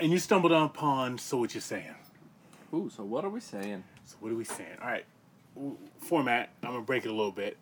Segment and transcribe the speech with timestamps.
[0.00, 1.94] And you stumbled upon So What You're Saying.
[2.72, 3.84] Ooh, so what are we saying?
[4.04, 4.76] So what are we saying?
[4.80, 5.04] All right,
[5.98, 6.50] format.
[6.62, 7.56] I'm gonna break it a little bit.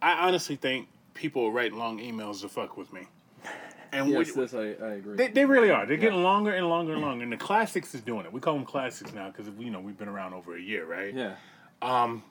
[0.00, 3.02] I honestly think people are writing long emails to fuck with me,
[3.92, 5.16] and Yes, we- this I, I agree.
[5.16, 5.86] they, they really are.
[5.86, 7.22] They're getting longer and longer and longer.
[7.24, 8.32] And the classics is doing it.
[8.32, 11.14] We call them classics now because you know we've been around over a year, right?
[11.14, 11.34] yeah.
[11.80, 12.22] Um,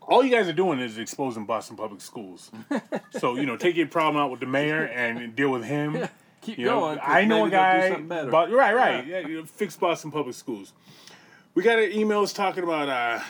[0.00, 2.50] All you guys are doing is exposing Boston Public Schools.
[3.18, 6.08] so you know, take your problem out with the mayor and deal with him.
[6.42, 7.88] Keep You know, I know a guy.
[7.88, 8.30] something better.
[8.30, 9.06] But, right, right.
[9.06, 9.20] Yeah.
[9.26, 10.72] you know, fix Boston Public Schools.
[11.54, 13.20] We got an emails talking about uh,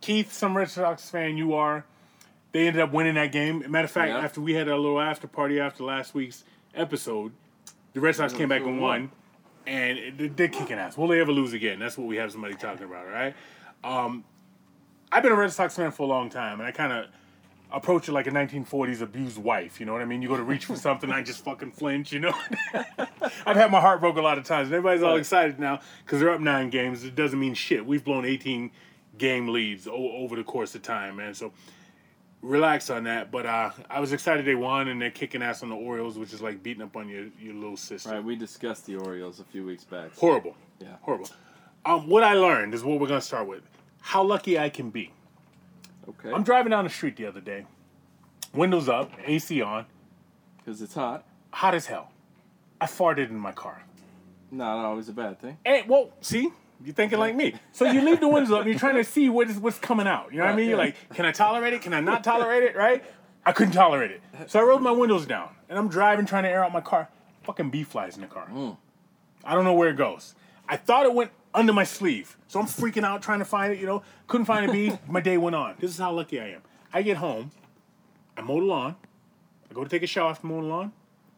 [0.00, 1.84] Keith, some Red Sox fan you are.
[2.52, 3.64] They ended up winning that game.
[3.70, 4.18] Matter of fact, Yeah.
[4.18, 7.32] after we had a little after party after last week's episode,
[7.92, 9.10] the Red Sox came back and won,
[9.66, 10.96] and they're kicking ass.
[10.96, 11.78] Will they ever lose again?
[11.78, 13.34] That's what we have somebody talking about, right?
[13.84, 14.24] Um,
[15.10, 17.06] I've been a Red Sox fan for a long time, and I kind of
[17.72, 19.80] approach it like a 1940s abused wife.
[19.80, 20.22] You know what I mean?
[20.22, 22.12] You go to reach for something, I just fucking flinch.
[22.12, 22.34] You know?
[23.46, 24.68] I've had my heart broke a lot of times.
[24.68, 27.04] And everybody's all excited now because they're up nine games.
[27.04, 27.84] It doesn't mean shit.
[27.84, 28.70] We've blown 18
[29.18, 31.34] game leads o- over the course of time, man.
[31.34, 31.52] So
[32.42, 33.30] relax on that.
[33.30, 36.32] But uh, I was excited they won, and they're kicking ass on the Orioles, which
[36.32, 38.10] is like beating up on your, your little sister.
[38.10, 40.14] Right, we discussed the Orioles a few weeks back.
[40.16, 40.56] Horrible.
[40.80, 40.96] Yeah.
[41.02, 41.28] Horrible.
[41.84, 43.62] Um, what I learned is what we're going to start with.
[44.00, 45.12] How lucky I can be.
[46.08, 46.30] Okay.
[46.32, 47.66] I'm driving down the street the other day,
[48.54, 49.86] windows up, AC on,
[50.58, 51.24] Because it's hot.
[51.50, 52.10] hot as hell.
[52.80, 53.82] I farted in my car.
[54.50, 55.56] Not always a bad thing.
[55.64, 56.50] Hey, well, see,
[56.84, 57.54] you're thinking like me.
[57.72, 60.06] So you leave the windows up and you're trying to see what is what's coming
[60.06, 60.32] out.
[60.32, 60.68] You know what I mean?
[60.68, 61.82] You're like, can I tolerate it?
[61.82, 62.76] Can I not tolerate it?
[62.76, 63.04] Right?
[63.46, 64.20] I couldn't tolerate it.
[64.48, 67.08] So I rolled my windows down and I'm driving, trying to air out my car.
[67.44, 68.48] Fucking bee flies in the car.
[68.52, 68.76] Mm.
[69.44, 70.34] I don't know where it goes.
[70.68, 72.36] I thought it went under my sleeve.
[72.48, 74.02] So I'm freaking out trying to find it, you know.
[74.26, 74.92] Couldn't find a bee.
[75.08, 75.74] my day went on.
[75.78, 76.62] This is how lucky I am.
[76.92, 77.50] I get home,
[78.36, 78.96] I mow the lawn,
[79.70, 80.92] I go to take a shower after mowing the lawn,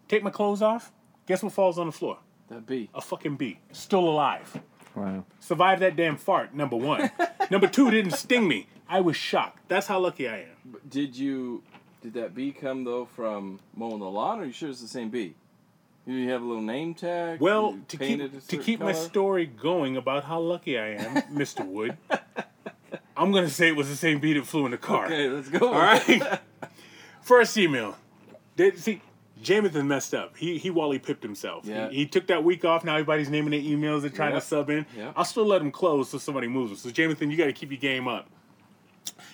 [0.08, 0.92] take my clothes off.
[1.26, 2.18] Guess what falls on the floor?
[2.48, 2.90] That bee.
[2.94, 3.58] A fucking bee.
[3.72, 4.60] Still alive.
[4.94, 5.24] Wow.
[5.40, 7.10] Survived that damn fart, number one.
[7.50, 8.66] number two, didn't sting me.
[8.88, 9.60] I was shocked.
[9.68, 10.76] That's how lucky I am.
[10.88, 11.62] Did you?
[12.02, 14.40] Did that bee come though from mowing the lawn?
[14.40, 15.34] Or are you sure it's the same bee?
[16.06, 17.40] You have a little name tag?
[17.40, 21.64] Well, to keep to keep my story going about how lucky I am, Mr.
[21.66, 21.96] Wood,
[23.16, 25.06] I'm gonna say it was the same bee that flew in the car.
[25.06, 25.68] Okay, let's go.
[25.72, 26.40] All right.
[27.22, 27.96] First email.
[28.56, 29.00] Did see
[29.42, 30.36] Jamathan messed up.
[30.36, 31.64] He he Wally pipped himself.
[31.64, 31.88] Yeah.
[31.88, 32.84] He, he took that week off.
[32.84, 34.40] Now everybody's naming their emails and trying Yeah.
[34.40, 34.84] to sub in.
[34.96, 35.12] Yeah.
[35.16, 36.76] I'll still let him close so somebody moves him.
[36.76, 38.28] So Jamathan, you got to keep your game up.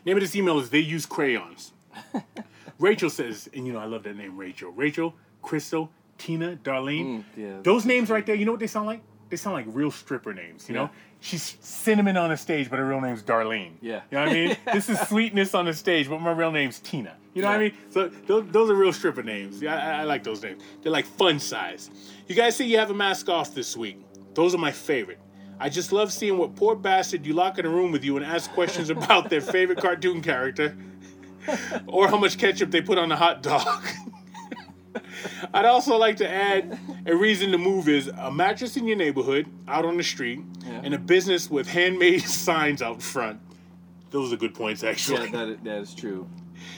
[0.04, 1.72] Name of this email is They Use Crayons.
[2.78, 4.70] Rachel says, and you know I love that name, Rachel.
[4.70, 7.06] Rachel, Crystal, Tina, Darlene.
[7.06, 7.56] Mm, yeah.
[7.62, 9.00] Those names right there, you know what they sound like?
[9.31, 10.91] They sound like real stripper names, you know?
[11.20, 13.72] She's cinnamon on the stage, but her real name's Darlene.
[13.81, 14.00] Yeah.
[14.10, 14.56] You know what I mean?
[14.72, 17.14] this is sweetness on the stage, but my real name's Tina.
[17.32, 17.72] You know what I mean?
[17.91, 19.62] So those, those are real stripper names.
[19.62, 20.62] Yeah, I, I like those names.
[20.82, 21.91] They're like fun size.
[22.26, 24.04] You guys say you have a mask off this week.
[24.34, 25.20] Those are my favorite.
[25.59, 28.25] I just love seeing what poor bastard you lock in a room with you and
[28.25, 30.76] ask questions about their favorite cartoon character
[31.86, 33.84] or how much ketchup they put on a hot dog.
[35.54, 39.47] I'd also like to add a reason to move is a mattress in your neighborhood,
[39.69, 40.81] out on the street, Yeah.
[40.84, 43.41] and a business with handmade signs out front.
[44.10, 45.27] Those are good points, actually.
[45.27, 46.28] Yeah, that is, that is true.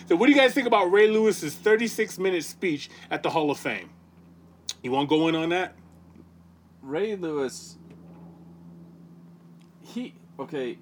[0.09, 3.51] So, what do you guys think about Ray Lewis's 36 minute speech at the Hall
[3.51, 3.91] of Fame?
[4.83, 5.75] You want to go in on that?
[6.83, 7.79] Ray Lewis.
[9.81, 10.79] He okay.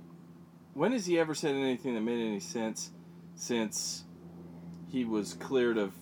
[0.75, 2.91] When has he ever said anything that made any sense
[3.35, 4.05] since
[4.89, 5.93] he was cleared of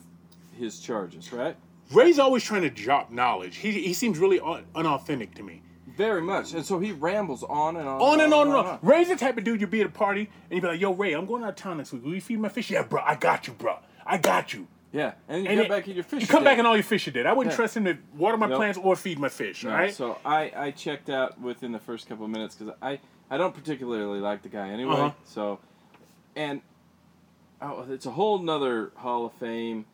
[0.58, 1.32] his charges?
[1.32, 1.56] Right.
[1.93, 3.56] Ray's always trying to drop knowledge.
[3.56, 5.62] He, he seems really un- unauthentic to me.
[5.96, 8.00] Very much, and so he rambles on and on.
[8.00, 8.78] On and on and on.
[8.82, 10.93] Ray's the type of dude you'd be at a party and you'd be like, yo,
[10.93, 12.05] Ray, I'm going out of town next week.
[12.05, 12.70] Will you feed my fish?
[12.70, 13.78] Yeah, bro, I got you, bro.
[14.06, 14.69] I got you.
[14.93, 16.20] Yeah, and you And come it- back and your fish.
[16.22, 17.26] You come back and all your fish are dead.
[17.26, 17.56] I wouldn't Yeah.
[17.56, 18.58] trust him to water my Nope.
[18.58, 19.93] plants or feed my fish, No, right?
[19.93, 23.00] So I, I checked out within the first couple of minutes because I,
[23.31, 24.93] I don't particularly like the guy anyway.
[24.94, 25.10] Uh-huh.
[25.25, 25.58] So,
[26.37, 26.60] and
[27.60, 29.84] oh, it's a whole nother Hall of Fame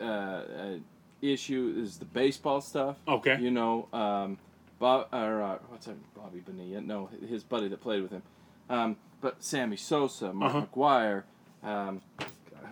[0.00, 0.76] uh, uh,
[1.22, 1.74] issue.
[1.78, 2.96] Is the baseball stuff?
[3.06, 3.38] Okay.
[3.40, 4.38] You know, um,
[4.78, 5.96] Bob or uh, what's that?
[6.14, 6.80] Bobby Bonilla?
[6.80, 8.22] No, his buddy that played with him.
[8.68, 10.66] Um, but Sammy Sosa, Mark Uh-huh.
[10.74, 11.22] McGwire.
[11.62, 12.02] Um,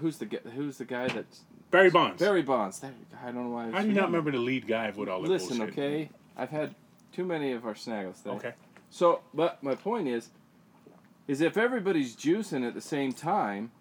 [0.00, 1.24] who's the who's the guy that
[1.70, 2.20] Barry Bonds.
[2.22, 2.78] Barry Bonds?
[2.80, 2.92] That,
[3.22, 3.70] I don't know why.
[3.72, 5.72] I do not remember the lead guy with all that Listen, bullshit?
[5.72, 6.74] okay, I've had
[7.12, 8.36] too many of our snaggles today.
[8.36, 8.52] Okay.
[8.90, 10.28] So, but my point is,
[11.26, 13.72] is if everybody's juicing at the same time,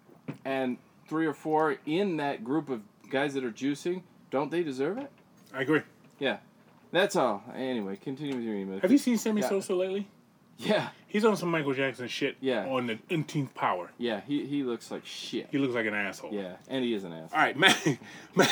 [0.44, 2.80] and three or four in that group of
[3.14, 4.02] guys that are juicing,
[4.32, 5.08] don't they deserve it?
[5.54, 5.82] I agree.
[6.18, 6.38] Yeah,
[6.90, 7.44] that's all.
[7.54, 8.80] Anyway, continue with your email.
[8.80, 9.40] Have you seen Sammy.
[9.40, 10.08] Sosa lately?
[10.58, 12.36] Yeah, He's on some Michael Jackson shit.
[12.40, 12.66] Yeah.
[12.66, 13.90] On the umpteenth power.
[13.98, 14.20] yeah.
[14.26, 15.46] He he looks like shit.
[15.50, 16.32] He looks like an asshole.
[16.32, 17.30] Yeah, and he is an ass.
[17.32, 17.76] All right, Mac.
[18.34, 18.50] Mac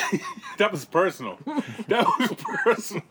[0.57, 1.39] that was personal.
[1.87, 2.31] That was
[2.63, 3.03] personal.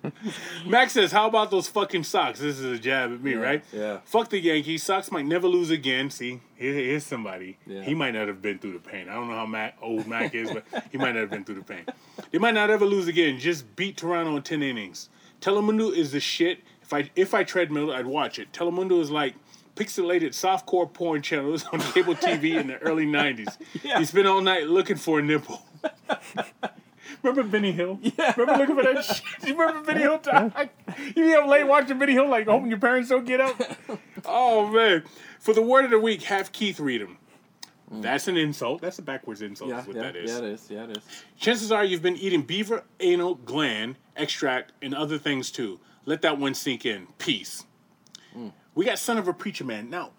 [0.66, 3.64] Max says, "How about those fucking Sox?" This is a jab at me, Yeah, right?
[3.72, 3.98] yeah.
[4.04, 4.82] Fuck the Yankees.
[4.82, 6.08] Sox might never lose again.
[6.10, 7.58] See, here, here's somebody.
[7.66, 7.82] Yeah.
[7.82, 9.08] He might not have been through the pain.
[9.08, 11.56] I don't know how Mac, old Mac is, but he might not have been through
[11.56, 11.84] the pain.
[12.30, 13.38] They might not ever lose again.
[13.38, 15.08] Just beat Toronto in ten innings.
[15.42, 16.60] Telemundo is the shit.
[16.82, 18.52] If I if I treadmill, I'd watch it.
[18.52, 19.34] Telemundo is like
[19.76, 23.56] pixelated softcore porn channels on cable TV in the early '90s.
[23.82, 23.98] Yeah.
[23.98, 25.64] You spend all night looking for a nipple.
[27.22, 27.98] Remember Benny Hill?
[28.02, 28.32] Yeah.
[28.36, 29.48] Remember looking for that shit?
[29.48, 30.52] You remember Benny Hill time?
[31.14, 33.60] You be up late watching Benny Hill, like hoping your parents don't get up.
[34.24, 35.04] Oh man!
[35.40, 37.18] For the word of the week, have Keith read them.
[37.92, 38.02] Mm.
[38.02, 38.80] That's an insult.
[38.80, 39.70] That's a backwards insult.
[39.70, 40.30] Yeah, is what yeah, that is.
[40.30, 40.70] yeah, it is.
[40.70, 41.02] Yeah, it is.
[41.36, 45.78] Chances are you've been eating beaver anal gland extract and other things too.
[46.04, 47.06] Let that one sink in.
[47.18, 47.64] Peace.
[48.32, 48.48] Hmm.
[48.74, 49.90] We got son of a preacher man.
[49.90, 50.10] Now,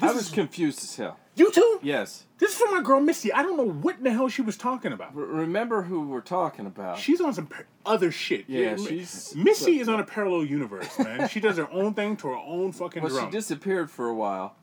[0.00, 1.18] I this was is confused as hell.
[1.34, 1.80] you too.
[1.82, 2.24] Yes.
[2.38, 3.32] This is from my girl Missy.
[3.32, 5.12] I don't know what in the hell she was talking about.
[5.16, 6.98] R- remember who we're talking about?
[6.98, 8.44] She's on some par- other shit.
[8.48, 11.28] Yeah, Mi- she's- Missy is on a parallel universe, man.
[11.28, 14.54] she does her own thing to her own fucking well, she disappeared for a while,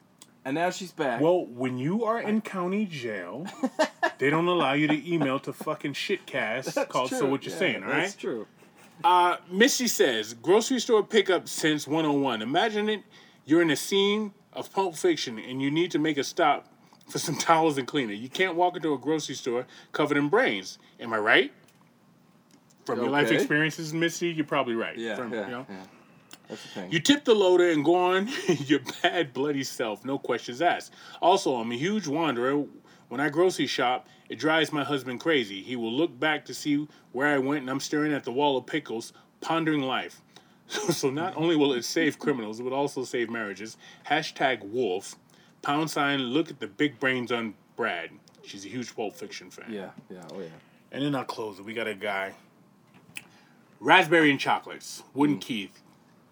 [0.45, 1.19] and now she's back.
[1.19, 3.47] Well, when you are in county jail,
[4.19, 7.25] they don't allow you to email to fucking shitcast That's called So.
[7.25, 8.45] What You're Yeah, Saying, All right, That's true.
[9.03, 12.41] Uh, Missy says, grocery store pickup since 101.
[12.41, 13.03] Imagine it,
[13.45, 16.67] you're in a scene of Pulp Fiction and you need to make a stop
[17.09, 18.13] for some towels and cleaner.
[18.13, 20.77] You can't walk into a grocery store covered in brains.
[20.99, 21.51] Am I right?
[22.85, 24.97] From your life experiences, Missy, you're probably right.
[24.97, 25.65] Yeah, From, yeah, you know?
[25.69, 25.75] yeah.
[26.49, 26.91] That's the thing.
[26.91, 28.27] You tip the loader and go on
[28.65, 30.93] your bad, bloody self, no questions asked.
[31.21, 32.65] Also, I'm a huge wanderer.
[33.07, 35.61] When I grocery shop, it drives my husband crazy.
[35.61, 38.57] He will look back to see where I went, and I'm staring at the wall
[38.57, 40.21] of pickles, pondering life.
[40.67, 43.77] so not only will it save criminals, it would also save marriages.
[44.07, 45.15] Hashtag wolf.
[45.61, 48.09] Pound sign, look at the big brains on Brad.
[48.43, 49.71] She's a huge Pulp Fiction fan.
[49.71, 50.47] yeah, yeah, oh yeah.
[50.91, 51.65] And then I'll close it.
[51.65, 52.33] We got a guy.
[53.79, 55.03] Raspberry and chocolates.
[55.13, 55.41] Wooden mm.
[55.41, 55.81] Keith.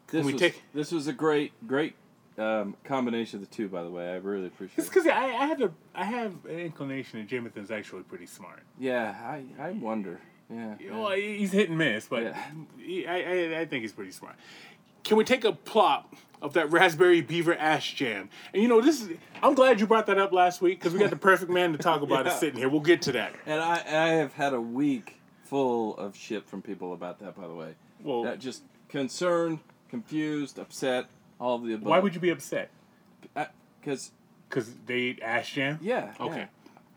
[0.07, 1.95] This we was, take- this was a great, great
[2.41, 3.67] um, combination of the two.
[3.67, 4.93] By the way, I really appreciate It's it.
[4.93, 8.61] because I, I have a I have an inclination that Jamathan's actually pretty smart.
[8.79, 10.19] Yeah, I, I wonder.
[10.49, 10.75] Yeah.
[10.79, 10.97] yeah.
[10.99, 12.43] Well, he's hit and miss, but Yeah.
[12.77, 14.35] he, I, I I think he's pretty smart.
[15.03, 18.29] Can we take a plop of that raspberry beaver ash jam?
[18.53, 20.99] And you know, this is I'm glad you brought that up last week because we
[20.99, 22.35] got the perfect man to talk about it Yeah.
[22.38, 22.69] sitting here.
[22.69, 23.33] We'll get to that.
[23.45, 27.36] And I, I have had a week full of shit from people about that.
[27.36, 31.07] By the way, Well, that just concerned, confused, upset,
[31.41, 31.88] all of the above.
[31.88, 32.69] why would you be upset?
[33.81, 34.12] Because
[34.48, 35.79] Because they ate ash jam.
[35.81, 36.13] yeah.
[36.19, 36.38] Okay.
[36.39, 36.45] yeah.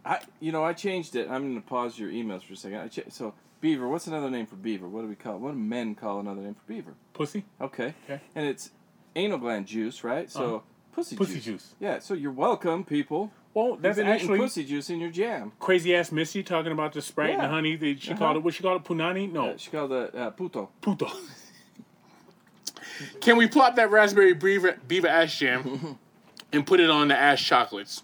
[0.05, 1.29] I you know I changed it.
[1.31, 2.79] I'm going to pause your emails for a second.
[2.79, 3.89] I cha- so beaver.
[3.89, 4.87] What's another name for beaver?
[4.87, 5.39] What do we call?
[5.39, 6.95] What do men call another name for beaver?
[7.15, 7.45] Pussy.
[7.61, 7.95] Okay.
[8.05, 8.21] Okay.
[8.35, 8.71] And it's
[9.17, 10.31] anal gland juice, right?
[10.31, 10.59] So Uh-huh.
[10.93, 11.45] pussy, Pussy juice.
[11.45, 11.75] juice.
[11.81, 12.01] Yeah.
[12.01, 13.33] So you're welcome, people.
[13.55, 15.53] Well, that's You've been actually pussy juice in your jam.
[15.61, 17.77] crazy ass Missy talking about the Sprite and the honey.
[17.77, 18.19] That she Uh-huh.
[18.19, 18.43] called it.
[18.43, 18.87] What she called it?
[18.87, 19.31] Punani?
[19.33, 19.51] No.
[19.51, 20.69] Uh, she called it uh, puto.
[20.83, 21.07] Puto.
[23.21, 25.99] Can we plop that raspberry beaver, beaver ash jam
[26.53, 28.03] and put it on the ash chocolates?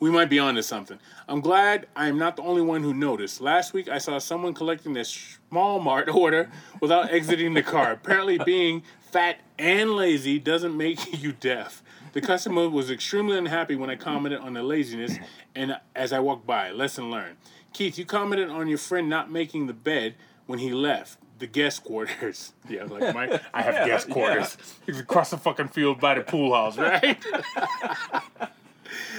[0.00, 0.98] We might be onto something.
[1.26, 3.40] I'm glad I am not the only one who noticed.
[3.40, 7.92] Last week I saw someone collecting their small mart order without exiting the car.
[7.92, 11.82] Apparently, being fat and lazy doesn't make you deaf.
[12.12, 15.18] The customer was extremely unhappy when I commented on the laziness,
[15.54, 17.36] and as I walked by, lesson learned.
[17.72, 20.14] Keith, you commented on your friend not making the bed
[20.46, 22.52] when he left the guest quarters.
[22.68, 24.56] Yeah, like my, I have Yeah, guest quarters.
[24.86, 27.16] He's across the fucking field by the pool house, right?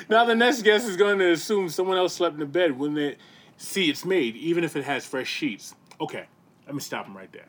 [0.10, 2.94] now the next guest is going to assume someone else slept in the bed when
[2.94, 3.18] they
[3.58, 5.76] see it's made, even if it has fresh sheets.
[6.00, 6.26] Okay,
[6.66, 7.48] let me stop him right there.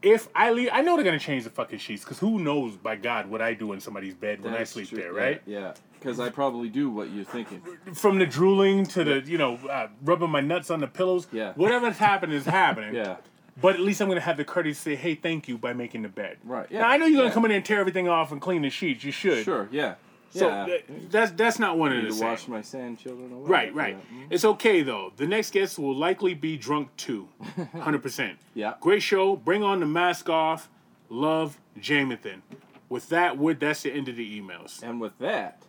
[0.00, 2.94] If I leave, I know they're gonna change the fucking sheets because who knows by
[2.94, 4.98] God what I do in somebody's bed when I sleep true.
[4.98, 5.42] there, Yeah, right?
[5.44, 5.74] Yeah.
[5.98, 7.62] Because I probably do what you're thinking.
[7.94, 11.52] From the drooling to the you know uh, rubbing my nuts on the pillows, Yeah.
[11.54, 12.94] whatever's happening is happening.
[12.94, 13.16] Yeah.
[13.60, 16.02] But at least I'm gonna have the courtesy to say, "Hey, thank you" by making
[16.02, 16.38] the bed.
[16.44, 16.82] Right, Yeah.
[16.82, 17.34] Now I know you're gonna yeah.
[17.34, 19.02] come in and tear everything off and clean the sheets.
[19.04, 19.44] You should.
[19.44, 19.68] Sure.
[19.72, 19.94] Yeah.
[20.30, 20.66] So Yeah.
[20.66, 22.28] th- that's that's not one I of the to same.
[22.28, 23.48] wash my sand children away.
[23.48, 23.96] Right, right.
[23.98, 24.14] that.
[24.16, 24.26] Mm.
[24.30, 25.12] It's okay though.
[25.16, 27.28] The next guest will likely be drunk too.
[27.80, 28.38] Hundred percent.
[28.54, 28.74] Yeah.
[28.80, 29.34] Great show.
[29.36, 30.68] Bring on the mask off.
[31.10, 32.42] Love, Jamathan.
[32.90, 34.82] With that, would that's the end of the emails.
[34.82, 35.62] And with that,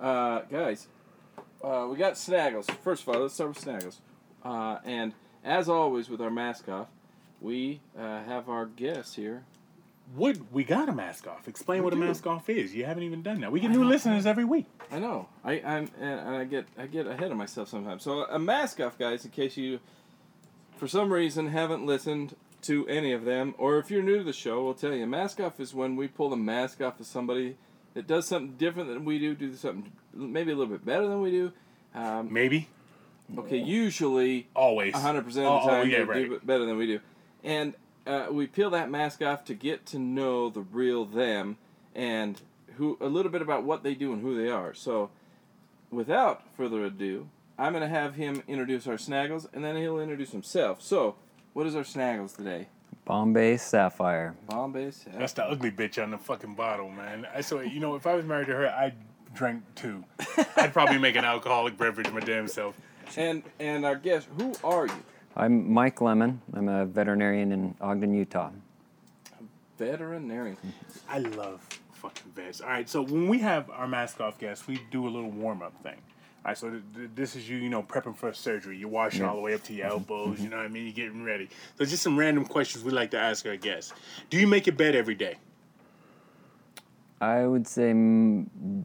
[0.00, 0.86] uh, guys,
[1.62, 2.70] uh, we got Snaggles.
[2.82, 3.96] First of all, let's start with Snaggles.
[4.44, 5.12] Uh, and
[5.44, 6.88] as always with our mask off,
[7.40, 9.44] we uh, have our guest here.
[10.16, 11.48] Would we got a mask off?
[11.48, 12.02] Explain We what do.
[12.02, 12.74] a mask off is.
[12.74, 13.50] You haven't even done that.
[13.50, 14.66] We get new listeners every week.
[14.92, 15.28] I know.
[15.42, 18.02] I I'm and and I get I get ahead of myself sometimes.
[18.02, 19.80] So a mask off, guys, in case you,
[20.76, 24.32] for some reason, haven't listened to any of them, or if you're new to the
[24.34, 25.06] show, we'll tell you.
[25.06, 27.56] Mask off is when we pull the mask off of somebody
[27.94, 31.20] that does something different than we do, do something maybe a little bit better than
[31.20, 31.52] we do.
[31.94, 32.68] Um, Maybe.
[33.38, 34.94] okay, usually Always.
[34.94, 36.28] hundred percent Oh, of the oh, time yeah, they right.
[36.28, 37.00] do better than we do,
[37.44, 37.74] and
[38.06, 41.56] uh, we peel that mask off to get to know the real them
[41.94, 42.40] and
[42.76, 44.74] who a little bit about what they do and who they are.
[44.74, 45.10] So,
[45.90, 50.82] without further ado, I'm gonna have him introduce our snaggles, and then he'll introduce himself.
[50.82, 51.14] So,
[51.52, 52.66] what is our snaggles today?
[53.04, 54.34] Bombay Sapphire.
[54.48, 54.90] Bombay.
[54.90, 55.20] Sapphire.
[55.20, 57.26] That's the ugly bitch on the fucking bottle, man.
[57.34, 58.94] I so you know if I was married to her, I'd
[59.34, 60.04] drink too.
[60.56, 62.76] I'd probably make an alcoholic beverage my damn self.
[63.16, 65.02] And and our guest, who are you?
[65.36, 66.40] I'm Mike Lemon.
[66.54, 68.50] I'm a veterinarian in Ogden, Utah.
[69.76, 70.56] Veterinarian.
[71.08, 72.60] I love fucking vets.
[72.60, 75.62] All right, so when we have our mask off guests, we do a little warm
[75.62, 75.96] up thing.
[76.44, 78.76] All right, so th- th- this is you, you know, prepping for surgery.
[78.76, 80.40] You're washing all the way up to your elbows.
[80.42, 80.84] You know what I mean?
[80.84, 81.48] You're getting ready.
[81.78, 83.94] So just some random questions we like to ask our guests.
[84.28, 85.36] Do you make your bed every day?
[87.18, 88.84] I would say mm,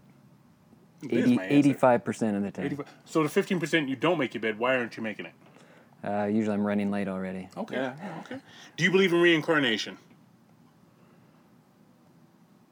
[1.04, 1.38] 80,
[1.74, 2.66] 85% of the time.
[2.66, 2.86] 85.
[3.04, 5.34] So the 15% you don't make your bed, why aren't you making it?
[6.02, 7.50] Uh, usually I'm running late already.
[7.58, 7.76] Okay.
[7.76, 8.22] Yeah.
[8.26, 8.40] Okay.
[8.78, 9.98] Do you believe in reincarnation?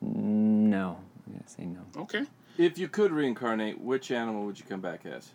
[0.02, 0.98] No.
[1.26, 1.82] I'm going to say no.
[2.04, 2.24] Okay.
[2.58, 5.32] If you could reincarnate, which animal would you come back as?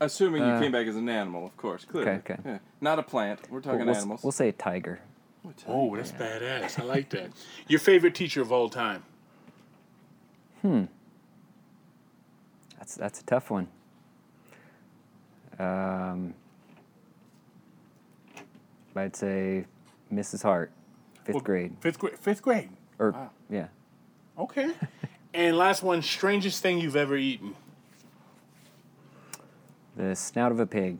[0.00, 1.84] Assuming you Uh, came back as an animal, of course.
[1.86, 2.10] Clearly.
[2.10, 2.42] Okay, okay.
[2.44, 2.58] Yeah.
[2.82, 3.40] Not a plant.
[3.50, 4.22] We're talking We'll, we'll, animals.
[4.22, 5.00] we'll say tiger.
[5.42, 5.66] What type?
[5.70, 6.78] Oh, that's badass.
[6.78, 7.30] I like that.
[7.68, 9.04] Your favorite teacher of all time?
[10.60, 10.84] Hmm.
[12.78, 13.68] That's that's a tough one.
[15.58, 16.34] Um,
[18.94, 19.64] I'd say
[20.12, 20.42] Mrs.
[20.42, 20.70] Hart,
[21.24, 21.76] fifth Well, grade.
[21.80, 22.18] Fifth grade.
[22.18, 22.68] Fifth grade.
[22.98, 23.30] Or Wow.
[23.48, 23.68] yeah,
[24.38, 24.72] Okay.
[25.34, 27.54] and last one, strangest thing you've ever eaten.
[29.96, 30.98] the snout of a pig.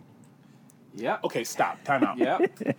[0.94, 1.18] Yeah.
[1.24, 1.82] Okay, stop.
[1.84, 2.16] Time out.
[2.18, 2.38] Yeah.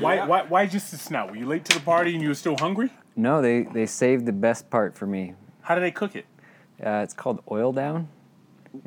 [0.00, 0.26] Why, Yeah.
[0.26, 1.30] why, why just the snout?
[1.30, 2.90] Were you late to the party and you were still hungry?
[3.14, 5.34] No, they they saved the best part for me.
[5.60, 6.26] How do they cook it?
[6.84, 8.08] Uh, it's called oil down.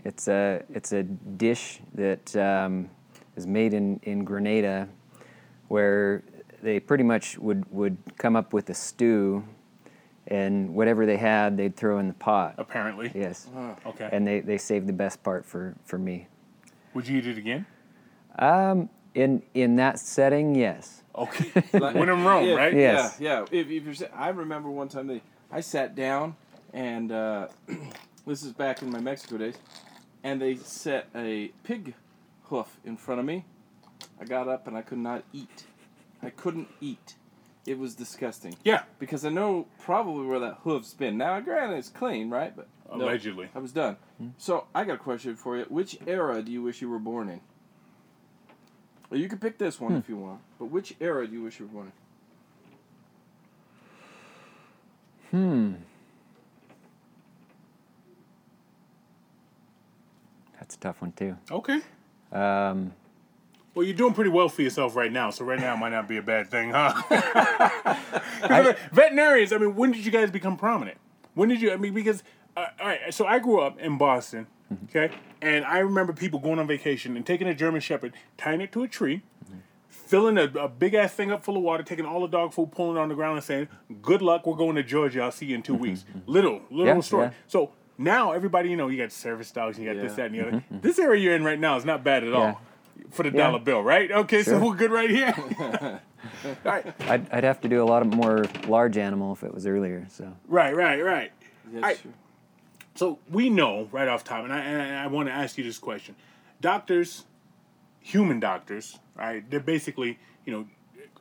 [0.03, 2.89] It's a it's a dish that um,
[3.37, 4.89] is made in, in Grenada,
[5.69, 6.23] where
[6.61, 9.45] they pretty much would, would come up with a stew,
[10.27, 12.55] and whatever they had, they'd throw in the pot.
[12.57, 13.11] Apparently.
[13.15, 13.47] Yes,
[13.85, 14.09] Okay.
[14.11, 16.27] and they, they saved the best part for, for me.
[16.93, 17.65] Would you eat it again?
[18.39, 21.01] Um, in in that setting, yes.
[21.15, 21.51] Okay.
[21.79, 22.73] Like- when in Rome, if- right?
[22.73, 23.17] Yes.
[23.19, 23.59] Yeah, yeah.
[23.59, 26.35] If, if you're, I remember one time they, I sat down,
[26.73, 27.47] and uh,
[28.27, 29.55] this is back in my Mexico days,
[30.23, 31.93] and they set a pig
[32.43, 33.45] hoof in front of me.
[34.21, 35.65] I got up and I could not eat.
[36.21, 37.15] I couldn't eat.
[37.67, 38.83] It was disgusting Yeah.
[38.97, 41.17] because I know probably where that hoof's been.
[41.17, 42.55] Now, granted, it's clean, right?
[42.55, 43.49] But no, Allegedly.
[43.53, 43.97] I was done.
[44.37, 45.65] So I got a question for you.
[45.65, 47.41] Which era do you wish you were born in?
[49.09, 51.59] Well, you can pick this one if you want, but which era do you wish
[51.59, 51.91] you were born
[55.33, 55.37] in?
[55.39, 55.73] Hmm.
[60.59, 61.37] That's a tough one too.
[61.51, 61.79] Okay.
[62.31, 62.93] Um,
[63.77, 66.17] Well, you're doing pretty well for yourself right now, so right now might not be
[66.17, 66.99] a bad thing, huh?
[68.91, 70.97] Veterinarians, I mean, when did you guys become prominent?
[71.35, 72.23] When did you, I mean, because,
[72.55, 74.85] uh, all right, so I grew up in Boston, mm-hmm.
[74.85, 75.13] okay?
[75.43, 78.81] And I remember people going on vacation and taking a German Shepherd, tying it to
[78.81, 79.59] a tree, mm-hmm.
[79.89, 82.71] filling a, a big ass thing up full of water, taking all the dog food,
[82.71, 83.67] pulling it on the ground, and saying,
[84.01, 85.21] "Good luck, we're going to Georgia.
[85.21, 87.25] I'll see you in 2 mm-hmm, weeks." Little, little Yeah, story.
[87.25, 87.33] yeah.
[87.45, 90.15] So now everybody, you know, you got service dogs, and you got this, Yeah.
[90.15, 90.63] that, and the other.
[90.81, 92.59] This area you're in right now is not bad at all
[93.11, 93.47] for the Yeah.
[93.47, 94.11] dollar bill, right?
[94.11, 95.33] Okay, so we're good right here.
[96.43, 99.53] all right, I'd, I'd have to do a lot of more large animal if it
[99.53, 100.05] was earlier.
[100.09, 101.31] So right, right, right.
[101.73, 102.11] Yeah, I- sure.
[102.95, 105.77] So we know right off top, and I, and I want to ask you this
[105.77, 106.15] question:
[106.61, 107.25] Doctors,
[107.99, 109.47] human doctors, right?
[109.49, 110.67] They're basically, you know,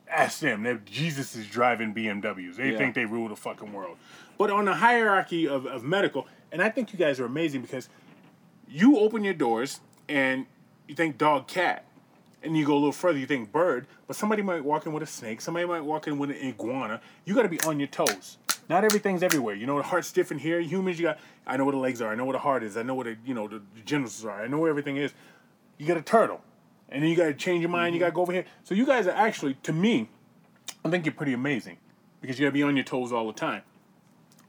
[0.09, 0.63] ask them.
[0.63, 2.55] They're Jesus is driving BMWs.
[2.55, 2.77] They Yeah.
[2.79, 3.97] think they rule the fucking world.
[4.39, 7.89] But on the hierarchy of, of medical, and I think you guys are amazing because
[8.67, 9.79] you open your doors
[10.09, 10.45] and
[10.87, 11.85] you think dog, cat,
[12.43, 15.03] and you go a little further, you think bird, but somebody might walk in with
[15.03, 17.01] a snake, somebody might walk in with an iguana.
[17.25, 18.37] You got to be on your toes.
[18.69, 19.55] Not everything's everywhere.
[19.55, 20.59] You know, the heart's different here.
[20.59, 21.19] Humans, you got.
[21.45, 22.11] I know where the legs are.
[22.11, 22.75] I know where the heart is.
[22.75, 24.43] I know where the you know the, the genitals are.
[24.43, 25.13] I know where everything is.
[25.77, 26.41] You got a turtle,
[26.89, 27.95] and then you got to change your mind.
[27.95, 28.15] You got to mm-hmm.
[28.17, 28.45] go over here.
[28.63, 30.09] So you guys are actually, to me,
[30.83, 31.77] I think you're pretty amazing
[32.19, 33.61] because you got to be on your toes all the time.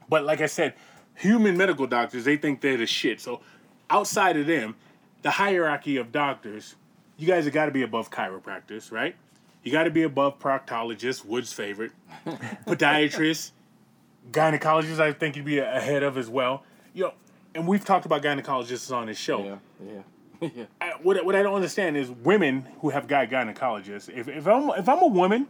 [0.09, 0.73] But like I said,
[1.15, 3.21] human medical doctors they think they're the shit.
[3.21, 3.41] So
[3.89, 4.75] outside of them,
[5.21, 6.75] the hierarchy of doctors,
[7.17, 9.15] you guys have got to be above chiropractors, right?
[9.63, 11.91] You got to be above proctologists, Wood's favorite,
[12.65, 13.51] podiatrists,
[14.31, 14.99] gynecologists.
[14.99, 16.63] I think you'd be ahead of as well.
[16.93, 17.13] You know,
[17.53, 19.43] and we've talked about gynecologists on this show.
[19.43, 20.01] Yeah,
[20.41, 20.63] yeah, yeah.
[20.79, 24.09] I, what, what I don't understand is women who have guy gynecologists.
[24.09, 25.47] If, if I'm if I'm a woman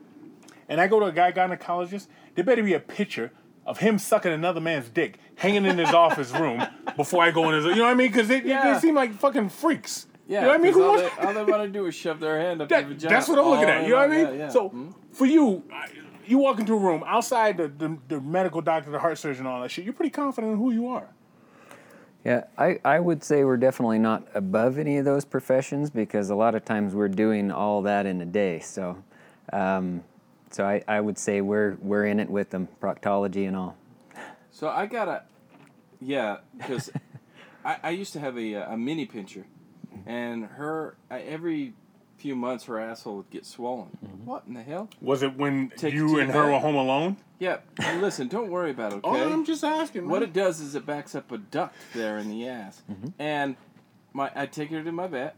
[0.67, 3.31] and I go to a guy gynecologist, there better be a picture
[3.69, 6.61] of him sucking another man's dick hanging in his office room
[6.97, 7.65] before I go in his.
[7.65, 8.11] You know what I mean?
[8.11, 8.73] Because they, Yeah.
[8.73, 10.07] they seem like fucking freaks.
[10.27, 10.73] Yeah, you know what I mean?
[10.73, 12.81] Who all, wants- they, all they want to do is shove their hand up that-
[12.81, 13.13] their vagina.
[13.13, 13.83] that's what I'm looking at.
[13.83, 14.23] You know what I mean?
[14.25, 14.49] that, yeah.
[14.49, 14.93] So Mhm.
[15.11, 15.63] for you,
[16.25, 19.61] you walk into a room outside the, the, the medical doctor, the heart surgeon, all
[19.61, 19.85] that shit.
[19.85, 21.07] You're pretty confident in who you are.
[22.25, 26.35] Yeah, I, I would say we're definitely not above any of those professions because a
[26.35, 28.59] lot of times we're doing all that in a day.
[28.59, 28.97] So,
[29.53, 30.03] um,
[30.51, 33.75] so I, I would say we're we're in it with them, proctology and all.
[34.51, 35.23] So I gotta,
[36.01, 36.91] yeah, because
[37.65, 39.45] I, I used to have a, uh, a mini pinscher,
[40.05, 41.73] and her I, every
[42.17, 43.97] few months her asshole would get swollen.
[44.05, 44.25] Mm-hmm.
[44.25, 44.89] What in the hell?
[45.01, 46.51] Was it when Take you and her bed.
[46.51, 47.15] were home alone?
[47.39, 49.03] Yeah, and listen, don't worry about it.
[49.05, 49.21] Okay.
[49.21, 50.09] Oh, I'm just asking.
[50.09, 50.29] What man.
[50.29, 53.07] it does is it backs up a duct there in the ass, Mm-hmm.
[53.19, 53.55] and
[54.11, 55.37] my I'd take her to my vet,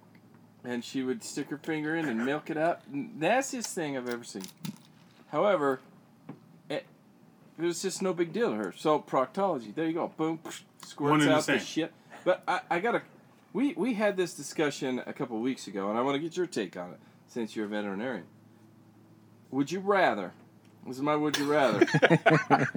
[0.63, 2.81] and she would stick her finger in and milk it out.
[2.91, 4.43] Nastiest thing I've ever seen.
[5.31, 5.79] However,
[6.69, 6.85] it,
[7.57, 8.73] it was just no big deal to her.
[8.77, 10.53] So proctology, there you go, boom, One
[10.85, 11.93] squirts and the out the shit.
[12.23, 13.01] But I, I gotta,
[13.53, 16.47] we we had this discussion a couple weeks ago, and I want to get your
[16.47, 18.25] take on it since you're a veterinarian.
[19.51, 20.33] Would you rather?
[20.85, 21.85] This is my would you rather.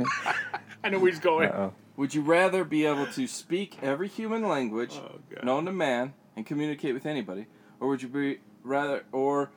[0.84, 1.48] I know where he's going.
[1.48, 1.72] Uh-oh.
[1.96, 6.44] Would you rather be able to speak every human language Oh, known to man and
[6.44, 7.46] communicate with anybody,
[7.80, 9.50] or would you be rather or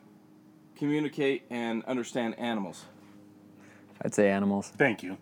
[0.77, 2.85] communicate and understand animals?
[4.01, 4.71] I'd say animals.
[4.77, 5.17] Thank you.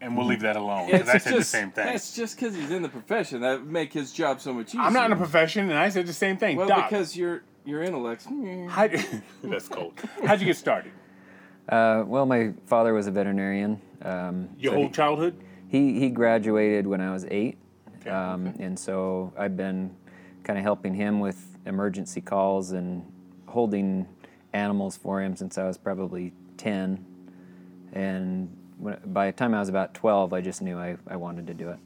[0.00, 1.88] And we'll leave that alone because I said the same thing.
[1.88, 4.82] It's just because he's in the profession that make his job so much easier.
[4.82, 6.56] I'm not in a profession, and I said the same thing.
[6.56, 8.26] well Doc, because your your intellect's.
[8.68, 8.88] how,
[9.42, 9.94] that's cold.
[10.24, 10.92] How'd you get started?
[11.68, 13.80] Uh, well, my father was a veterinarian.
[14.02, 15.34] Um, Your so whole he- childhood?
[15.68, 17.58] He he graduated when I was eight,
[18.00, 18.64] Okay, um, okay.
[18.64, 19.94] and so I've been
[20.44, 23.04] kind of helping him with emergency calls and
[23.46, 24.06] holding
[24.52, 27.04] animals for him since I was probably ten.
[27.92, 31.46] And when, by the time I was about twelve, I just knew I, I wanted
[31.48, 31.78] to do it.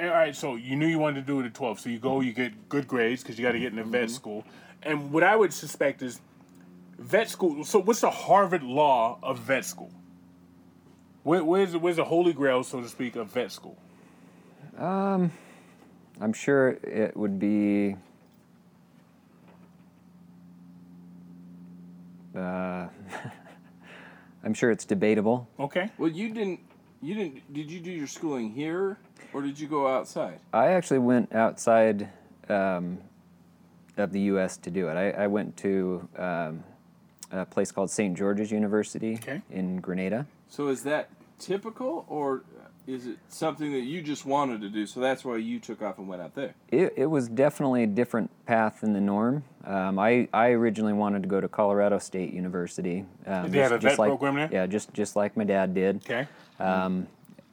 [0.00, 1.80] All right, so you knew you wanted to do it at 12.
[1.80, 4.44] So you go, you get good grades because you got to get into vet school.
[4.82, 6.20] And what I would suspect is
[6.98, 7.64] vet school.
[7.64, 9.90] So what's the Harvard law of vet school?
[11.24, 13.76] Where, where's, the, where's the holy grail, so to speak, of vet school?
[14.78, 15.30] Um,
[16.20, 17.96] I'm sure it would be.
[22.36, 22.88] Uh,
[24.44, 25.48] I'm sure it's debatable.
[25.60, 25.90] Okay.
[25.98, 26.60] Well, you didn't.
[27.00, 27.52] You didn't.
[27.52, 28.98] Did you do your schooling here,
[29.32, 30.38] or did you go outside?
[30.52, 32.08] I actually went outside
[32.48, 32.98] um,
[33.96, 34.56] of the U.S.
[34.58, 34.94] to do it.
[34.94, 36.62] I, I went to um,
[37.30, 38.16] a place called St.
[38.16, 39.42] George's University Okay.
[39.50, 40.26] in Grenada.
[40.48, 42.44] So is that typical, or
[42.86, 44.86] is it something that you just wanted to do?
[44.86, 46.54] So that's why you took off and went out there.
[46.68, 49.44] It, it was definitely a different path than the norm.
[49.64, 53.04] Um, I, I originally wanted to go to Colorado State University.
[53.26, 54.48] Um, Did they have a vet like, program there?
[54.50, 55.96] Yeah, just just like my dad did.
[55.98, 56.26] Okay.
[56.58, 57.06] um,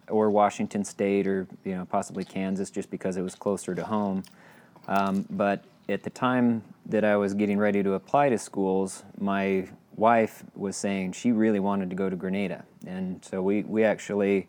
[0.09, 4.23] or Washington State, or you know possibly Kansas, just because it was closer to home.
[4.87, 9.67] Um, but at the time that I was getting ready to apply to schools, my
[9.95, 14.47] wife was saying she really wanted to go to Grenada, and so we we actually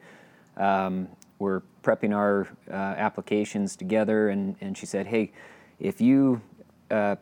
[0.60, 5.32] um, were prepping our uh, applications together, and and she said, hey,
[5.80, 6.40] if you
[6.90, 7.16] uh,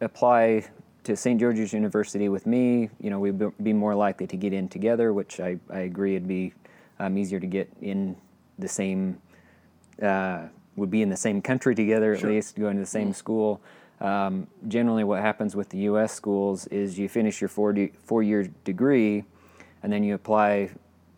[0.00, 0.68] apply
[1.04, 1.40] to St.
[1.40, 5.40] George's University with me, you know, we'd be- more likely to get in together, which
[5.40, 6.52] I, I agree it'd be
[6.98, 8.14] um, easier to get in
[8.58, 9.18] the same,
[10.02, 12.30] uh, would be in the same country together at Sure.
[12.30, 13.62] least, going to the same school.
[14.00, 16.12] Um, generally, what happens with the U.S.
[16.12, 19.24] schools is you finish your four, de- four-year degree,
[19.82, 20.70] and then you apply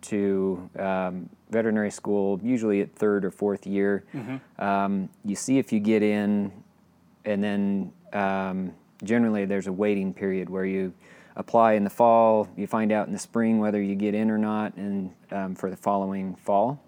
[0.02, 4.04] to um, veterinary school, usually at third or fourth year.
[4.58, 6.52] Um, you see if you get in,
[7.24, 10.92] and then um, generally there's a waiting period where you
[11.36, 14.38] apply in the fall, you find out in the spring whether you get in or
[14.38, 16.82] not, and um, for the following fall.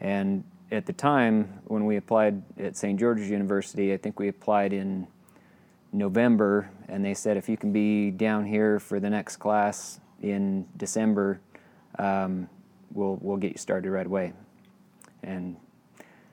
[0.00, 2.98] And at the time when we applied at St.
[2.98, 5.06] George's University, I think we applied in
[5.92, 10.66] November, and they said if you can be down here for the next class in
[10.76, 11.40] December,
[12.00, 12.48] um,
[12.92, 14.32] we'll we'll get you started right away.
[15.22, 15.56] And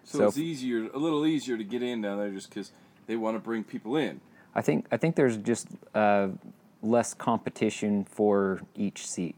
[0.03, 2.71] So, So- it's easier, a little easier to get in down there just because
[3.07, 4.21] they want to bring people in.
[4.55, 6.29] I think I think there's just uh,
[6.81, 9.35] less competition for each seat.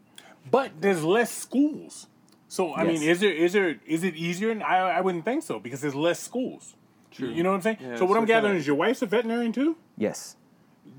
[0.50, 2.08] But there's less schools.
[2.48, 4.52] So I mean, is there is there is it easier?
[4.52, 6.76] And I I wouldn't think so because there's less schools.
[7.12, 7.30] True.
[7.30, 7.78] You know what I'm saying?
[7.82, 9.76] Yeah, so what so I'm gathering kinda- is your wife's a veterinarian too.
[9.98, 10.36] Yes.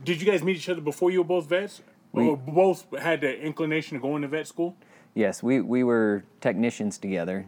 [0.04, 1.82] Did you guys meet each other before you were both vets?
[2.12, 4.76] We- or both had the inclination to go into vet school?
[5.14, 7.46] Yes, we, we were technicians together,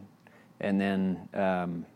[0.61, 1.87] and then, um,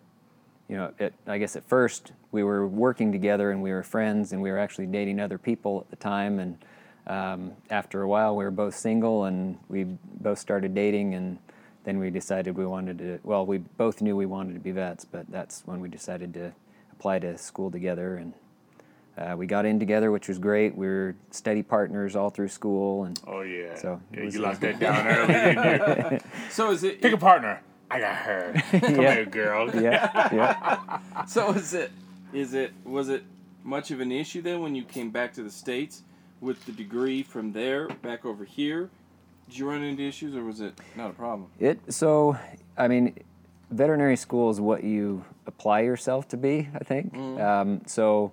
[0.69, 0.93] you know,
[1.27, 4.59] I guess at first we were working together and we were friends and we were
[4.59, 6.41] actually dating other people at the time.
[6.41, 6.59] And
[7.07, 11.15] um, after a while, we were both single and we both started dating.
[11.15, 11.39] And
[11.85, 13.21] then we decided we wanted to.
[13.23, 16.53] Well, we both knew we wanted to be vets, but that's when we decided to
[16.93, 18.35] apply to school together and.
[19.17, 20.77] Uh, we got in together, which was great.
[20.77, 23.75] We were steady partners all through school, and Oh yeah.
[23.75, 26.19] So, yeah, you a- locked that down early, didn't you?
[26.51, 27.01] So is it?
[27.01, 27.61] Pick a partner.
[27.91, 28.53] I got her.
[28.81, 29.15] Come Yeah.
[29.15, 29.71] here, girl.
[29.83, 31.25] yeah, yeah.
[31.27, 31.91] So is it?
[32.33, 32.73] Is it?
[32.85, 33.23] Was it
[33.65, 36.03] much of an issue then when you came back to the states
[36.41, 38.91] with the degree from there back over here?
[39.49, 41.49] Did you run into issues or was it not a problem?
[41.59, 42.37] It so,
[42.77, 43.15] I mean,
[43.71, 46.69] veterinary school is what you apply yourself to be.
[46.75, 47.17] I think.
[47.17, 48.33] Um, so,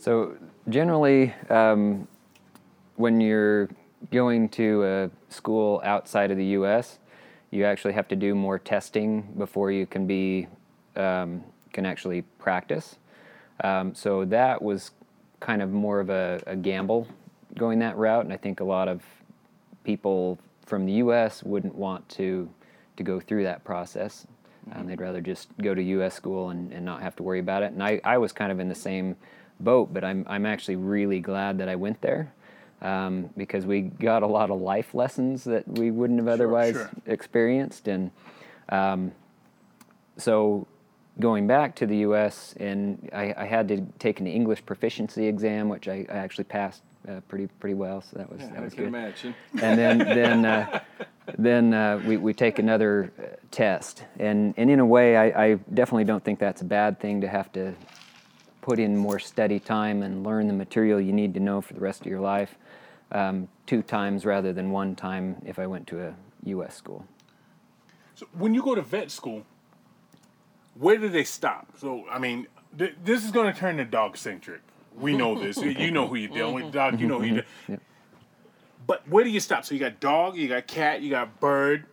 [0.00, 0.34] so
[0.68, 2.08] generally, um,
[2.96, 3.68] when you're
[4.10, 6.98] going to a school outside of the U.S.,
[7.50, 10.46] you actually have to do more testing before you can be
[10.96, 12.96] um, can actually practice.
[13.62, 14.92] Um, so that was
[15.38, 17.06] kind of more of a, a gamble
[17.56, 19.02] going that route, and I think a lot of
[19.84, 21.42] people from the U.S.
[21.42, 22.48] wouldn't want to
[22.96, 24.26] to go through that process.
[24.72, 26.14] Um, they'd rather just go to U.S.
[26.14, 27.72] school and, and not have to worry about it.
[27.72, 29.16] And I, I was kind of in the same
[29.60, 32.32] boat, but I'm I'm actually really glad that I went there
[32.82, 36.90] um, because we got a lot of life lessons that we wouldn't have otherwise sure.
[37.06, 37.88] experienced.
[37.88, 38.10] And
[38.68, 39.12] um,
[40.16, 40.66] so
[41.18, 42.54] going back to the U.S.
[42.58, 46.82] and I, I had to take an English proficiency exam, which I, I actually passed
[47.08, 48.02] uh, pretty pretty well.
[48.02, 49.34] So that was Yeah, that I was good imagine.
[49.62, 50.80] and then then uh,
[51.38, 55.54] then uh, we, we take another uh, test and and in a way I, I
[55.72, 57.74] definitely don't think that's a bad thing to have to
[58.60, 61.80] put in more study time and learn the material you need to know for the
[61.80, 62.56] rest of your life
[63.12, 66.74] um, two times rather than one time if I went to a U.S.
[66.74, 67.06] school.
[68.14, 69.44] So when you go to vet school,
[70.74, 71.68] where do they stop?
[71.78, 72.46] So I mean,
[72.76, 74.60] th- this is going to turn to dog centric.
[74.94, 75.56] We know this.
[75.56, 77.00] you know who you're dealing with, dog.
[77.00, 77.42] You know who you.
[77.68, 77.76] Yeah.
[78.86, 79.64] But where do you stop?
[79.64, 81.86] So you got dog, you got cat, you got bird,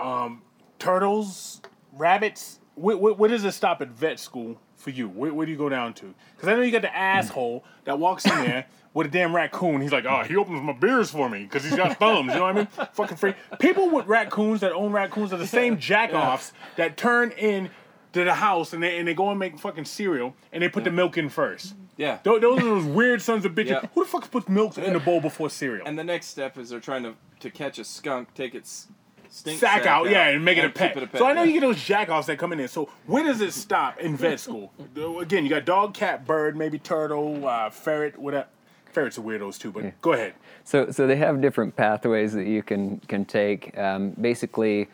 [0.00, 0.42] um,
[0.78, 1.60] turtles,
[1.92, 2.58] rabbits.
[2.74, 5.08] Where, where, where does it stop at vet school for you?
[5.08, 6.14] Where, where do you go down to?
[6.34, 9.80] Because I know you got the asshole that walks in there with a damn raccoon.
[9.80, 12.32] He's like, oh, he opens my beers for me because he's got thumbs.
[12.32, 12.66] You know what I mean?
[12.94, 13.34] Fucking free.
[13.58, 17.70] People with raccoons that own raccoons are the same jackoffs that turn in
[18.12, 20.82] to the house and they and they go and make fucking cereal and they put
[20.82, 21.74] the milk in first.
[21.96, 22.18] Yeah.
[22.24, 23.68] Tho- Those are those weird sons of bitches.
[23.68, 23.82] Yeah.
[23.94, 25.86] Who the fuck puts milk in the bowl before cereal?
[25.86, 28.88] And the next step is they're trying to to catch a skunk, take its
[29.30, 30.96] stink sack, out, yeah, and make it a pet.
[30.96, 31.52] it a So I know yeah.
[31.52, 32.68] you get those jackoffs that come in there.
[32.68, 34.72] So where does it stop in vet school?
[35.20, 38.46] Again, you got dog, cat, bird, maybe turtle, uh, ferret, whatever.
[38.92, 40.34] Ferrets are weirdos too, but go ahead.
[40.64, 43.78] So, so they have different pathways that you can can take.
[43.78, 44.88] Um, basically,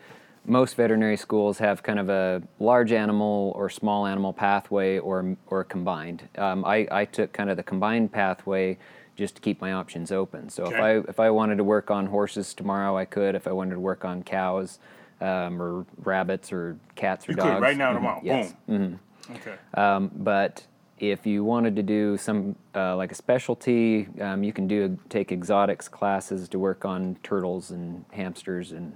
[0.45, 5.63] most veterinary schools have kind of a large animal or small animal pathway, or or
[5.63, 6.29] combined.
[6.37, 8.77] Um, I I took kind of the combined pathway
[9.17, 10.47] just to keep my options open.
[10.49, 13.35] So if I if I wanted to work on horses tomorrow, I could.
[13.35, 14.79] If I wanted to work on cows,
[15.19, 18.21] um, or rabbits, or cats, or You dogs, could right now mhm, tomorrow.
[18.23, 18.53] yes.
[18.67, 18.99] Boom.
[19.31, 19.55] Okay.
[19.73, 20.65] Um, but
[20.99, 25.31] if you wanted to do some uh, like a specialty, um, you can do take
[25.31, 28.95] exotics classes to work on turtles and hamsters and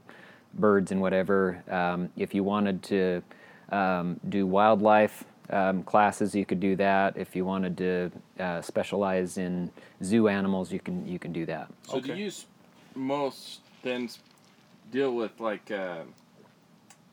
[0.54, 1.64] birds and whatever.
[1.70, 3.24] Um, if you wanted to
[3.72, 7.18] um, do wildlife um, classes, you could do that.
[7.18, 9.70] If you wanted to uh, specialize in
[10.04, 11.70] zoo animals, you can you can do that.
[11.84, 12.32] So do you
[12.96, 14.10] most then
[14.92, 16.04] deal with like uh,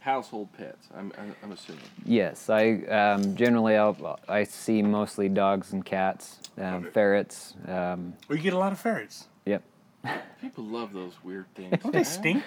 [0.01, 0.89] household pets?
[0.97, 1.83] I'm, I'm, I'm assuming.
[2.05, 7.55] Yes, I um, generally I'll, I see mostly dogs and cats, um, ferrets.
[7.67, 9.27] Um, Well, you get a lot of ferrets.
[9.45, 9.63] yep.
[10.41, 11.83] People love those weird things.
[11.83, 12.45] Don't they stink?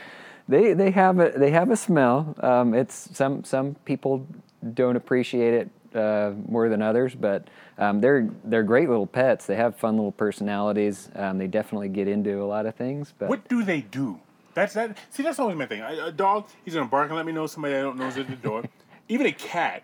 [0.48, 2.34] They they have a they have a smell.
[2.40, 4.26] Um, it's some some people
[4.74, 9.46] don't appreciate it uh, more than others, but um, they're they're great little pets.
[9.46, 11.10] They have fun little personalities.
[11.16, 13.14] Um, they definitely get into a lot of things.
[13.18, 14.20] But What do they do?
[14.54, 14.98] That's that.
[15.10, 15.82] See, that's always my thing.
[15.82, 18.28] A dog, he's gonna bark and let me know somebody I don't know is at
[18.30, 18.64] the door.
[19.10, 19.84] Even a cat.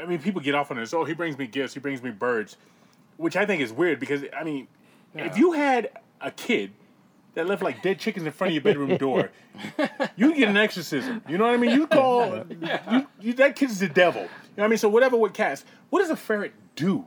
[0.00, 0.92] I mean, people get off on this.
[0.92, 1.74] Oh, he brings me gifts.
[1.74, 2.56] He brings me birds,
[3.16, 4.66] which I think is weird because I mean,
[5.14, 6.72] if you had a kid
[7.34, 9.30] that left like dead chickens in front of your bedroom door,
[10.16, 11.22] you get an exorcism.
[11.28, 11.70] You know what I mean?
[11.70, 12.36] You call
[12.90, 14.26] you, you, that kid's the devil.
[14.56, 14.78] You know what I mean?
[14.78, 17.06] So whatever with cats, what does a ferret do?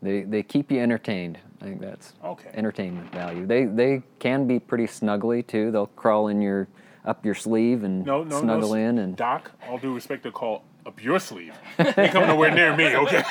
[0.00, 1.38] They they keep you entertained.
[1.60, 2.50] I think that's Okay.
[2.54, 3.46] entertainment value.
[3.46, 5.70] They they can be pretty snuggly too.
[5.70, 6.68] They'll crawl in your
[7.04, 8.74] up your sleeve and No, no, snuggle no.
[8.74, 11.54] in and Doc, all due respect, to call up your sleeve.
[11.78, 13.22] Ain't coming nowhere near me, okay?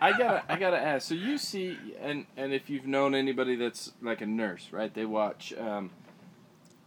[0.00, 1.06] I gotta, I gotta ask.
[1.08, 4.92] So you see, and and if you've known anybody that's like a nurse, right?
[4.92, 5.90] They watch um,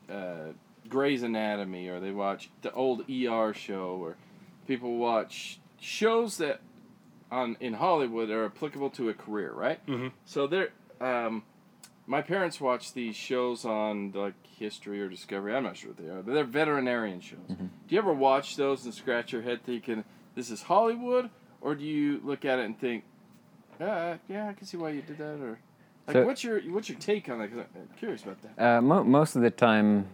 [0.09, 0.53] uh,
[0.87, 4.15] Grey's Anatomy, or they watch the old ER show, or
[4.69, 6.61] people watch shows that
[7.31, 9.83] on in Hollywood are applicable to a career, right?
[9.87, 10.11] Mhm.
[10.25, 10.69] So they're,
[11.01, 11.43] um,
[12.05, 15.55] my parents watch these shows on like History or Discovery.
[15.55, 17.47] I'm not sure what they are, but they're veterinarian shows.
[17.47, 20.03] Do you ever watch those and scratch your head thinking
[20.35, 21.29] this is Hollywood,
[21.61, 23.05] or do you look at it and think,
[23.81, 25.57] uh, yeah, I can see why you did that, or
[26.07, 27.49] like So- what's your what's your take on that?
[27.51, 28.53] 'Cause I'm curious about that.
[28.77, 30.07] Uh, mo- most of the time,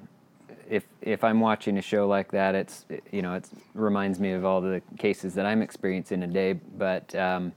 [0.69, 4.32] if if I'm watching a show like that, it's it- you know it reminds me
[4.32, 6.54] of all the cases that I'm experiencing a day.
[6.54, 7.54] But um,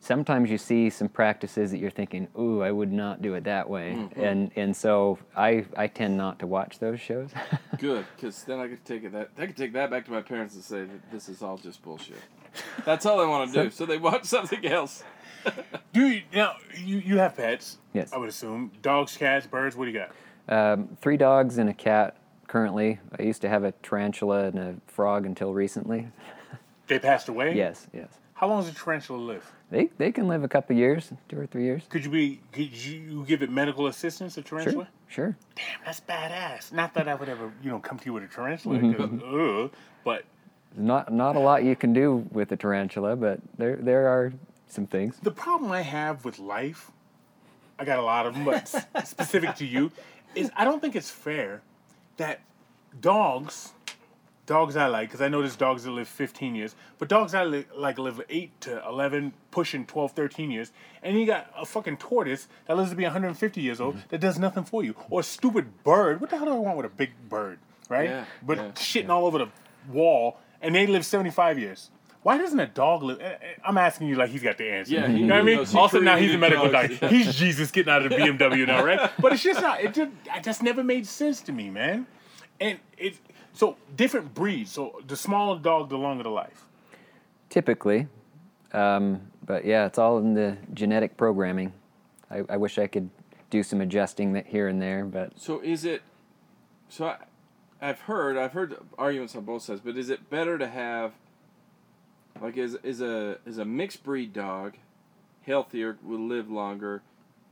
[0.00, 3.68] sometimes you see some practices that you're thinking, "Ooh, I would not do it that
[3.68, 7.30] way," and and so I I tend not to watch those shows.
[7.78, 10.22] Good, because then I could take it that I could take that back to my
[10.22, 12.16] parents and say that this is all just bullshit.
[12.84, 13.70] That's all I want to do.
[13.70, 15.04] So they watch something else.
[15.92, 17.78] Do you now you, you have pets?
[17.94, 18.12] Yes.
[18.12, 18.72] I would assume.
[18.82, 20.10] Dogs, cats, birds, what do you got?
[20.48, 22.16] um, three dogs and a cat
[22.54, 22.98] currently.
[23.16, 26.08] I used to have a tarantula and a frog until recently.
[26.88, 27.54] They passed away?
[27.54, 28.08] Yes, yes.
[28.34, 29.52] How long does a tarantula live?
[29.70, 31.84] They they can live a couple years, two or three years.
[31.88, 34.88] Could you be could you give it medical assistance, a tarantula?
[35.06, 35.36] Sure, sure.
[35.54, 36.72] Damn, that's badass.
[36.72, 39.64] Not that I would ever, you know, come to you with a tarantula, Mm-hmm.
[39.64, 39.68] uh,
[40.02, 40.24] but
[40.76, 44.32] Not not a lot you can do with a tarantula, but there there are
[44.66, 45.14] some things.
[45.22, 46.90] the problem I have with life,
[47.78, 48.66] I got a lot of them, but
[49.06, 49.92] specific to you,
[50.34, 51.62] is I don't think it's fair
[52.16, 52.40] that
[53.00, 53.72] dogs,
[54.46, 57.44] dogs I like, because I know there's dogs that live 15 years, but dogs I
[57.44, 61.98] li- like live 8 to 11, pushing 12, 13 years, and you got a fucking
[61.98, 64.08] tortoise that lives to be 150 years old mm-hmm.
[64.08, 66.20] that does nothing for you, or a stupid bird.
[66.20, 68.08] What the hell do I want with a big bird, right?
[68.08, 69.48] Yeah, but yeah, shitting all over the
[69.88, 71.90] wall, and they live 75 years.
[72.22, 73.20] Why doesn't a dog live?
[73.20, 74.92] eh, eh, I'm asking you like he's got the answer.
[74.94, 75.56] Yeah, he- you know what I mean.
[75.56, 75.74] knows.
[75.74, 77.08] Also, now he's a medical dogs, doctor.
[77.08, 79.10] He's Jesus getting out of the BMW now, right?
[79.20, 79.80] But it's just not.
[79.80, 82.06] It just, it just never made sense to me, man.
[82.60, 83.16] And it
[83.54, 84.70] so different breeds.
[84.70, 86.66] So the smaller dog, the longer the life.
[87.48, 88.06] Typically,
[88.72, 91.72] um, but yeah, it's all in the genetic programming.
[92.30, 93.10] I, I wish I could
[93.48, 96.02] do some adjusting that here and there, but So is it?
[96.90, 97.16] So I,
[97.80, 101.12] I've heard I've heard arguments on both sides, but is it better to have
[102.40, 104.74] like is is a is a mixed breed dog
[105.42, 107.02] healthier, will live longer,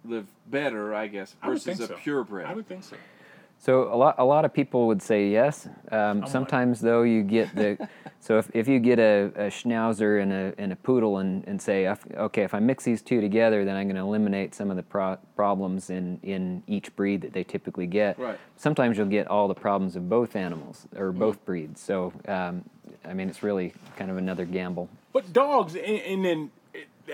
[0.05, 2.01] live better, I guess, I would versus think a so.
[2.01, 2.47] purebred?
[2.47, 2.97] I would think so.
[3.61, 5.69] So a lot, a lot of people would say yes.
[5.91, 7.89] Um, like- sometimes though, you get the.
[8.21, 11.61] so if, if you get a, a schnauzer and a and a poodle and, and
[11.61, 14.77] say, okay, if I mix these two together, then I'm going to eliminate some of
[14.77, 18.17] the pro- problems in in each breed that they typically get.
[18.17, 18.39] Right.
[18.57, 21.81] Sometimes you'll get all the problems of both animals or both breeds.
[21.81, 22.65] So um,
[23.05, 24.89] I mean, it's really kind of another gamble.
[25.13, 26.51] But dogs, and, and then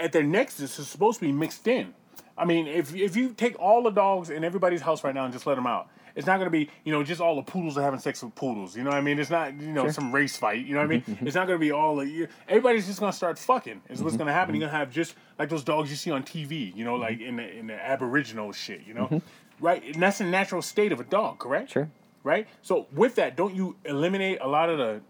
[0.00, 1.94] at their nexus, is supposed to be mixed in.
[2.36, 5.32] I mean, if if you take all the dogs in everybody's house right now and
[5.32, 7.78] just let them out, it's not going to be you know just all the poodles
[7.78, 8.76] are having sex with poodles.
[8.76, 9.18] You know what I mean?
[9.18, 10.64] It's not you know some race fight.
[10.66, 11.04] You know what I mean?
[11.22, 13.82] It's not going to be all the you- everybody's just going to start fucking.
[13.88, 14.18] Is what's mm-hmm.
[14.18, 14.54] going to happen.
[14.54, 14.62] Mm-hmm.
[14.62, 16.74] You're going to have just like those dogs you see on TV.
[16.74, 17.28] You know, like mm-hmm.
[17.28, 18.82] in the in the Aboriginal shit.
[18.86, 19.22] You know,
[19.60, 19.82] right?
[19.84, 21.72] And that's the natural state of a dog, correct?
[21.72, 21.88] Sure.
[22.24, 22.48] Right.
[22.62, 25.02] So with that, don't you eliminate a lot of the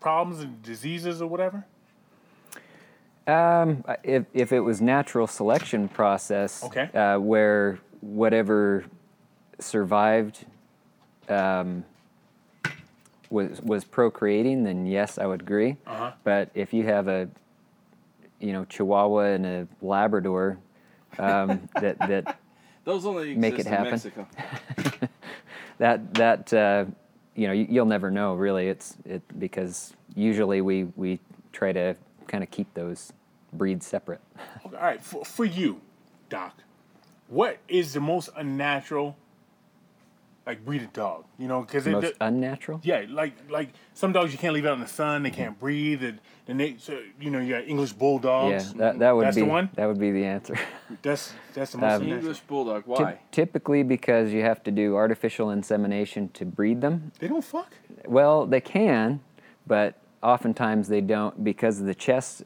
[0.00, 1.64] problems and diseases or whatever?
[3.26, 6.88] Um, if if it was natural selection process, Okay.
[6.94, 8.84] uh, where whatever
[9.58, 10.44] survived
[11.28, 11.84] um,
[13.30, 15.76] was was procreating, then yes, I would agree.
[15.86, 16.12] Uh-huh.
[16.22, 17.28] But if you have a
[18.38, 20.58] you know Chihuahua and a Labrador
[21.18, 22.38] um, that that
[22.84, 23.90] Those only Make it in happen.
[23.90, 24.28] Mexico.
[25.78, 26.84] that that uh,
[27.36, 28.68] you know you, you'll never know really.
[28.68, 31.20] It's it because usually we we
[31.52, 31.94] try to
[32.26, 33.12] kind of keep those
[33.52, 34.20] breeds separate.
[34.66, 35.80] Okay, all right, for, for you,
[36.28, 36.54] Doc,
[37.28, 39.16] what is the most unnatural,
[40.46, 41.24] like breed a dog?
[41.38, 42.80] You know, because Most unnatural.
[42.84, 46.02] yeah, like like some dogs you can't leave out in the sun; they can't breathe,
[46.04, 48.50] and, and they, so, you know, you got English bulldogs.
[48.50, 48.74] Yeah, bulldogs.
[48.74, 49.70] that, that would That's be the one.
[49.74, 50.56] that would be the answer.
[51.02, 52.18] That's that's the most Um, unnatural.
[52.20, 52.84] English bulldog.
[52.84, 53.18] Typ- Why?
[53.32, 57.10] typically because you have to do artificial insemination to breed them.
[57.18, 57.72] They don't fuck.
[58.06, 59.20] Well, they can,
[59.66, 62.44] but oftentimes they don't because the chest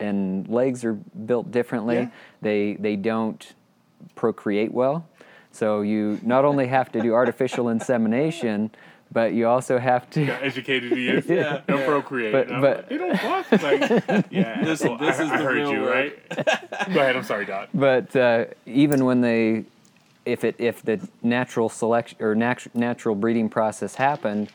[0.00, 1.96] and legs are built differently.
[1.96, 2.08] Yeah.
[2.42, 3.54] They they don't
[4.14, 5.08] procreate well.
[5.58, 8.70] So you not only have to do artificial insemination,
[9.10, 10.26] but you also have to.
[10.26, 11.26] Got educated he is.
[11.26, 11.62] Yeah.
[11.66, 11.86] Don't Yeah.
[11.86, 12.32] procreate.
[12.32, 13.46] But- but- like, you don't fuck.
[13.50, 14.62] It's Like, yeah.
[14.62, 15.94] This- well, this I, is I the heard real you, world.
[15.94, 16.28] right?
[16.94, 17.16] Go ahead.
[17.16, 17.70] I'm sorry, Doc.
[17.74, 19.64] But uh, even when they,
[20.24, 24.50] if it if the natural selection or nat- natural breeding process happened,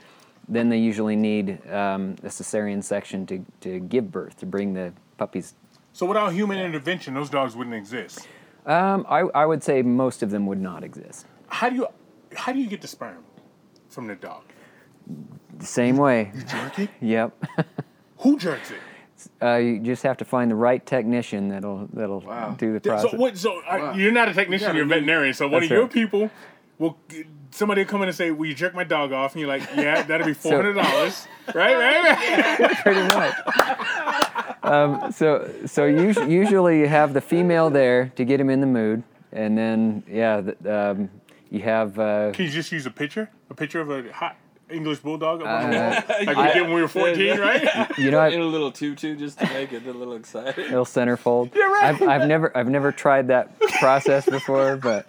[0.47, 4.93] then they usually need um, a cesarean section to to give birth to bring the
[5.17, 5.55] puppies.
[5.91, 8.27] So without human intervention, those dogs wouldn't exist.
[8.65, 11.25] Um, I I would say most of them would not exist.
[11.47, 11.87] How do you
[12.35, 13.23] how do you get the sperm
[13.89, 14.43] from the dog?
[15.57, 16.31] The same way.
[16.33, 16.89] You Jerk it?
[17.01, 17.45] Yep.
[18.19, 18.77] Who jerks it?
[19.41, 22.55] Uh, you just have to find the right technician that'll that'll Wow.
[22.57, 23.11] do the process.
[23.11, 23.37] So what?
[23.37, 23.93] So uh, Wow.
[23.93, 24.67] you're not a technician.
[24.67, 25.33] gotta You're a veterinarian.
[25.33, 25.91] So one That's of your right.
[25.91, 26.31] people
[26.79, 26.97] will.
[27.51, 29.61] Somebody will come in and say, "Will you jerk my dog off?" And you're like,
[29.75, 32.77] "Yeah, that'll be four hundred dollars." right, right, right.
[32.83, 33.35] pretty much.
[34.63, 38.67] Um, so so us- usually you have the female there to get him in the
[38.67, 41.09] mood, and then yeah, the, um,
[41.49, 41.99] you have.
[41.99, 43.29] Uh, Can you just use a picture?
[43.49, 44.37] A picture of a hot
[44.69, 47.91] English bulldog up on the Uh, like we I- did when we were 14, right?
[47.97, 50.63] you know, in a little tutu just to make it a little exciting.
[50.65, 51.53] little centerfold.
[51.55, 51.83] Yeah, right.
[51.85, 55.05] I've, I've never I've never tried that process before, but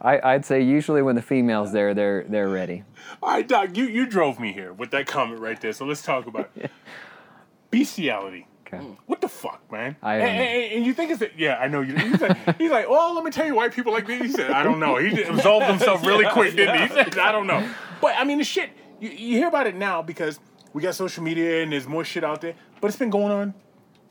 [0.00, 2.82] I, I'd say usually when the female's there, they're they're ready.
[3.22, 5.72] All right, Doc, you, you drove me here with that comment right there.
[5.72, 6.70] So let's talk about it.
[7.70, 8.46] Bestiality.
[8.80, 8.96] Okay.
[9.06, 9.96] What the fuck, man?
[10.02, 11.94] I and, and- and you think it's a, yeah, I know you.
[11.96, 14.22] He's like, he's like, oh, let me tell you, white people like this.
[14.22, 14.96] He said, I don't know.
[14.96, 16.82] He just absolved himself really quick, didn't he?
[16.82, 17.68] He said, I don't know.
[18.00, 20.38] But I mean, the shit you, you hear about it now because
[20.72, 22.54] we got social media and there's more shit out there.
[22.80, 23.54] But it's been going on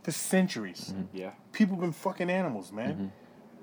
[0.03, 0.93] for centuries.
[1.13, 1.31] Yeah.
[1.51, 2.93] People been fucking animals, man.
[2.93, 3.05] Mm-hmm.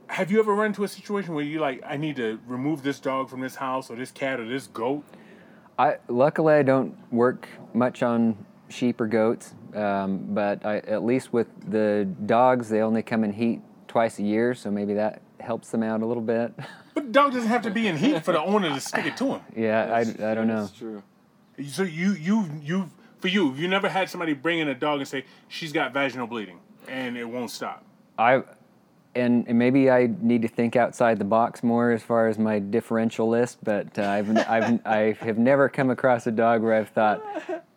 [0.09, 2.99] Have you ever run into a situation where you like, I need to remove this
[2.99, 5.05] dog from this house or this cat or this goat?
[5.79, 11.33] I luckily I don't work much on sheep or goats, um, but I, at least
[11.33, 15.71] with the dogs, they only come in heat twice a year, so maybe that helps
[15.71, 16.53] them out a little bit.
[16.93, 19.17] But the dog doesn't have to be in heat for the owner to stick it
[19.19, 19.41] to him.
[19.57, 20.63] yeah, I, I don't know.
[20.63, 21.05] That's true.
[21.69, 25.07] So you you you for you you never had somebody bring in a dog and
[25.07, 27.85] say she's got vaginal bleeding and it won't stop.
[28.19, 28.43] I
[29.14, 32.59] and, and maybe I need to think outside the box more as far as my
[32.59, 36.90] differential list, but uh, I've, I've I have never come across a dog where I've
[36.90, 37.23] thought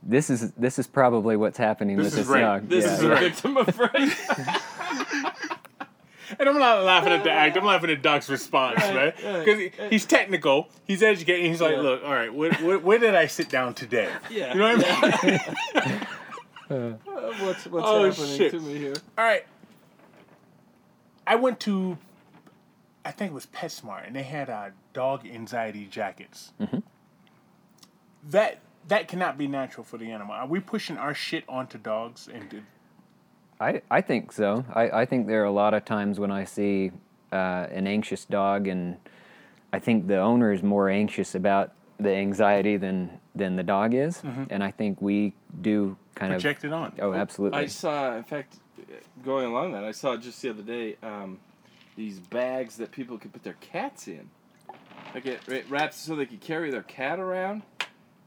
[0.03, 2.41] this is this is probably what's happening This with is this rape.
[2.41, 2.69] dog.
[2.69, 3.11] This Yeah, is yeah.
[3.17, 4.13] a victim of rape.
[6.39, 7.55] And I'm not laughing at the act.
[7.57, 9.13] I'm laughing at Doc's response, man.
[9.17, 11.45] Because he, he's technical, he's educated.
[11.45, 11.81] He's like, Yeah.
[11.81, 14.09] look, all right, where, where, where did I sit down today?
[14.31, 14.51] Yeah.
[14.53, 15.27] You know what I
[15.89, 16.07] mean?
[17.45, 18.51] what's what's Oh, happening shit.
[18.51, 18.95] to me here?
[19.15, 19.45] all right.
[21.25, 21.97] I went to,
[23.05, 26.51] I think it was PetSmart, and they had uh, dog anxiety jackets.
[28.29, 30.33] That that cannot be natural for the animal.
[30.33, 32.27] Are we pushing our shit onto dogs?
[32.33, 32.63] And did,
[33.59, 34.65] I, I think so.
[34.73, 36.91] I, I think there are a lot of times when I see
[37.31, 38.97] uh, an anxious dog, and
[39.71, 44.21] I think the owner is more anxious about the anxiety than than the dog is,
[44.49, 46.69] and I think we do kind project of.
[46.69, 47.07] Project it on.
[47.07, 47.59] Oh, absolutely.
[47.59, 48.57] I saw, in fact,
[49.23, 51.39] going along that, I saw just the other day um,
[51.95, 54.29] these bags that people could put their cats in.
[55.13, 57.63] Like it, it wraps so they could carry their cat around.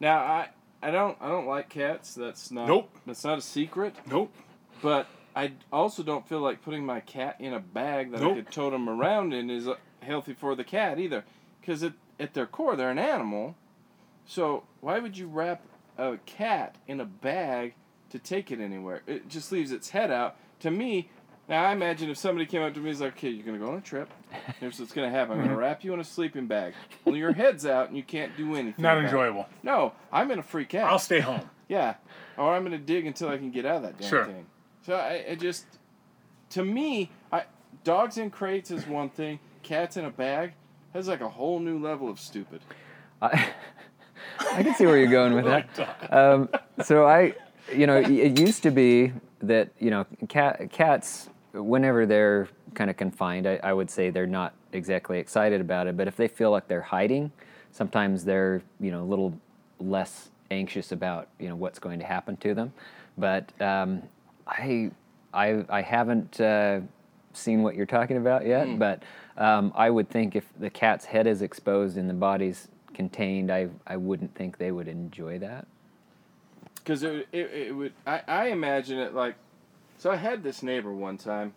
[0.01, 0.49] Now I,
[0.83, 2.15] I don't I don't like cats.
[2.15, 2.91] That's not Nope.
[3.07, 3.97] That's not a secret.
[4.09, 4.33] Nope.
[4.83, 8.33] But I also don't feel like putting my cat in a bag that Nope.
[8.33, 11.25] I could tote him around in is uh, healthy for the cat either.
[11.61, 13.57] Because at, at their core, they're an animal.
[14.27, 15.63] So why would you wrap
[15.99, 17.75] a cat in a bag
[18.11, 19.03] to take it anywhere?
[19.07, 20.37] It just leaves its head out.
[20.61, 21.11] To me,
[21.49, 23.59] now I imagine if somebody came up to me and was like, okay, you're going
[23.59, 24.09] to go on a trip.
[24.59, 25.33] Here's what's going to happen.
[25.35, 26.75] I'm going to wrap you in a sleeping bag.
[27.05, 28.83] Well, your head's out and you can't do anything.
[28.83, 29.47] Not about it." enjoyable.
[29.63, 30.91] No, I'm going to freak out.
[30.91, 31.43] I'll stay home.
[31.69, 31.95] Yeah,
[32.37, 34.25] or I'm gonna dig until I can get out of that damn Sure.
[34.25, 34.47] thing.
[34.83, 35.65] So I, I just,
[36.51, 37.43] to me, I
[37.83, 39.41] dogs in crates is one thing.
[39.65, 40.53] Cats in a bag
[40.95, 42.61] has like a whole new level of stupid.
[43.21, 43.49] I,
[44.53, 45.45] I can see where you're going with
[45.77, 46.13] that.
[46.13, 46.49] Um,
[46.85, 47.35] so I,
[47.75, 49.13] you know, it used to be
[49.49, 54.27] that you know, cat, cats, whenever they're kind of confined, I, I would say they're
[54.27, 55.97] not exactly excited about it.
[55.97, 57.33] But if they feel like they're hiding,
[57.73, 59.39] sometimes they're you know a little
[59.81, 62.73] less anxious about you know what's going to happen to them.
[63.19, 64.03] But um,
[64.47, 64.91] I,
[65.33, 66.41] I, I haven't.
[66.41, 66.81] Uh,
[67.37, 69.03] seen what you're talking about yet, but
[69.37, 73.69] um, I would think if the cat's head is exposed and the body's contained, I
[73.87, 75.67] I wouldn't think they would enjoy that.
[76.87, 79.35] Because it, it, it would, I, I imagine it like,
[79.99, 81.53] so I had this neighbor one time,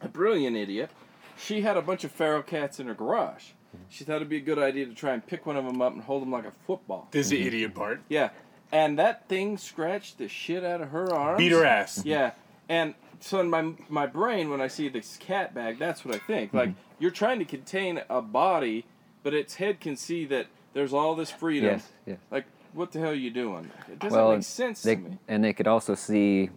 [0.00, 0.90] a brilliant idiot.
[1.36, 3.48] She had a bunch of feral cats in her garage.
[3.90, 5.92] She thought it'd be a good idea to try and pick one of them up
[5.92, 7.08] and hold them like a football.
[7.10, 8.00] This is the idiot part.
[8.08, 8.30] Yeah,
[8.72, 12.02] and that thing scratched the shit out of her arm Beat her ass.
[12.04, 12.32] Yeah,
[12.68, 16.18] And so in my my brain, when I see this cat bag, that's what I
[16.18, 16.54] think.
[16.54, 16.78] Like mm-hmm.
[16.98, 18.86] you're trying to contain a body,
[19.22, 21.70] but its head can see that there's all this freedom.
[21.70, 22.18] Yes, yes.
[22.30, 23.70] Like what the hell are you doing?
[23.90, 25.18] It doesn't well, make sense they, to me.
[25.28, 26.50] and they could also see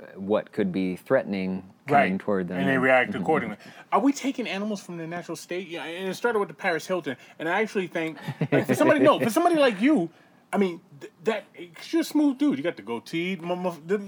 [0.00, 2.58] uh, what could be threatening coming toward them.
[2.58, 3.56] and they react accordingly.
[3.92, 5.68] Are we taking animals from their natural state?
[5.68, 8.18] Yeah, and it started with the Paris Hilton, and I actually think
[8.50, 10.10] like, for somebody no, for somebody like you,
[10.56, 11.44] I mean th- that
[11.90, 12.56] you're a smooth dude.
[12.56, 13.34] You got the goatee.
[13.34, 14.00] The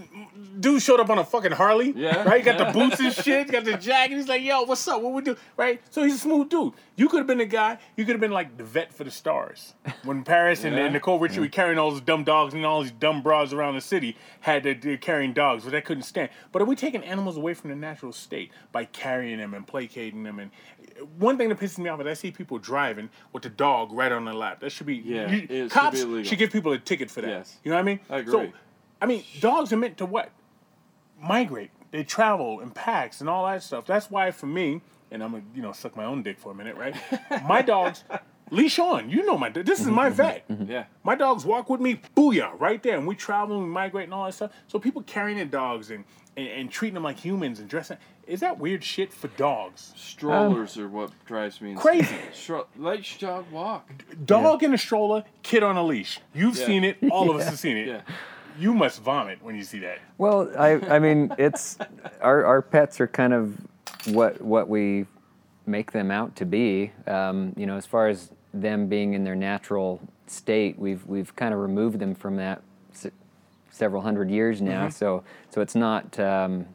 [0.58, 1.92] dude showed up on a fucking Harley.
[1.94, 2.22] Yeah.
[2.24, 2.38] right.
[2.38, 3.48] You got the boots and shit.
[3.48, 4.16] You got the jacket.
[4.16, 5.02] He's like, yo, what's up?
[5.02, 5.36] What we do?
[5.58, 5.82] Right.
[5.90, 6.72] So he's a smooth dude.
[6.96, 7.76] You could have been the guy.
[7.96, 9.74] You could have been like the vet for the stars
[10.04, 10.84] when Paris and, Yeah.
[10.84, 13.74] and Nicole Richie were carrying all those dumb dogs and all these dumb bras around
[13.74, 16.30] the city had to they're carrying dogs, but they couldn't stand.
[16.50, 20.22] But are we taking animals away from their natural state by carrying them and placating
[20.22, 20.38] them?
[20.38, 20.50] And
[21.18, 24.10] one thing that pisses me off is I see people driving with the dog right
[24.12, 24.60] on their lap.
[24.60, 27.20] That should be Yeah, you- it should cops be should give people a ticket for
[27.20, 27.28] that.
[27.30, 27.58] Yes.
[27.64, 28.00] You know what I mean?
[28.10, 28.32] I agree.
[28.32, 28.52] So,
[29.00, 30.30] I mean, dogs are meant to what?
[31.20, 31.70] Migrate.
[31.90, 33.86] They travel in packs and all that stuff.
[33.86, 36.54] That's why for me, and I'm gonna you know suck my own dick for a
[36.54, 36.94] minute, right?
[37.48, 38.04] my dogs
[38.50, 39.10] leash on.
[39.10, 40.48] You know my this is my mm-hmm, vet.
[40.48, 40.72] Mm-hmm, mm-hmm.
[40.72, 40.84] Yeah.
[41.04, 42.96] My dogs walk with me, booyah, right there.
[42.96, 44.52] And we travel and we migrate and all that stuff.
[44.66, 46.04] So people carrying their dogs and,
[46.36, 47.98] and, and treating them like humans and dressing.
[48.26, 49.92] Is that weird shit for dogs?
[49.96, 51.82] Strollers are what drives me insane.
[51.82, 52.16] Crazy.
[52.32, 53.90] Stro- let your dog walk.
[54.26, 56.20] Dog in a stroller, kid on a leash.
[56.34, 56.66] You've Yeah.
[56.66, 56.98] seen it.
[57.10, 57.88] All of us have seen it.
[57.88, 58.00] Yeah.
[58.58, 60.00] You must vomit when you see that.
[60.18, 61.78] Well, I, I mean, it's
[62.20, 63.56] our, our pets are kind of
[64.06, 65.06] what what we
[65.68, 66.92] make them out to be.
[67.06, 71.52] Um, you know, as far as them being in their natural state, we've we've kind
[71.54, 72.62] of removed them from that
[72.92, 73.12] se-
[73.70, 74.88] several hundred years now.
[74.88, 76.18] So so it's not.
[76.18, 76.66] Um,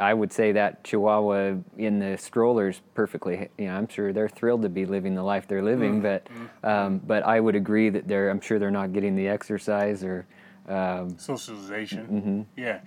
[0.00, 3.48] I would say that Chihuahua in the strollers perfectly.
[3.58, 6.28] You know, I'm sure they're thrilled to be living the life they're living, but
[6.62, 8.30] um, but I would agree that they're.
[8.30, 10.26] I'm sure they're not getting the exercise or.
[10.68, 12.46] Um, Socialization.
[12.54, 12.80] Yeah.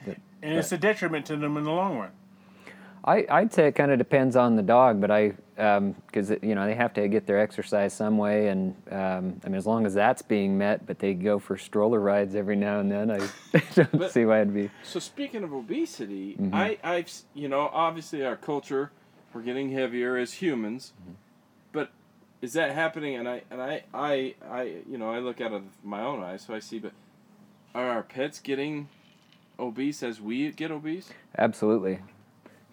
[0.44, 2.12] And it's a detriment to them in the long run.
[3.04, 6.66] I, I'd say it kind of depends on the dog, but I, because you know
[6.66, 9.93] they have to get their exercise some way, and um, I mean as long as
[9.93, 13.18] that's being met, but they go for stroller rides every now and then, I
[13.76, 14.70] don't But- see why it'd be.
[14.84, 16.54] So speaking of obesity, Mm-hmm.
[16.56, 18.91] I, I've you know obviously our culture,
[19.34, 21.14] we're getting heavier as humans, Mm-hmm.
[21.72, 21.89] but
[22.41, 23.16] is that happening?
[23.16, 26.43] And I and I I I you know I look out of my own eyes,
[26.43, 26.78] so I see.
[26.80, 26.91] But
[27.74, 28.89] are our pets getting
[29.60, 31.10] obese as we get obese?
[31.38, 31.99] Absolutely,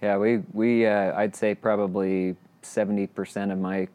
[0.03, 0.17] yeah.
[0.17, 3.89] We we uh, I'd say probably seventy percent of my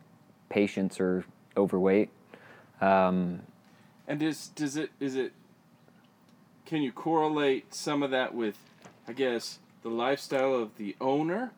[0.50, 1.24] patients are
[1.58, 2.10] overweight.
[2.82, 3.42] Um,
[4.08, 5.34] And does does it is it?
[6.66, 8.58] Can you correlate some of that with,
[9.08, 11.52] I guess, the lifestyle of the owner,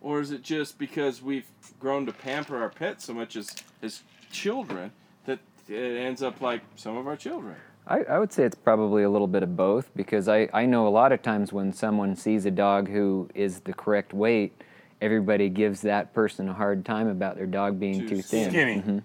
[0.00, 1.46] or is it just because we've
[1.78, 4.92] grown to pamper our pets so much as as children
[5.26, 7.56] that it ends up like some of our children?
[7.88, 10.86] I, I would say it's probably a little bit of both because I, I know
[10.86, 14.62] a lot of times when someone sees a dog who is the correct weight,
[15.00, 18.50] everybody gives that person a hard time about their dog being Too too thin.
[18.50, 18.82] Skinny.
[18.82, 19.02] And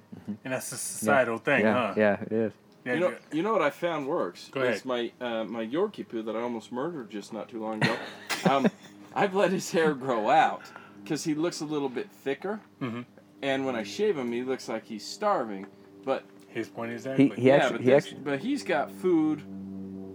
[0.53, 1.93] that's a societal thing, yeah, huh?
[1.97, 2.51] yeah, it is.
[2.85, 4.49] Yeah, You know, you know what I found works.
[4.51, 5.11] Go It's ahead.
[5.19, 7.95] my uh, my Yorkie poo that I almost murdered just not too long ago.
[8.49, 8.67] um,
[9.15, 10.63] I've let his hair grow out
[11.03, 13.01] because he looks a little bit thicker, Mm-hmm.
[13.41, 15.67] and when I shave him, he looks like he's starving.
[16.03, 16.23] But
[16.53, 17.17] His point is that.
[17.17, 19.41] He- but- he yeah, actually, but, he actually, but he's got food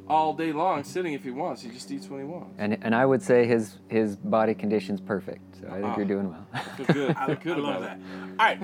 [0.08, 1.60] all day long, sitting if he wants.
[1.62, 2.54] He just eats when he wants.
[2.58, 5.60] And, and I would say his, his body condition's perfect.
[5.60, 5.96] So I think Ah.
[5.98, 6.46] you're doing well.
[6.76, 7.16] Feel good.
[7.16, 7.98] I, Feel good I love that.
[8.38, 8.58] All right.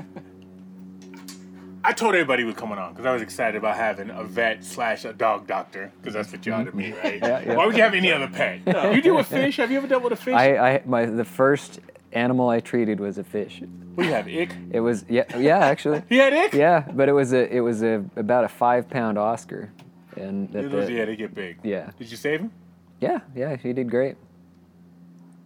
[1.86, 4.64] I told everybody he was coming on because I was excited about having a vet
[4.64, 7.18] slash a dog doctor because that's what you are to me, right?
[7.22, 7.54] Yeah, yeah.
[7.56, 8.60] Why would you have any other pet?
[8.94, 9.58] You deal with fish?
[9.58, 10.32] Have you ever dealt with a fish?
[10.34, 11.80] I, I my the first
[12.14, 13.60] animal I treated was a fish.
[13.94, 14.26] what do you have?
[14.28, 14.56] Ick?
[14.72, 16.52] It was yeah yeah actually He had ick?
[16.54, 19.70] yeah, but it was a it was a about a five pound Oscar,
[20.16, 21.58] and that Those- the- yeah, they get big.
[21.62, 22.52] yeah Did you save him?
[23.00, 24.16] yeah yeah he did great.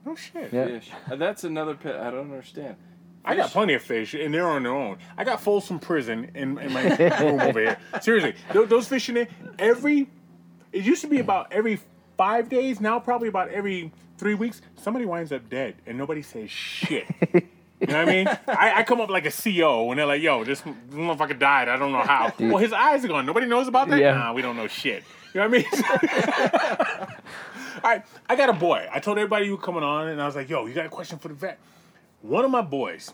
[0.07, 0.53] Oh shit.
[0.53, 0.67] Yeah.
[0.67, 0.91] Fish.
[1.11, 2.77] Uh, That's another pet I don't understand.
[3.25, 4.97] I got plenty of fish, and they're on their own.
[5.19, 6.83] I got Folsom Prison in, in my
[7.21, 7.77] room over here.
[8.01, 10.09] Seriously, those, those fish in there, every,
[10.73, 11.79] it used to be about every
[12.17, 16.51] five days, now probably about every three weeks, somebody winds up dead, and nobody says
[16.51, 17.07] shit.
[17.81, 18.27] You know what I mean?
[18.49, 21.69] I, I come up like a CO and they're like, yo, this, motherfucker died.
[21.69, 22.33] I don't know how.
[22.41, 23.25] Well, his eyes are gone.
[23.25, 24.01] Nobody knows about that?
[24.01, 24.15] Yeah.
[24.15, 25.05] Nah, we don't know shit.
[25.33, 27.09] You know what I mean?
[27.85, 28.89] All right, I got a boy.
[28.93, 30.89] I told everybody you were coming on, and I was like, yo, you got a
[30.89, 31.61] question for the vet?
[32.23, 33.13] One of my boys,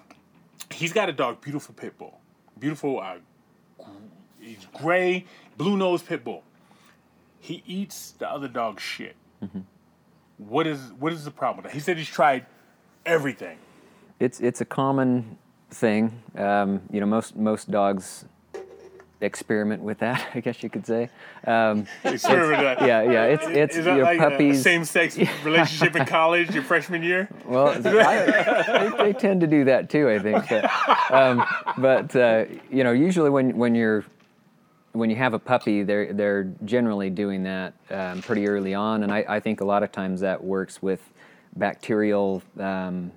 [0.72, 2.18] he's got a dog, beautiful pit bull,
[2.58, 3.16] beautiful, uh,
[4.40, 5.26] he's gray,
[5.58, 6.42] blue nose pit bull.
[7.38, 9.16] He eats the other dog's shit.
[10.38, 11.74] What is what is the problem with that?
[11.76, 12.46] He said he's tried
[13.06, 13.58] everything.
[14.20, 15.38] It's it's a common
[15.70, 16.22] thing.
[16.36, 18.24] Um, you know, most most dogs
[19.20, 21.08] experiment with that, I guess you could say.
[21.46, 22.86] Um, Experiment with that.
[22.86, 24.62] yeah, yeah, it's it's your like puppies.
[24.62, 27.28] same-sex relationship in college, your freshman year?
[27.46, 30.48] Well, I, they, they tend to do that too, I think.
[30.48, 30.70] But,
[31.12, 31.44] um,
[31.78, 34.04] but uh, you know, usually when, when you're
[34.94, 39.12] when you have a puppy, they're they're generally doing that um, pretty early on, and
[39.12, 41.00] I, I think a lot of times that works with
[41.56, 43.10] bacterial um,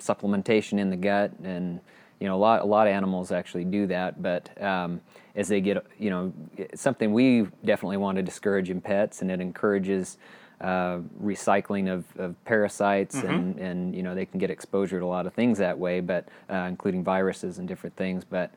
[0.00, 1.78] supplementation in the gut, and
[2.18, 4.20] you know a lot a lot of animals actually do that.
[4.20, 5.00] But um,
[5.36, 6.32] as they get, you know,
[6.74, 10.18] something we definitely want to discourage in pets, and it encourages
[10.60, 15.06] uh, recycling of, of parasites, and and you know they can get exposure to a
[15.06, 18.50] lot of things that way, but uh, including viruses and different things, but.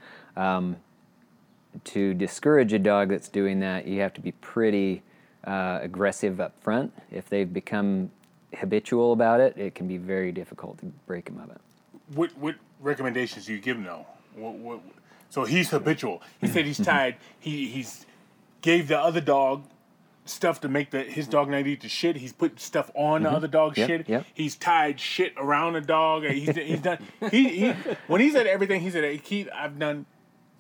[1.86, 5.04] To discourage a dog that's doing that, you have to be pretty
[5.46, 6.94] uh, aggressive up front.
[7.12, 8.12] If they've become
[8.54, 11.62] habitual about it, it can be very difficult to break them of it.
[12.14, 14.06] What what recommendations do you give him though?
[14.36, 14.80] What, what,
[15.30, 16.22] so he's habitual.
[16.42, 17.16] He said he's tired.
[17.40, 18.06] He he's
[18.62, 19.64] gave the other dog
[20.26, 22.18] stuff to make the his dog not eat the shit.
[22.18, 24.10] He's put stuff on the other dog's Yep, shit.
[24.10, 24.26] yep.
[24.34, 26.26] He's tied shit around the dog.
[26.26, 27.00] and He's he's done.
[27.32, 27.72] He, he
[28.08, 30.06] when he said everything, he said, "Hey, Keith, I've done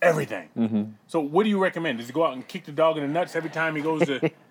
[0.02, 0.84] everything." Mm-hmm.
[1.08, 1.99] So what do you recommend?
[1.99, 4.06] Does he go out and kick the dog in the nuts every time he goes
[4.06, 4.30] to?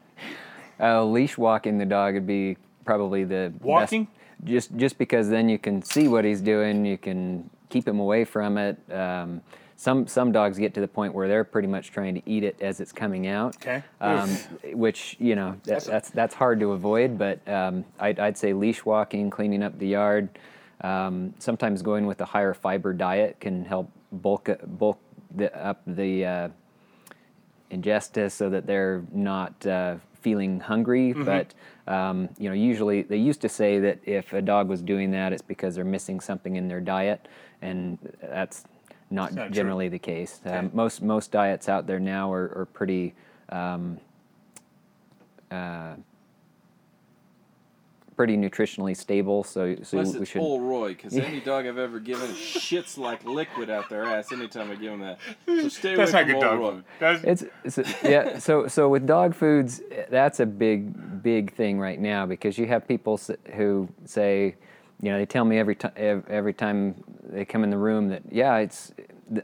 [0.82, 4.08] Uh, leash walking the dog would be probably the best- Walking?
[4.44, 8.24] just just because then you can see what he's doing, you can keep him away
[8.24, 8.78] from it.
[8.90, 9.42] Um,
[9.76, 12.56] some some dogs get to the point where they're pretty much trying to eat it
[12.60, 13.56] as it's coming out.
[13.56, 13.82] Okay.
[14.00, 14.28] Um,
[14.72, 18.84] which you know that, that's that's hard to avoid, but um, I'd, I'd say leash
[18.84, 20.30] walking, cleaning up the yard.
[20.82, 24.98] Um, sometimes going with a higher fiber diet can help bulk bulk
[25.34, 26.48] the, up the uh,
[27.70, 31.12] ingesta so that they're not uh, feeling hungry.
[31.12, 31.54] But
[31.86, 35.32] um, you know, usually they used to say that if a dog was doing that,
[35.32, 37.28] it's because they're missing something in their diet,
[37.62, 38.64] and that's
[39.10, 39.54] not, not true.
[39.54, 40.40] generally the case.
[40.44, 43.14] Um, most most diets out there now are, are pretty.
[43.48, 43.98] Um,
[45.50, 45.94] uh,
[48.20, 50.42] pretty nutritionally stable, so so Unless we it's should.
[50.42, 54.70] Old Roy, because any dog I've ever given shits like liquid out their ass anytime
[54.70, 55.18] I give them that.
[55.46, 56.82] So stay That's away not from good Old dog Roy.
[56.98, 57.24] That's,
[57.64, 58.38] It's, it's yeah.
[58.46, 62.86] So so with dog foods, that's a big big thing right now because you have
[62.86, 63.18] people
[63.54, 64.54] who say,
[65.00, 68.20] you know, they tell me every time every time they come in the room that
[68.30, 68.92] yeah, it's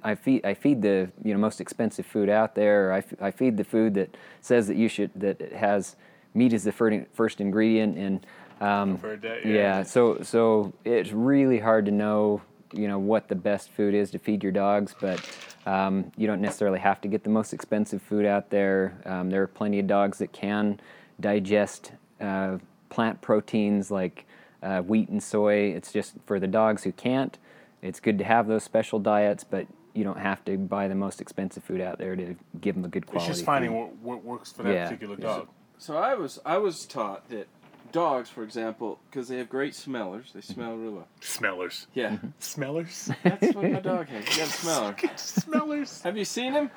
[0.03, 2.91] I feed I feed the you know most expensive food out there.
[2.91, 5.97] Or I, f- I feed the food that says that you should that it has
[6.35, 8.27] meat as the fir- first ingredient and.
[8.61, 9.53] Um, I've heard that, yeah.
[9.53, 9.83] yeah.
[9.83, 12.43] So so it's really hard to know
[12.73, 15.21] you know what the best food is to feed your dogs, but
[15.67, 18.99] um, you don't necessarily have to get the most expensive food out there.
[19.05, 20.81] Um, there are plenty of dogs that can
[21.21, 24.27] digest uh, plant proteins like
[24.63, 25.73] uh, wheat and soy.
[25.75, 27.37] It's just for the dogs who can't.
[27.83, 31.21] It's good to have those special diets, but you don't have to buy the most
[31.21, 33.31] expensive food out there to give them a good quality.
[33.31, 33.77] it's just finding food.
[34.03, 34.85] what, what works for that Yeah.
[34.85, 35.49] particular dog.
[35.79, 37.49] So I was I was taught that
[37.97, 41.09] dogs, for example, because they have great smellers, they smell really well.
[41.23, 41.87] Smellers.
[41.95, 42.27] Yeah, Mm-hmm.
[42.41, 43.11] Smellers.
[43.25, 44.23] that's what my dog has.
[44.29, 44.97] He got a smeller.
[45.17, 46.03] Smellers.
[46.03, 46.71] Have you seen him?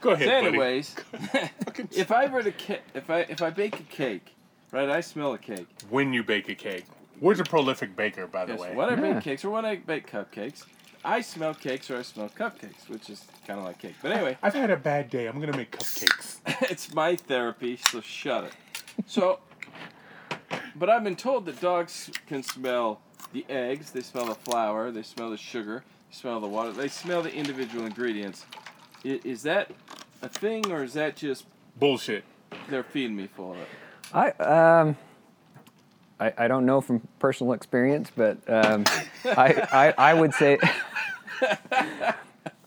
[0.00, 0.48] Go ahead, So buddy.
[0.48, 0.96] anyways,
[1.92, 4.34] if I were to ca- if I if I bake a cake,
[4.72, 4.88] right?
[4.88, 5.66] I smell a cake.
[5.90, 6.86] When you bake a cake.
[7.20, 8.74] Where's a prolific baker, by the Yes, way?
[8.74, 9.12] when I Yeah.
[9.14, 10.64] bake cakes or when I bake cupcakes,
[11.04, 13.96] I smell cakes or I smell cupcakes, which is kind of like cake.
[14.02, 15.26] But anyway, I've had a bad day.
[15.26, 16.38] I'm gonna make cupcakes.
[16.70, 18.54] it's my therapy, so shut it.
[19.06, 19.38] So,
[20.78, 23.00] but I've been told that dogs can smell
[23.32, 26.88] the eggs, they smell the flour, they smell the sugar, they smell the water, they
[26.88, 28.44] smell the individual ingredients.
[29.04, 29.70] I- Is that
[30.22, 31.44] a thing, or is that just
[31.78, 32.24] Bullshit.
[32.68, 33.68] they're feeding me for it?
[34.12, 34.96] I um,
[36.18, 38.84] I, I don't know from personal experience, but um,
[39.24, 39.66] I,
[39.98, 40.58] I I would say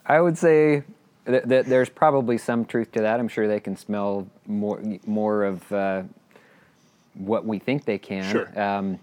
[0.05, 0.83] I would say
[1.25, 3.19] that, that there's probably some truth to that.
[3.19, 6.03] I'm sure they can smell more more of uh,
[7.19, 8.29] what we think they can.
[8.31, 8.59] Sure.
[8.59, 8.99] Um,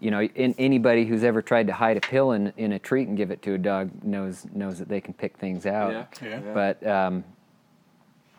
[0.00, 3.06] you know, in, anybody who's ever tried to hide a pill in, in a treat
[3.06, 5.92] and give it to a dog knows knows that they can pick things out.
[6.22, 6.28] Yeah.
[6.28, 6.40] Yeah.
[6.54, 7.22] But um,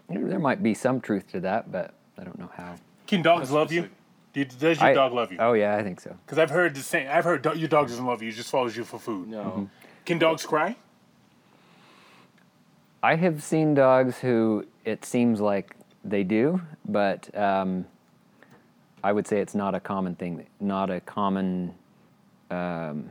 [0.10, 2.76] you there might be some truth to that, but I don't know how.
[3.08, 3.90] Can dogs love you?
[4.34, 5.38] Do- Does your I- dog love you?
[5.40, 6.16] Oh yeah, I think so.
[6.26, 7.08] Because I've heard the same.
[7.12, 8.30] I've heard do- your dog doesn't love you.
[8.32, 9.28] He just follows you for food.
[9.28, 9.70] No.
[10.06, 10.76] Can dogs cry?
[13.04, 17.86] I have seen dogs who it seems like they do, but um,
[19.04, 20.46] I would say it's not a common thing.
[20.60, 21.74] Not a common
[22.50, 23.10] um,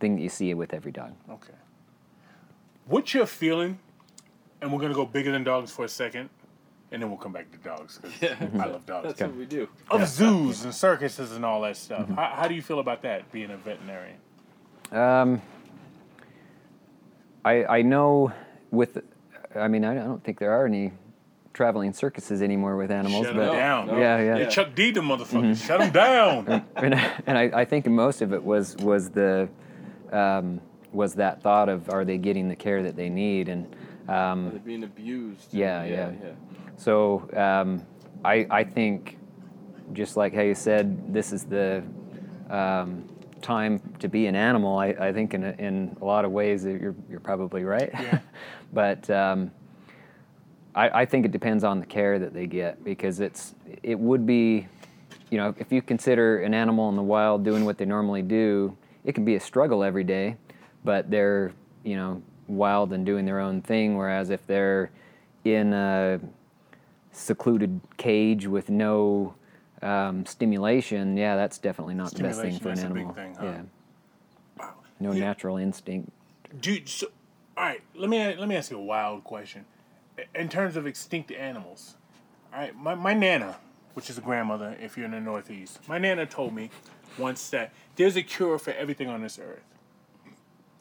[0.00, 1.12] thing that you see with every dog.
[1.28, 1.54] Okay.
[2.86, 3.78] What's your feeling?
[4.60, 6.30] And we're gonna go bigger than dogs for a second,
[6.92, 7.98] and then we'll come back to dogs.
[7.98, 9.08] 'cause I love dogs.
[9.08, 9.68] That's what we do.
[9.90, 12.08] Of zoos and circuses and all that stuff.
[12.10, 13.30] How, how do you feel about that?
[13.32, 14.18] Being a veterinarian.
[14.92, 15.42] Um,
[17.44, 18.32] I I know
[18.70, 19.02] with
[19.54, 20.92] I mean, I don't think there are any
[21.52, 23.86] traveling circuses anymore with animals, Shut 'em but down.
[23.88, 23.98] no.
[23.98, 24.36] yeah, yeah.
[24.38, 25.64] Hey, Chuck D, them motherfuckers.
[25.66, 26.46] Shut them down.
[26.76, 26.94] and,
[27.26, 29.48] and I, I think most of it was was the
[30.12, 30.60] um,
[30.92, 33.74] was that thought of are they getting the care that they need and
[34.08, 35.52] um, They're being abused.
[35.54, 36.30] Yeah, yeah, yeah.
[36.76, 37.86] so um,
[38.24, 39.18] I I think
[39.92, 41.82] just like how you said this is the
[42.50, 43.04] um,
[43.40, 46.64] time to be an animal I, I think in a, in a lot of ways
[46.64, 48.20] you're you're probably right Yeah.
[48.72, 49.50] but um,
[50.74, 54.26] I, I think it depends on the care that they get because it's it would
[54.26, 54.66] be
[55.30, 58.76] you know if you consider an animal in the wild doing what they normally do
[59.04, 60.36] it can be a struggle every day
[60.84, 61.52] but they're
[61.84, 64.90] you know wild and doing their own thing whereas if they're
[65.44, 66.20] in a
[67.12, 69.34] secluded cage with no
[69.82, 73.14] um, stimulation yeah that's definitely not the best thing for an Stimulation, that's a animal
[73.14, 73.62] big thing, huh?
[74.58, 74.70] yeah
[75.00, 75.20] no Yeah.
[75.20, 76.10] natural instinct
[76.60, 77.06] Dude, so,
[77.56, 79.64] all right, let me let me ask you a wild question.
[80.34, 81.96] In terms of extinct animals,
[82.52, 83.56] all right, my, my nana,
[83.94, 86.70] which is a grandmother, if you're in the Northeast, my nana told me
[87.18, 89.64] once that there's a cure for everything on this earth.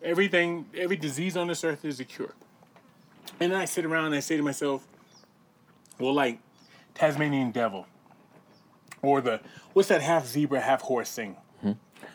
[0.01, 2.33] Everything, every disease on this earth is a cure.
[3.39, 4.87] And I sit around and I say to myself,
[5.99, 6.39] well, like
[6.93, 7.87] Tasmanian devil,
[9.01, 9.41] or the
[9.73, 11.37] what's that half zebra, half horse thing?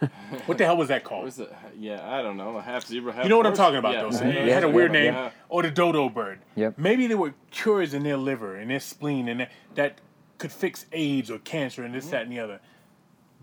[0.46, 1.24] what the hell was that called?
[1.24, 1.52] What's it?
[1.78, 2.56] Yeah, I don't know.
[2.56, 3.24] A half zebra, half.
[3.24, 4.02] You know what I'm talking about, yeah.
[4.02, 4.10] though.
[4.10, 5.14] So it had a weird name.
[5.14, 5.30] Yeah.
[5.48, 6.40] Or the dodo bird.
[6.54, 6.78] Yep.
[6.78, 10.00] Maybe there were cures in their liver and their spleen and that, that
[10.38, 12.60] could fix AIDS or cancer and this, that, and the other.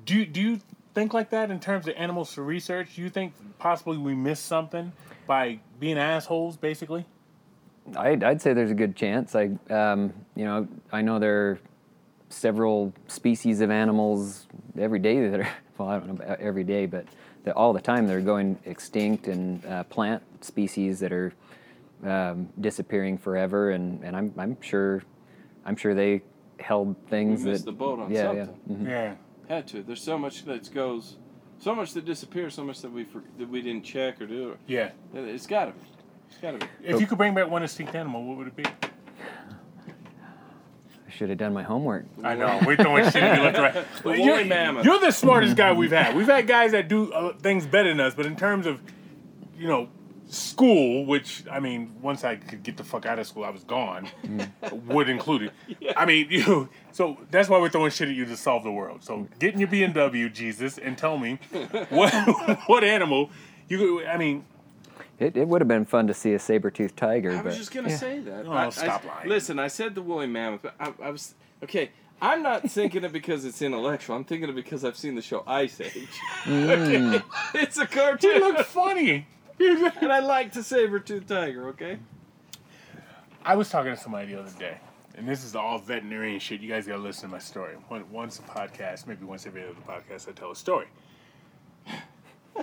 [0.06, 0.60] Do you, do you
[0.94, 2.96] think like that in terms of animals for research?
[2.96, 4.92] Do you think possibly we missed something
[5.26, 7.06] by being assholes, basically?
[7.96, 9.36] I'd, I'd say there's a good chance.
[9.36, 11.60] I, um, you know, I know there are
[12.30, 14.48] several species of animals
[14.78, 15.50] every day that are,
[15.84, 17.06] well, I don't know about every day, but
[17.44, 21.34] that all the time they're going extinct, and uh, plant species that are
[22.06, 23.72] um, disappearing forever.
[23.72, 25.04] And, and I'm, I'm sure,
[25.66, 26.22] I'm sure they
[26.60, 28.60] held things We missed that the boat on yeah, something.
[28.68, 28.76] yeah.
[28.76, 28.88] mhm.
[28.88, 29.16] Yeah.
[29.50, 29.84] Had to.
[29.84, 31.18] There's so much that goes,
[31.60, 34.58] so much that disappears, so much that we for, that we didn't check or do.
[34.68, 34.92] Yeah.
[35.14, 35.80] It's got to be.
[36.30, 36.72] It's got to be.
[36.82, 38.64] If you could bring back one extinct animal, what would it be?
[41.14, 42.06] I should have done my homework.
[42.24, 42.60] I know.
[42.66, 44.04] We're throwing shit at you left right.
[44.04, 44.84] Well, you're, mammoth.
[44.84, 46.16] you're the smartest guy we've had.
[46.16, 48.82] We've had guys that do uh, things better than us, but in terms of,
[49.56, 49.90] you know,
[50.26, 53.64] school, which I mean, once I could get the fuck out of school, I was
[53.64, 54.08] gone.
[54.72, 55.94] Would include it.
[55.96, 56.70] I mean, you.
[56.92, 59.04] So that's why we're throwing shit at you to solve the world.
[59.04, 61.38] So get in your BMW, Jesus, and tell me
[61.90, 62.12] what
[62.66, 63.30] what animal
[63.68, 64.04] you.
[64.06, 64.46] I mean,
[65.24, 67.72] It, it would have been fun to see a saber-toothed tiger, I but was just
[67.72, 67.98] gonna yeah.
[67.98, 68.46] say that.
[68.46, 69.30] Oh, I, I- stop lying.
[69.30, 71.92] Listen, I said the woolly mammoth, but I, I was okay.
[72.22, 74.16] I'm not thinking it because it's intellectual.
[74.16, 76.08] I'm thinking it because I've seen the show Ice Age.
[76.44, 77.18] Mm.
[77.18, 77.26] Okay?
[77.62, 79.28] It's a you cartoon, look funny.
[79.60, 81.70] and I like to saber tooth tiger.
[81.70, 82.00] Okay.
[83.46, 84.78] I was talking to somebody the other day,
[85.16, 86.62] and this is all veterinarian shit.
[86.62, 87.76] You guys gotta listen to my story.
[88.10, 90.88] Once a podcast, maybe once every other podcast, I tell a story.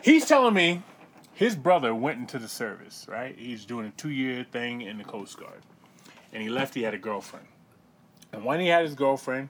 [0.02, 0.82] He's telling me
[1.41, 3.34] his brother went into the service, right?
[3.34, 5.62] He's doing a two year thing in the Coast Guard.
[6.34, 7.47] And he left, he had a girlfriend.
[8.30, 9.49] And when he had his girlfriend,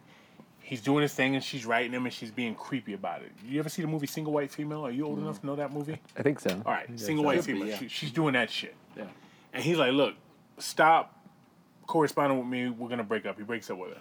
[0.60, 3.32] he's doing his thing and she's writing him and she's being creepy about it.
[3.44, 4.86] You ever see the movie Single White Female?
[4.86, 5.22] Are you old mm.
[5.22, 5.98] enough to know that movie?
[6.16, 6.62] I think so.
[6.64, 7.68] All right, single white Could be, female.
[7.70, 7.78] yeah.
[7.78, 8.76] She, she's doing that shit.
[8.96, 9.06] Yeah.
[9.52, 10.14] And he's like, look,
[10.58, 11.18] stop
[11.88, 12.68] corresponding with me.
[12.68, 13.36] We're going to break up.
[13.36, 14.00] He breaks up with her.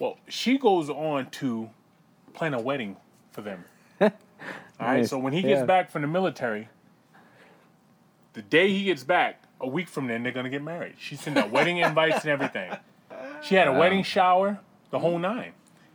[0.00, 1.70] Well, she goes on to
[2.34, 2.96] plan a wedding
[3.30, 3.64] for them.
[4.00, 4.10] All
[4.80, 5.10] right, Nice.
[5.10, 5.66] so when he gets Yeah.
[5.66, 6.68] back from the military,
[8.36, 10.96] the day he gets back, a week from then, they're going to get married.
[10.98, 12.70] She sent out wedding invites and everything.
[13.42, 14.60] She had a wedding shower,
[14.90, 15.52] the whole nine.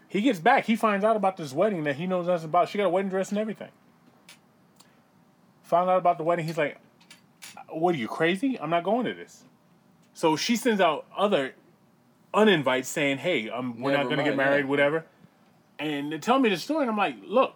[0.07, 2.67] He gets back, he finds out about this wedding that he knows nothing about.
[2.67, 3.69] She got a wedding dress and everything.
[5.61, 6.79] Found out about the wedding, he's like,
[7.69, 8.59] what are you crazy?
[8.59, 9.43] I'm not going to this.
[10.15, 11.53] So she sends out other
[12.33, 14.69] uninvites saying, "Hey, um, we're Never not going to get married, yeah.
[14.69, 15.05] whatever."
[15.79, 17.55] And they tell me the story, and I'm like, "Look,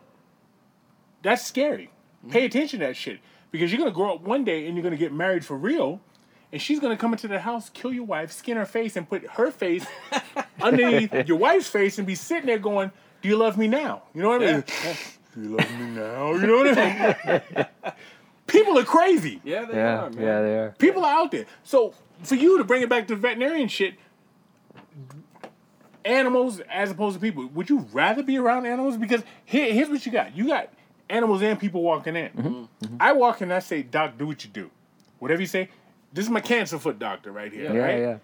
[1.22, 1.92] that's scary.
[2.30, 3.20] Pay attention to that shit
[3.56, 5.58] because you're going to grow up one day and you're going to get married for
[5.58, 6.02] real."
[6.52, 9.26] And she's gonna come into the house, kill your wife, skin her face, and put
[9.32, 9.86] her face
[10.62, 12.92] underneath your wife's face, and be sitting there going,
[13.22, 14.64] "Do you love me now?" You know what I mean?
[15.34, 16.32] Do you love me now?
[16.34, 17.66] You know what I mean?
[18.48, 19.42] People are crazy.
[19.44, 20.24] Yeah, they Yeah, are, man.
[20.24, 20.76] yeah, they are.
[20.78, 21.46] People are out there.
[21.64, 21.94] So
[22.24, 23.96] for you to bring it back to veterinarian shit,
[26.06, 28.98] animals as opposed to people, would you rather be around animals?
[28.98, 30.70] Because here, here's what you got: you got
[31.10, 32.30] animals and people walking in.
[32.30, 32.96] Mm-hmm.
[33.00, 34.70] I walk in, and I say, "Doc, do what you do.
[35.20, 35.70] Whatever you say."
[36.14, 38.00] This is my cancer foot doctor right here, Yeah, right?
[38.00, 38.18] yeah.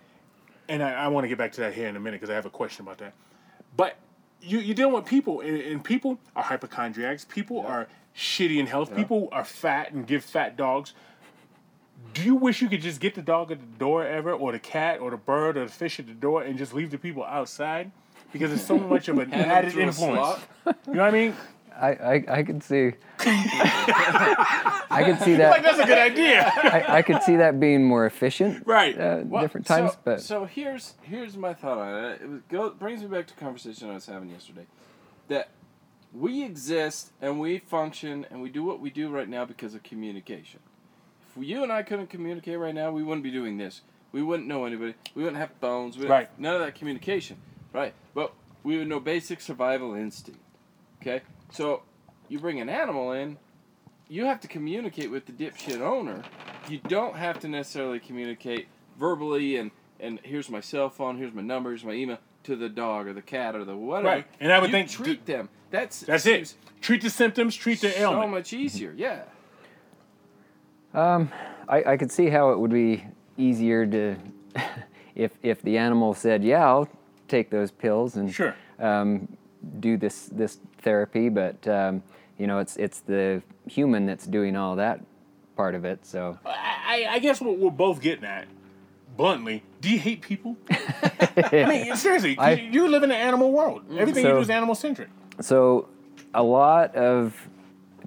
[0.70, 2.36] and I, I want to get back to that here in a minute because I
[2.36, 3.14] have a question about that.
[3.76, 3.98] But
[4.42, 7.26] you, you're dealing with people, and, and people are hypochondriacs.
[7.26, 8.96] People are shitty in health.
[8.96, 10.94] People are fat and give fat dogs.
[12.14, 14.60] Do you wish you could just get the dog at the door ever, or the
[14.60, 17.26] cat, or the bird, or the fish at the door, and just leave the people
[17.26, 17.92] outside?
[18.32, 20.40] Because it's so much of an added influence.
[20.66, 21.36] You know what I mean?
[21.80, 22.92] I, I, I could see.
[23.20, 25.64] I could see Like that.
[25.64, 26.52] that's a good idea.
[26.56, 28.66] I, I could see that being more efficient.
[28.66, 28.98] right.
[29.00, 32.22] Uh, Well, different times, so, but so here's here's my thought on it.
[32.22, 34.66] It was, go, brings me back to conversation I was having yesterday.
[35.28, 35.50] That
[36.14, 39.84] we exist and we function and we do what we do right now because of
[39.84, 40.60] communication.
[41.38, 43.82] If you and I couldn't communicate right now, we wouldn't be doing this.
[44.12, 44.96] We wouldn't know anybody.
[45.16, 45.98] We wouldn't have phones.
[45.98, 46.28] We Right.
[46.38, 47.38] None of that communication.
[47.72, 47.94] Right.
[48.14, 50.42] But we would know basic survival instinct.
[51.02, 51.22] Okay.
[51.52, 51.84] So
[52.30, 53.38] you bring an animal in,
[54.08, 56.24] you have to communicate with the dipshit owner.
[56.70, 58.68] You don't have to necessarily communicate
[59.00, 62.68] verbally and and here's my cell phone, here's my number, here's my email to the
[62.70, 64.08] dog or the cat or the whatever.
[64.08, 64.26] Right.
[64.40, 65.48] And I would You think treat them.
[65.70, 66.56] That's That's it.
[66.82, 67.56] Treat the symptoms.
[67.56, 68.00] Treat the illness.
[68.02, 68.32] So ailment.
[68.32, 68.94] much easier.
[68.98, 69.22] Yeah.
[70.94, 71.32] Um,
[71.70, 73.06] I, I could see how it would be
[73.38, 74.16] easier to,
[75.16, 76.90] if if the animal said, "Yeah, I'll
[77.28, 78.56] take those pills and Sure.
[78.80, 79.28] um,
[79.80, 82.04] do this this therapy," but um,
[82.38, 85.00] you know, it's it's the human that's doing all that
[85.56, 86.06] part of it.
[86.06, 88.48] So I, I guess what we're both getting at,
[89.18, 90.58] bluntly, do you hate people?
[90.70, 93.84] I mean, seriously, I- you live in an animal world.
[93.98, 95.10] Everything you do is animal centric.
[95.40, 95.88] So,
[96.34, 97.36] a lot of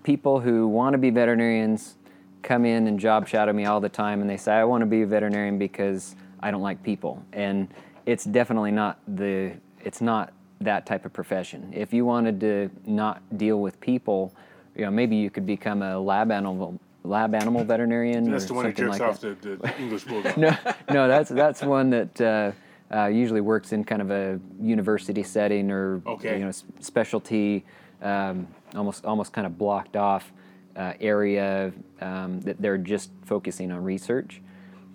[0.02, 1.96] people who want to be veterinarians
[2.42, 4.86] come in and job shadow me all the time, and they say, "I want to
[4.86, 7.68] be a veterinarian because I don't like people." And
[8.06, 9.52] it's definitely not the.
[9.82, 11.70] It's not that type of profession.
[11.74, 14.32] If you wanted to not deal with people,
[14.76, 18.54] you know, maybe you could become a lab animal lab animal veterinarian That's or the
[18.54, 19.42] one that jerks like off that.
[19.42, 20.36] the, the English bulldog.
[20.38, 20.56] no,
[20.90, 22.52] no, that's that's one that uh,
[22.94, 26.38] uh, usually works in kind of a university setting or Okay.
[26.38, 27.64] you know specialty,
[28.02, 30.32] um, almost almost kind of blocked off
[30.76, 34.40] uh, area um, that they're just focusing on research.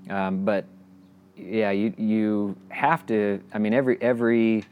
[0.09, 0.65] Um, but
[1.37, 3.39] yeah, you you have to.
[3.53, 4.65] I mean, every every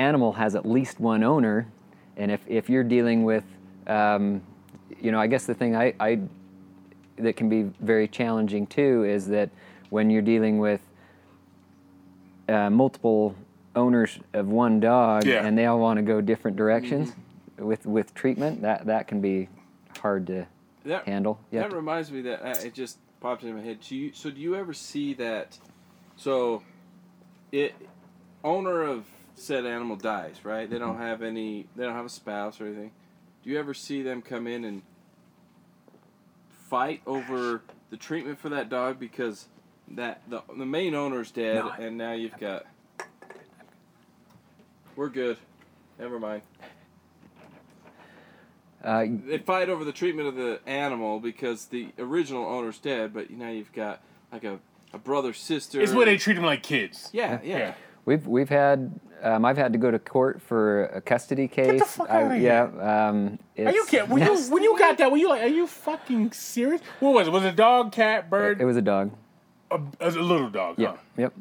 [0.00, 1.66] animal has at least one owner,
[2.16, 3.44] and if if you're dealing with,
[3.86, 4.40] um,
[5.00, 6.20] you know, I guess the thing I, I
[7.16, 9.50] that can be very challenging too is that
[9.90, 10.80] when you're dealing with
[12.48, 13.34] uh, multiple
[13.76, 15.46] owners of one dog Yeah.
[15.46, 17.12] and they all want to go different directions
[17.58, 19.48] with with treatment, that that can be
[20.00, 20.46] hard to
[20.84, 21.38] That handle.
[21.52, 23.78] You have that reminds me that uh, it just popped into my head.
[23.86, 25.58] Do you, so do you ever see that?
[26.16, 26.62] So,
[27.52, 27.74] it
[28.42, 29.04] owner of
[29.40, 30.68] said animal dies, right?
[30.68, 31.66] They don't have any.
[31.76, 32.92] They don't have a spouse or anything.
[33.42, 34.82] Do you ever see them come in and
[36.68, 39.46] fight over the treatment for that dog because
[39.88, 41.70] that the the main owner's dead No.
[41.78, 42.66] and now you've got.
[44.96, 45.38] We're good.
[45.98, 46.42] Never mind.
[48.84, 53.30] uh, They fight over the treatment of the animal because the original owner's dead, but
[53.30, 54.58] now you've got like a,
[54.92, 55.80] a brother sister.
[55.80, 57.08] It's where they treat them like kids.
[57.12, 57.58] Yeah, yeah.
[57.58, 57.74] Yeah.
[58.04, 61.82] We've we've had um, I've had to go to court for a custody case.
[61.82, 62.62] fuck I- outta yeah,
[63.08, 64.08] um, Are you kidding?
[64.10, 66.80] When you when you got that, were you like, are you fucking serious?
[67.00, 67.30] What was it?
[67.30, 68.60] Was it a dog, cat, bird?
[68.60, 69.12] It was a dog.
[69.70, 70.76] a, a little dog.
[70.78, 70.88] Yeah.
[70.88, 70.96] Huh?
[71.16, 71.32] Yep.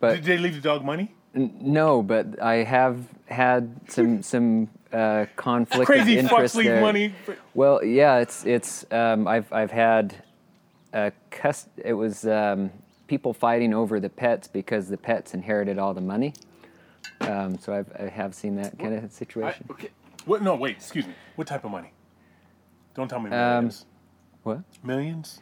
[0.00, 1.14] But Did they leave the dog money?
[1.34, 2.96] N- No, but I have
[3.26, 6.80] had some some uh, conflict Crazy of fucks interest there.
[6.80, 7.14] money.
[7.24, 10.14] For, Well, yeah, it's it's um, I've I've had
[10.92, 12.70] a cust- it was um,
[13.06, 16.32] people fighting over the pets because the pets inherited all the money.
[17.20, 19.66] Um, so I've, I have seen that kind of I, situation.
[19.70, 19.88] okay.
[20.24, 20.42] what?
[20.42, 20.76] No, wait.
[20.76, 21.14] Excuse me.
[21.36, 21.92] What type of money?
[22.94, 23.86] Don't tell me Um, millions.
[24.42, 24.60] What?
[24.82, 25.40] millions?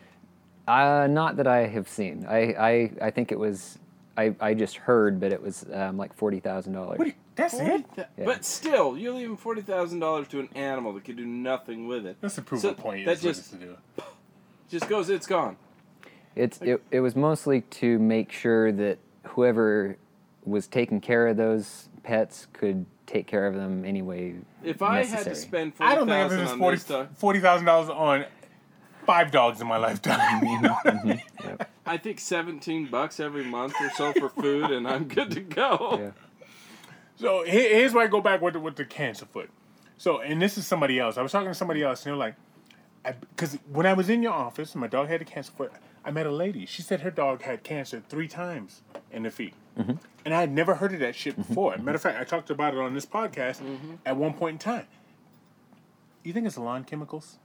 [0.67, 2.27] Uh, not that I have seen.
[2.29, 3.79] I, I, I think it was
[4.19, 6.99] I, I just heard, but it was um, like forty thousand dollars.
[6.99, 7.05] What?
[7.09, 7.85] do That's it.
[7.97, 8.05] Yeah.
[8.25, 12.07] But still, you're leaving forty thousand dollars to an animal that could do nothing with
[12.07, 12.17] it.
[12.21, 13.05] That's a proof So of point.
[13.05, 13.77] that That just- to do.
[14.69, 15.57] Just goes, it's gone.
[16.35, 19.97] It's it, it was mostly to make sure that whoever
[20.47, 24.37] was taking care of those pets could take care of them anyway.
[24.65, 25.35] If I had to necessary.
[25.35, 28.25] spend I forty don't think I've spent on forty this forty thousand dollars on
[29.05, 30.45] five dogs in my lifetime.
[30.47, 30.77] You know?
[30.85, 31.63] Mm-hmm.
[31.85, 35.99] I think seventeen bucks every month or so for food, and I'm good to go.
[36.01, 36.11] Yeah.
[37.17, 39.51] So here's where I go back with the, with the cancer foot.
[39.97, 41.17] So, and this is somebody else.
[41.17, 42.35] I was talking to somebody else, and they're like,
[43.35, 45.73] because when I was in your office, and my dog had a cancer foot.
[46.07, 46.67] I met a lady.
[46.67, 49.93] She said her dog had cancer three times in the feet, Mm-hmm.
[50.25, 51.43] and I had never heard of that shit mm-hmm.
[51.43, 51.77] before.
[51.77, 52.09] Matter of mm-hmm.
[52.09, 53.61] fact, I talked about it on this podcast
[54.07, 54.87] at one point in time.
[56.23, 57.39] You think it's lawn chemicals?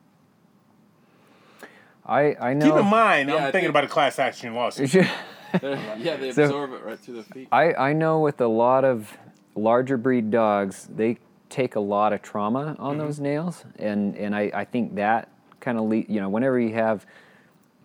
[2.06, 2.66] I I know.
[2.66, 4.94] Keep in mind, Yeah, I'm I thinking think- about a class action lawsuit.
[5.62, 7.50] Yeah, they So- absorb it right through the feet.
[7.52, 9.18] I, I know with a lot of
[9.54, 11.18] larger breed dogs, they
[11.50, 15.28] take a lot of trauma on those nails, and, and I, I think that
[15.60, 17.06] kind of le- you know whenever you have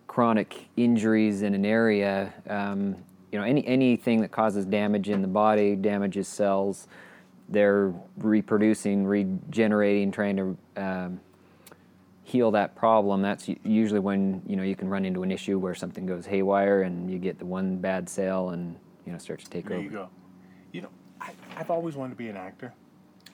[0.07, 2.95] chronic injuries in an area, um,
[3.31, 6.87] you know, any anything that causes damage in the body, damages cells,
[7.49, 11.19] they're reproducing, regenerating, trying to um,
[12.23, 13.21] heal that problem.
[13.21, 16.83] That's usually when you know you can run into an issue where something goes haywire
[16.83, 18.75] and you get the one bad cell and
[19.05, 19.83] you know starts to take There over.
[19.83, 20.09] you go.
[20.71, 22.73] You know, I, I've always wanted to be an actor,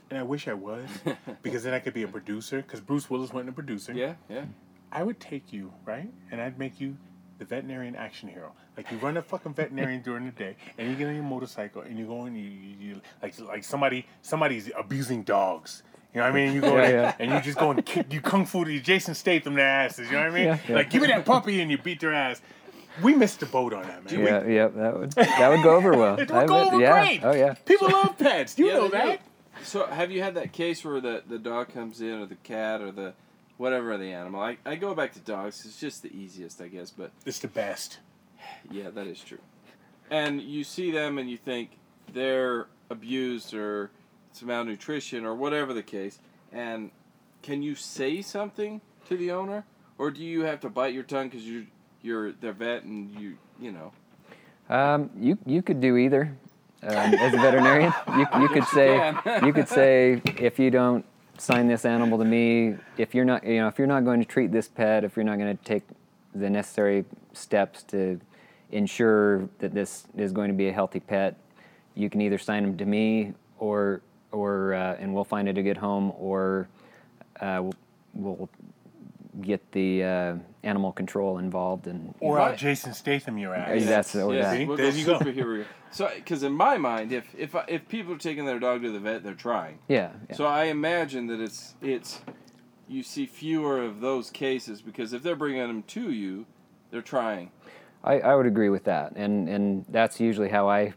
[0.10, 0.88] and I wish I was
[1.44, 2.58] because then I could be a producer.
[2.62, 3.94] Because Bruce Willis went into producer.
[3.94, 4.46] Yeah, yeah.
[4.92, 6.96] I would take you right, and I'd make you
[7.44, 8.52] the veterinarian action hero.
[8.78, 11.82] Like you run a fucking veterinarian during the day, and you get on your motorcycle,
[11.82, 15.84] and you go and you, you, you like like somebody somebody's abusing dogs.
[16.14, 16.54] You know what I mean?
[16.54, 17.16] You go Yeah, yeah.
[17.20, 20.08] and you just go and kick, you kung fu to Jason Statham their asses.
[20.08, 20.46] You know what I mean?
[20.46, 20.76] Yeah, yeah.
[20.76, 22.42] Like give me that puppy, and you beat their ass.
[23.02, 24.20] We missed the boat on that, man.
[24.20, 26.20] We- Yeah, yeah, that would that would go over well.
[26.20, 26.92] it I would go bet- over yeah.
[26.94, 27.20] great.
[27.24, 27.54] Oh yeah.
[27.66, 28.54] People love pets.
[28.56, 29.08] Do you Yeah, know they do.
[29.08, 29.22] that.
[29.64, 32.82] So have you had that case where the, the dog comes in or the cat
[32.82, 33.14] or the
[33.58, 34.42] whatever the animal?
[34.42, 35.66] I, I go back to dogs.
[35.66, 36.92] It's just the easiest, I guess.
[36.92, 38.00] But It's the best.
[38.72, 39.40] yeah, that is true.
[40.10, 41.72] And you see them and you think
[42.14, 43.90] they're abused or
[44.32, 46.20] it's malnutrition or whatever the case.
[46.52, 46.92] And
[47.42, 49.66] can you say something to the owner,
[49.98, 51.68] or do you have to bite your tongue because you
[52.02, 53.92] you're the vet and you you know?
[54.70, 56.36] Um, you you could do either.
[56.84, 59.46] Um, as a veterinarian, you, you could say can.
[59.46, 61.06] you could say if you don't
[61.38, 64.26] sign this animal to me, if you're not you know if you're not going to
[64.26, 65.84] treat this pet, if you're not going to take
[66.36, 68.20] the necessary steps to
[68.72, 71.36] ensure that this is going to be a healthy pet,
[71.96, 75.64] you can either sign him to me or or uh, and we'll find it a
[75.64, 76.68] good home, or
[77.40, 77.74] uh, we'll,
[78.14, 78.50] we'll
[79.42, 83.80] get the uh, animal control involved and Or might- I'll Jason Statham your ass.
[83.82, 84.68] Yeah, that's- or yes, that.
[84.68, 85.20] We'll There you go.
[85.20, 85.66] superhero.
[85.92, 89.00] So, because in my mind, if if if people are taking their dog to the
[89.00, 89.80] vet, they're trying.
[89.88, 90.36] yeah, yeah.
[90.36, 92.22] So I imagine that it's it's
[92.88, 96.46] you see fewer of those cases because if they're bringing them to you,
[96.92, 97.52] they're trying.
[98.04, 100.94] I, I would agree with that, and and that's usually how I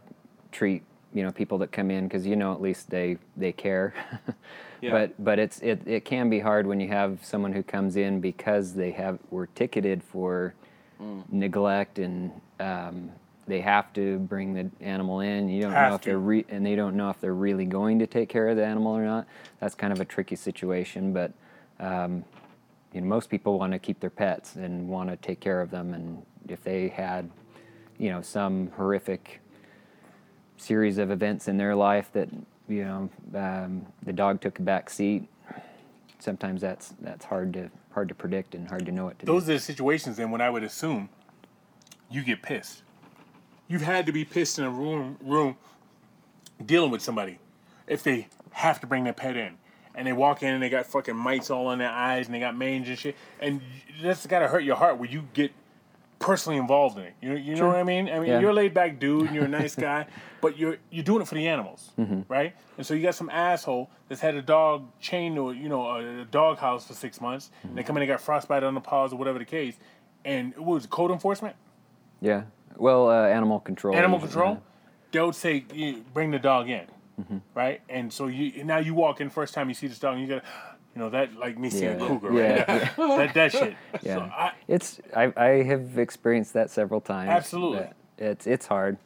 [0.51, 0.83] treat
[1.17, 3.93] you know people that come in because you know at least they they care.
[4.79, 4.91] Yeah.
[4.91, 8.21] But but it's it, it can be hard when you have someone who comes in
[8.21, 10.53] because they have were ticketed for
[11.01, 11.23] Mm.
[11.31, 13.11] neglect and um,
[13.47, 15.47] they have to bring the animal in.
[15.49, 16.09] You don't Have know if to.
[16.09, 18.65] they're re- and they don't know if they're really going to take care of the
[18.65, 19.27] animal or not.
[19.59, 21.31] That's kind of a tricky situation, but.
[21.79, 22.23] Um,
[22.93, 25.69] you know, most people want to keep their pets and want to take care of
[25.71, 25.93] them.
[25.93, 27.29] And if they had,
[27.99, 29.39] you know, some horrific
[30.57, 32.29] series of events in their life that,
[32.67, 35.27] you know, um, the dog took a back seat,
[36.19, 39.45] sometimes that's that's hard to hard to predict and hard to know what to Those
[39.45, 39.51] do.
[39.51, 41.09] are the situations then when I would assume
[42.09, 42.83] you get pissed.
[43.67, 45.57] You've had to be pissed in a room room
[46.63, 47.39] dealing with somebody
[47.87, 49.57] if they have to bring their pet in.
[49.95, 52.39] And they walk in and they got fucking mites all on their eyes and they
[52.39, 53.15] got mange and shit.
[53.39, 53.61] And
[54.01, 55.51] that's gotta hurt your heart when you get
[56.19, 57.13] personally involved in it.
[57.21, 58.09] You, you know what I mean?
[58.09, 58.39] I mean, Yeah.
[58.39, 60.07] you're a laid back dude and you're a nice guy,
[60.41, 62.21] but you're you're doing it for the animals, Mm-hmm.
[62.27, 62.55] right?
[62.77, 65.85] And so you got some asshole that's had a dog chained to a, you know
[65.87, 67.51] a, a dog house for six months.
[67.63, 69.77] And they come in and got frostbite on the paws or whatever the case.
[70.25, 71.55] And what was code enforcement,
[72.21, 72.43] Yeah.
[72.75, 73.95] Well, uh, animal control.
[73.95, 74.53] animal control?
[74.53, 74.59] yeah.
[75.11, 75.59] They would say,
[76.13, 76.85] "Bring the dog in,"
[77.21, 77.37] Mm-hmm.
[77.55, 77.81] right?
[77.89, 80.35] And so you now you walk in first time you see this dog and you
[80.35, 80.43] got.
[80.97, 82.95] You know that like me seeing Yeah, a cougar, yeah, right?
[82.97, 83.75] that that shit.
[84.01, 84.15] Yeah.
[84.15, 87.29] So I, It's I, I have experienced that several times.
[87.29, 87.85] Absolutely.
[88.17, 88.97] It's it's hard.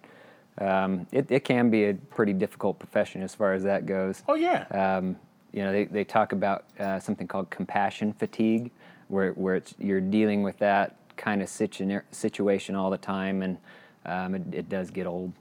[0.58, 4.24] Um, it, it can be a pretty difficult profession as far as that goes.
[4.30, 4.68] oh yeah.
[4.72, 5.18] Um,
[5.52, 8.72] you know, they, they talk about uh, something called compassion fatigue,
[9.10, 13.58] where, where it's, you're dealing with that kind of situ- situation all the time, and
[14.06, 15.34] um, it, it does get old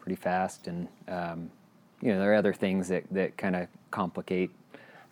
[0.00, 0.68] pretty fast.
[0.68, 1.50] And, um,
[2.00, 4.52] you know, there are other things that, that kind of complicate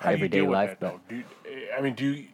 [0.00, 0.70] How you everyday life.
[0.70, 1.00] that, though?
[1.08, 1.24] Do you,
[1.76, 2.26] I mean, do you,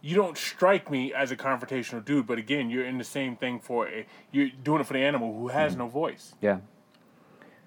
[0.00, 3.58] you don't strike me as a confrontational dude, but again, you're in the same thing
[3.58, 6.34] for a, you're doing it for the animal who has no voice.
[6.40, 6.58] Yeah.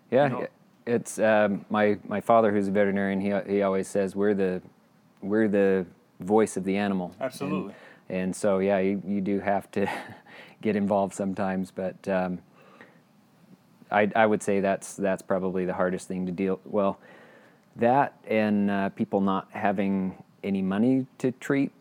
[0.09, 0.27] Yeah.
[0.29, 0.47] know?
[0.85, 3.19] It's um, my my father, who's a veterinarian.
[3.21, 4.61] He he always says we're the
[5.21, 5.85] we're the
[6.19, 7.11] voice of the animal.
[7.13, 7.73] And- Absolutely.
[8.09, 9.89] And, so yeah, you, you do have to
[10.61, 12.39] get involved sometimes, but um,
[13.91, 16.59] I I would say that's that's probably the hardest thing to deal.
[16.65, 16.99] Well,
[17.77, 21.71] that and uh, people not having any money to treat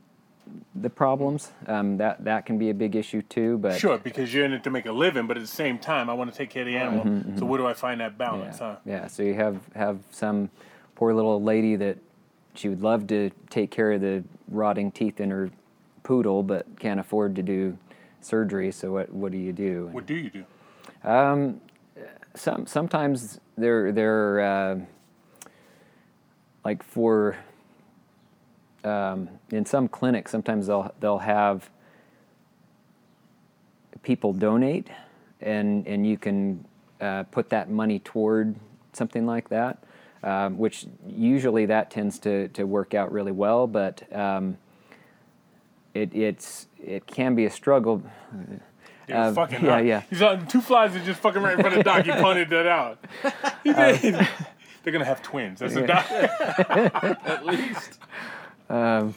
[0.75, 1.51] the problems.
[1.67, 3.59] Um, that that can be a big issue too.
[3.59, 6.11] But Sure, because you're in it to make a living, but at the same time,
[6.11, 7.39] I want to take care of the animal.
[7.39, 8.59] So where do I find that balance?
[8.61, 8.77] Yeah, Huh?
[8.85, 9.07] yeah.
[9.07, 10.51] So you have have some
[10.95, 11.99] poor little lady that
[12.55, 15.51] she would love to take care of the rotting teeth in her
[16.03, 17.77] poodle, but can't afford to do
[18.21, 18.73] surgery.
[18.73, 19.89] So what what do you do?
[19.93, 20.45] What do you do?
[21.05, 21.61] um,
[22.35, 24.79] Some sometimes they're they're uh,
[26.65, 27.37] like for
[28.85, 30.31] um, in some clinics.
[30.31, 31.71] Sometimes they'll they'll have
[34.03, 34.89] people donate,
[35.41, 36.65] and and you can
[37.01, 38.57] uh, put that money toward
[38.93, 39.83] something like that,
[40.23, 44.03] um, which usually that tends to to work out really well, but.
[44.15, 44.59] Um,
[45.95, 48.03] it, it's it can be a struggle.
[49.07, 49.85] Yeah, Um, fucking yeah, hot.
[49.85, 50.03] yeah.
[50.09, 52.07] He's on two flies that just fucking right in front of Doc.
[52.07, 52.99] He punted that out.
[53.63, 54.27] He did.
[54.83, 55.61] They're gonna have twins.
[55.61, 56.11] That's a doc.
[56.11, 57.99] At least.
[58.69, 59.15] Um,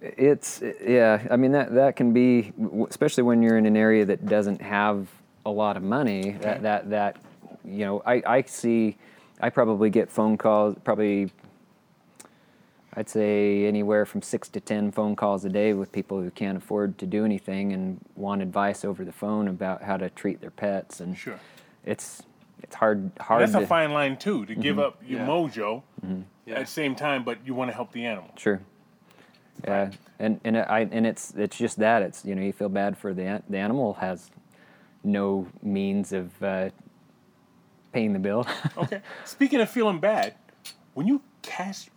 [0.00, 1.26] it's yeah.
[1.30, 2.52] I mean that that can be,
[2.88, 5.08] especially when you're in an area that doesn't have
[5.44, 6.36] a lot of money.
[6.40, 7.16] That that that
[7.64, 8.96] you know, I I see.
[9.42, 10.76] I probably get phone calls.
[10.84, 11.30] Probably,
[12.94, 16.58] I'd say anywhere from six to ten phone calls a day with people who can't
[16.58, 20.50] afford to do anything and want advice over the phone about how to treat their
[20.50, 21.00] pets.
[21.00, 21.40] And Sure.
[21.84, 22.22] it's
[22.62, 24.86] it's hard hard That's to a fine line too to give mm-hmm.
[24.86, 25.26] up your Yeah.
[25.26, 25.82] mojo
[26.46, 26.54] Yeah.
[26.54, 28.30] at the same time, but you want to help the animal.
[28.36, 28.60] Sure.
[29.64, 32.96] Yeah, and and I and it's it's just that it's you know you feel bad
[32.96, 34.30] for the the animal has
[35.04, 36.70] no means of uh,
[37.92, 38.46] paying the bill.
[38.76, 39.02] Okay.
[39.24, 40.34] Speaking of feeling bad,
[40.94, 41.94] when you castrate,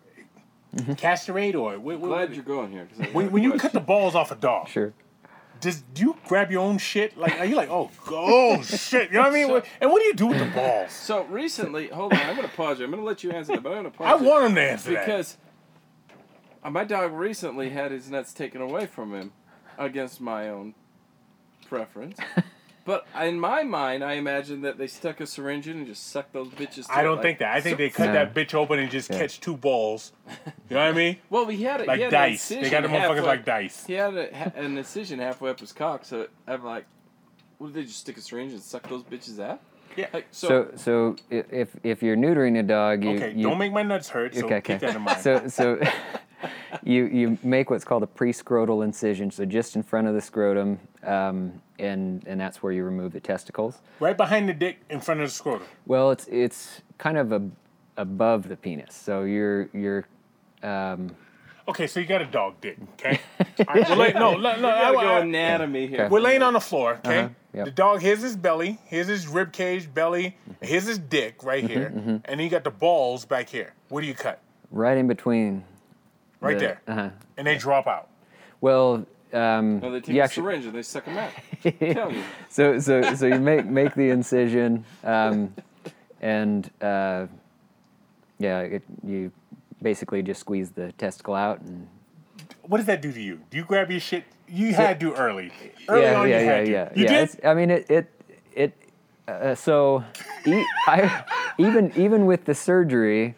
[0.76, 0.94] mm-hmm.
[0.94, 2.88] castrate or wh- wh- Glad you're going here.
[3.14, 4.94] When, when you cut the balls off a dog, sure.
[5.64, 7.18] Does do you grab your own shit?
[7.18, 9.10] Like, are you like, oh, oh shit?
[9.10, 9.48] You know what I mean?
[9.48, 10.92] So- and what do you do with the balls?
[10.92, 12.86] So recently, hold on, I'm gonna pause you.
[12.86, 14.62] I'm gonna let you answer that, but I'm gonna pause I you want him to
[14.62, 15.38] answer because
[16.64, 19.32] uh, my dog recently had his nuts taken away from him
[19.78, 20.76] against my own
[21.68, 22.18] preference.
[22.86, 26.34] but in my mind, I imagine that they stuck a syringe in and just sucked
[26.34, 26.86] those bitches.
[26.90, 27.56] I don't it, think like- that.
[27.56, 28.14] I think they cut No.
[28.14, 30.12] that bitch open and just catch two balls.
[30.70, 31.18] You know what I mean?
[31.30, 32.52] Well, he had it Like he had dice.
[32.52, 33.86] An They got the motherfuckers like dice.
[33.86, 36.86] He had a, an incision halfway up his cock, so I'm like,
[37.58, 39.62] what did they just stick a syringe and suck those bitches out?
[39.96, 40.08] Yeah.
[40.12, 43.72] Like, so, So so if if you're neutering a dog, you Okay, you, don't make
[43.72, 44.34] my nuts hurt.
[44.36, 44.88] So okay keep okay.
[44.88, 45.22] that in mind.
[45.22, 45.80] So so
[46.84, 50.80] you you make what's called a pre-scrotal incision, so just in front of the scrotum,
[51.04, 53.82] um, and and that's where you remove the testicles.
[54.00, 55.68] right behind the dick, in front of the scrotum.
[55.86, 57.42] Well, it's it's kind of a,
[57.98, 60.06] above the penis, so you're you're
[60.62, 61.16] um,
[61.66, 62.78] Okay, so you got a dog dick.
[63.00, 63.22] Okay.
[63.68, 64.56] All right, we're laying, no, no, no.
[64.58, 66.02] we gotta I- go I- anatomy here.
[66.02, 66.10] Okay.
[66.10, 67.20] We're laying on the floor, okay?
[67.20, 67.66] Uh-huh, yep.
[67.66, 71.74] The dog, here's his belly, here's his rib cage, belly, here's his dick right Mm-hmm,
[71.74, 73.74] here, and then you got the balls back here.
[73.88, 74.42] Where do you cut?
[74.72, 75.64] right in between.
[76.44, 76.82] Right the- there.
[76.88, 77.10] Uh-huh.
[77.38, 78.10] And they drop out.
[78.62, 81.32] Well, um, No, they take you a actually, syringe and they suck them out.
[82.50, 85.54] So so so you make make the incision, um,
[86.22, 87.26] and uh,
[88.40, 89.32] yeah, it, you
[89.82, 91.88] basically just squeeze the testicle out, and
[92.62, 93.40] What does that do to you?
[93.50, 94.24] Do you grab your shit?
[94.48, 95.52] You had to early.
[95.90, 96.72] Early yeah, on, yeah, you yeah, had to.
[96.72, 97.12] yeah, You yeah.
[97.12, 97.24] did?
[97.24, 98.06] It's, I mean, it it
[98.54, 98.74] it.
[99.28, 100.04] Uh, so,
[100.46, 101.24] e- I,
[101.58, 103.36] even even with the surgery,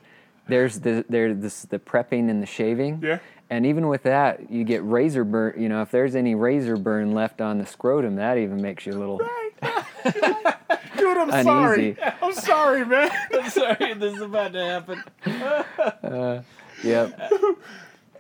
[0.48, 3.00] there's the there's this, the prepping and the shaving.
[3.04, 3.20] Yeah.
[3.50, 5.62] And even with that, you get razor burn.
[5.62, 8.94] You know, if there's any razor burn left on the scrotum, that even makes you
[8.94, 9.20] a little.
[10.98, 11.98] Dude, I'm sorry.
[12.22, 13.12] I'm sorry, man.
[13.34, 15.04] I'm sorry, this is about to happen.
[16.84, 17.20] Yep.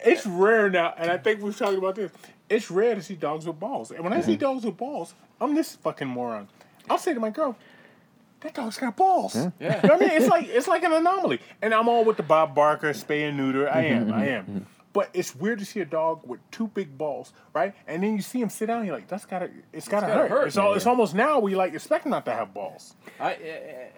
[0.05, 2.11] It's rare now, and I think we've talked about this.
[2.49, 3.91] It's rare to see dogs with balls.
[3.91, 4.26] And when I Mm-hmm.
[4.26, 6.47] see dogs with balls, I'm this fucking moron.
[6.89, 7.57] I'll say to my girl,
[8.41, 9.36] that dog's got balls.
[9.36, 9.49] Yeah.
[9.59, 10.09] You know what I mean?
[10.11, 11.39] It's like it's like an anomaly.
[11.61, 13.69] And I'm all with the Bob Barker, spay and neuter.
[13.69, 14.09] I mm-hmm.
[14.09, 14.29] am, I mm-hmm.
[14.29, 14.43] am.
[14.43, 14.74] Mm-hmm.
[14.96, 17.74] But it's weird to see a dog with two big balls, right?
[17.86, 20.30] And then you see him sit down, you're like, that's gotta it's gotta, gotta hurt.
[20.32, 20.48] hurt.
[20.48, 22.96] It's all it's almost now we like expect not to have balls.
[23.20, 23.34] I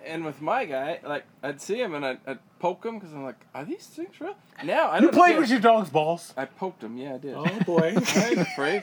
[0.08, 3.24] and with my guy, like I'd see him and I'd, I'd poke him because I'm
[3.24, 4.34] like, are these things real?
[4.64, 6.34] Now I You don't played get- with your dog's balls?
[6.36, 7.36] I poked him, yeah, I did.
[7.36, 7.94] Oh boy.
[8.16, 8.82] I ain't afraid,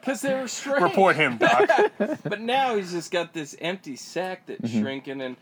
[0.00, 0.82] because they were strange.
[0.84, 1.68] Report him, Doc.
[2.22, 4.82] But now he's just got this empty sack that's Mm-hmm.
[4.82, 5.36] shrinking, and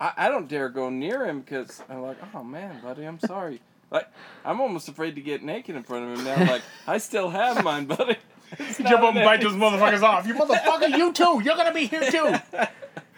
[0.00, 3.60] I, I don't dare go near him because I'm like, oh man, buddy, I'm sorry.
[3.90, 4.08] Like
[4.44, 6.52] I'm almost afraid to get naked in front of him now.
[6.52, 8.16] Like I still have mine, buddy.
[8.58, 10.26] Jump not up and an bite those motherfuckers off.
[10.26, 11.42] You motherfucker, you too.
[11.44, 12.36] You're gonna be here too.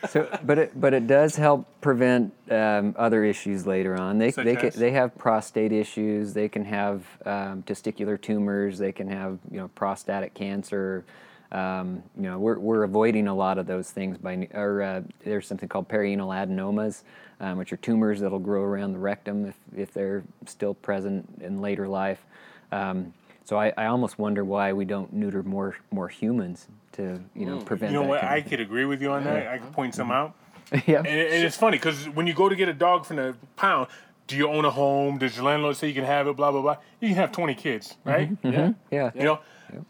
[0.09, 4.18] So, but it but it does help prevent um, other issues later on.
[4.18, 6.33] They Such they can, they have prostate issues.
[6.33, 8.79] They can have um, testicular tumors.
[8.79, 11.05] They can have you know prostatic cancer.
[11.53, 15.47] Um, you know, we're we're avoiding a lot of those things by or uh, there's
[15.47, 17.03] something called perianal adenomas,
[17.41, 21.61] um, which are tumors that'll grow around the rectum if if they're still present in
[21.61, 22.24] later life.
[22.70, 23.14] Um,
[23.45, 27.59] so I, I almost wonder why we don't neuter more more humans to you know
[27.59, 27.93] prevent.
[27.93, 28.24] You know that what?
[28.24, 29.49] I could agree with you on that.
[29.49, 30.34] I could point some out.
[30.86, 30.99] yeah.
[30.99, 33.88] And, and it's funny because when you go to get a dog from the pound,
[34.28, 35.18] do you own a home?
[35.18, 36.36] Does your landlord say you can have it?
[36.36, 36.76] Blah blah blah.
[37.01, 38.30] You can have twenty kids, right?
[38.45, 38.72] yeah.
[38.91, 39.11] Yeah.
[39.14, 39.41] You know,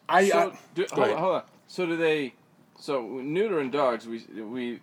[0.09, 1.19] I, So, I do, hold, ahead.
[1.19, 1.43] hold on.
[1.67, 2.35] So do they?
[2.79, 4.81] So neutering dogs, we we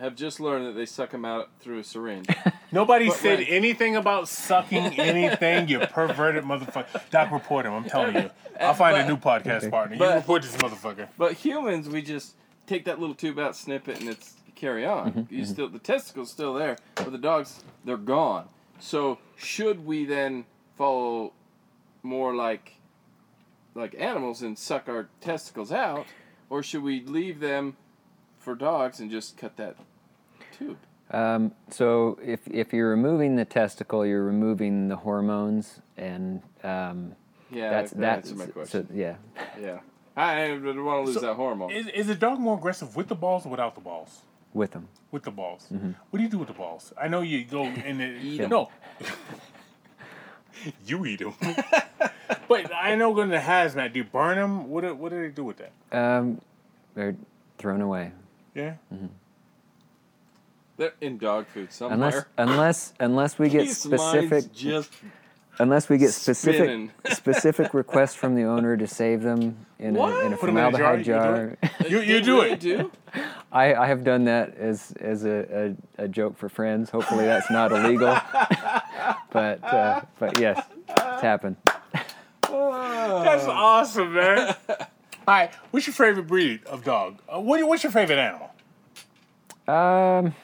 [0.00, 2.26] have just learned that they suck them out through a syringe.
[2.72, 5.68] Nobody But, said like- anything about sucking anything.
[5.68, 7.08] You perverted motherfucker.
[7.10, 7.72] Doc, report him.
[7.72, 8.30] I'm telling you.
[8.60, 9.96] I'll find a new podcast partner.
[9.96, 11.08] You report this motherfucker.
[11.16, 12.34] But humans, we just
[12.66, 15.12] take that little tube out, snip it, and it's carry on.
[15.12, 18.48] Mm-hmm, You still the testicles still there, but the dogs they're gone.
[18.78, 20.44] So should we then
[20.76, 21.32] follow
[22.02, 22.74] more like
[23.74, 26.06] like animals and suck our testicles out,
[26.50, 27.76] or should we leave them
[28.38, 29.76] for dogs and just cut that
[30.60, 30.76] tube?
[31.10, 37.16] Um, so if if you're removing the testicle, you're removing the hormones, and um,
[37.50, 39.16] Yeah, that's that that's answered my so yeah.
[39.60, 39.80] yeah,
[40.16, 41.72] I don't want to lose So, that hormone.
[41.72, 44.22] Is, is a dog more aggressive with the balls or without the balls?
[44.54, 45.66] With them, With the balls.
[45.72, 45.92] Mm-hmm.
[46.10, 46.92] What do you do with the balls?
[47.00, 48.04] I know you go in the.
[48.22, 48.50] Eat 'em.
[48.50, 48.68] No.
[50.86, 51.34] you eat them.
[52.48, 54.68] but I know going to the hazmat, do you burn them?
[54.68, 55.72] What do, what do they do with that?
[55.92, 56.40] um,
[56.94, 57.16] they're
[57.58, 58.10] thrown away
[58.54, 58.74] Yeah?
[60.80, 62.26] They're in dog food unless somewhere.
[62.38, 64.90] unless unless unless we get His specific just
[65.58, 66.90] unless we get specific spinning.
[67.10, 70.24] specific requests from the owner to save them in a, What?
[70.24, 71.56] in a Put 'em in a jar, formaldehyde you do jar.
[71.90, 72.60] You, you do it.
[72.60, 72.90] Do?
[73.52, 76.88] I, I have done that as as a, a, a joke for friends.
[76.88, 78.16] Hopefully that's not illegal.
[79.30, 81.56] but uh, but yes, it's happened.
[82.48, 84.56] That's awesome, man.
[84.70, 84.76] All
[85.28, 87.18] right, what's your favorite breed of dog?
[87.28, 88.50] Uh, what, what's your favorite animal?
[89.68, 90.34] Um,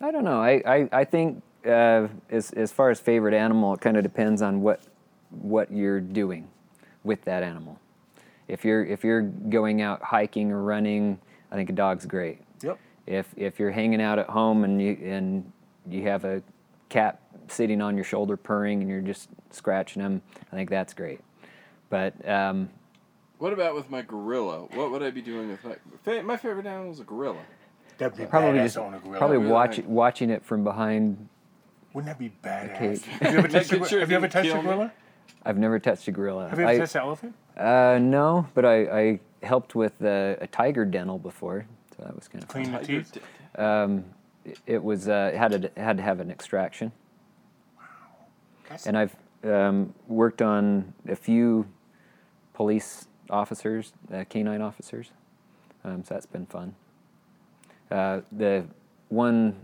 [0.00, 0.40] I don't know.
[0.40, 4.42] I I, I think uh, as as far as favorite animal, it kind of depends
[4.42, 4.80] on what
[5.30, 6.48] what you're doing
[7.04, 7.78] with that animal.
[8.48, 11.20] If you're if you're going out hiking or running,
[11.52, 12.38] I think a dog's great.
[12.62, 12.78] Yep.
[13.06, 15.52] If if you're hanging out at home and you and
[15.88, 16.42] you have a
[16.88, 20.22] cat sitting on your shoulder purring and you're just scratching him,
[20.52, 21.20] I think that's great.
[21.90, 22.70] But um,
[23.38, 24.60] What about with my gorilla?
[24.74, 27.42] What would I be doing with my my favorite animal is a gorilla?
[28.00, 29.18] That'd be probably just on a gorilla.
[29.18, 31.28] probably really watch like- watching it from behind.
[31.92, 32.78] Wouldn't that be badass?
[32.78, 33.04] cage.
[33.04, 34.70] Have you ever touched, a, Making sure have you ever touched a didn't me.
[34.70, 34.92] gorilla?
[35.44, 36.48] I've never touched a gorilla.
[36.48, 37.34] Have you ever I- touched an elephant?
[37.56, 42.26] Uh, no, but I, I helped with uh, a tiger dental before, so that was
[42.26, 42.64] kind of fun.
[42.64, 43.18] Clean the teeth?
[43.58, 44.04] Um,
[44.46, 46.90] it, it was uh, had to had to have an extraction,
[48.64, 51.66] That's- and I've um, worked on a few
[52.54, 55.10] police officers, uh, canine officers,
[55.84, 56.74] um, so that's been fun.
[57.90, 58.64] Uh, the
[59.08, 59.56] one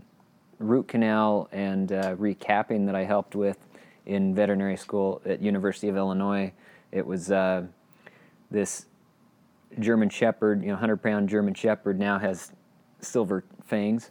[0.59, 3.57] root canal and uh, recapping that I helped with
[4.05, 6.51] in veterinary school at University of Illinois,
[6.91, 7.63] it was uh,
[8.51, 8.85] this
[9.79, 12.51] German Shepherd, you know, hundred pound German Shepherd now has
[13.01, 14.09] silver fangs.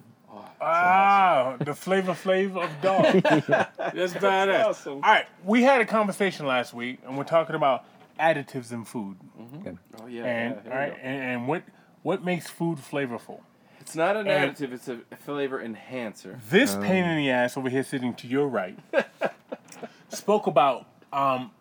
[0.60, 3.04] Ah, the flavor flavor of dog.
[3.22, 4.64] That's badass.
[4.64, 4.92] awesome.
[4.94, 7.84] All right, we had a conversation last week, and we're talking about
[8.18, 9.16] additives in food,
[9.62, 9.76] Good.
[10.00, 10.24] Oh yeah.
[10.24, 10.98] and yeah, here all we right, go.
[11.02, 11.62] and, and what
[12.02, 13.40] what makes food flavorful.
[13.86, 14.72] It's not an and- additive.
[14.72, 16.40] It's a flavor enhancer.
[16.50, 16.82] This Um.
[16.82, 18.76] pain in the ass over here, sitting to your right,
[20.08, 21.52] spoke about um,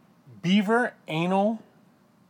[0.42, 1.60] beaver anal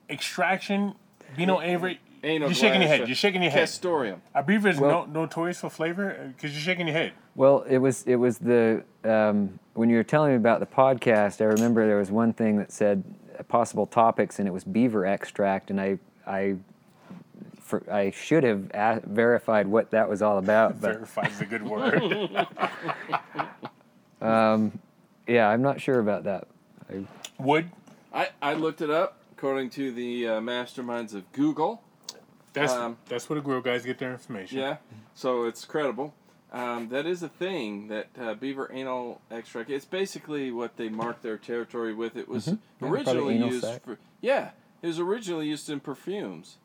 [0.09, 0.95] extraction.
[1.37, 3.07] Bino Avery, Anal you're shaking your head.
[3.07, 3.61] You're shaking your head.
[3.69, 4.21] Castoreum.
[4.33, 6.33] Are beavers Well- no, notorious for flavor?
[6.35, 7.13] Because you're shaking your head.
[7.35, 11.39] Well, it was it was the um, when you were telling me about the podcast.
[11.39, 13.01] I remember there was one thing that said
[13.39, 16.55] uh, possible topics, and it was beaver extract, and I I
[17.66, 21.45] for, I should have a- verified what that was all about, but Verified is a
[21.45, 22.01] good word.
[25.28, 26.47] yeah, I'm not sure about that.
[26.89, 27.05] I,
[27.39, 27.70] Wood.
[28.13, 31.82] I, I looked it up according to the uh, masterminds of Google.
[32.54, 34.59] That's Um, that's where the grill guys get their information.
[34.59, 34.78] Yeah,
[35.13, 36.13] so it's credible.
[36.54, 39.70] Um, that is a thing that uh, beaver anal extract.
[39.70, 42.16] It's basically what they mark their territory with.
[42.16, 43.83] It was Yeah, probably originally anal used sac.
[43.83, 44.51] for yeah.
[44.82, 46.58] It was originally used in perfumes,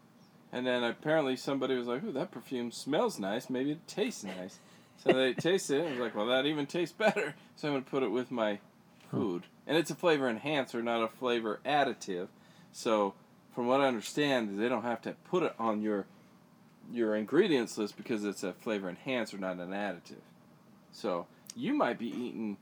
[0.53, 3.51] and then apparently somebody was like, "Ooh, that perfume smells nice.
[3.51, 4.59] Maybe it tastes nice."
[5.05, 7.85] So they tasted it and was like, "Well, that even tastes better." So I'm gonna
[7.85, 8.59] put it with my
[9.11, 12.29] food, and it's a flavor enhancer, not a flavor additive.
[12.73, 13.15] So,
[13.55, 16.07] from what I understand, they don't have to put it on your
[16.93, 20.23] your ingredients list because it's a flavor enhancer, not an additive.
[20.93, 22.57] So you might be eating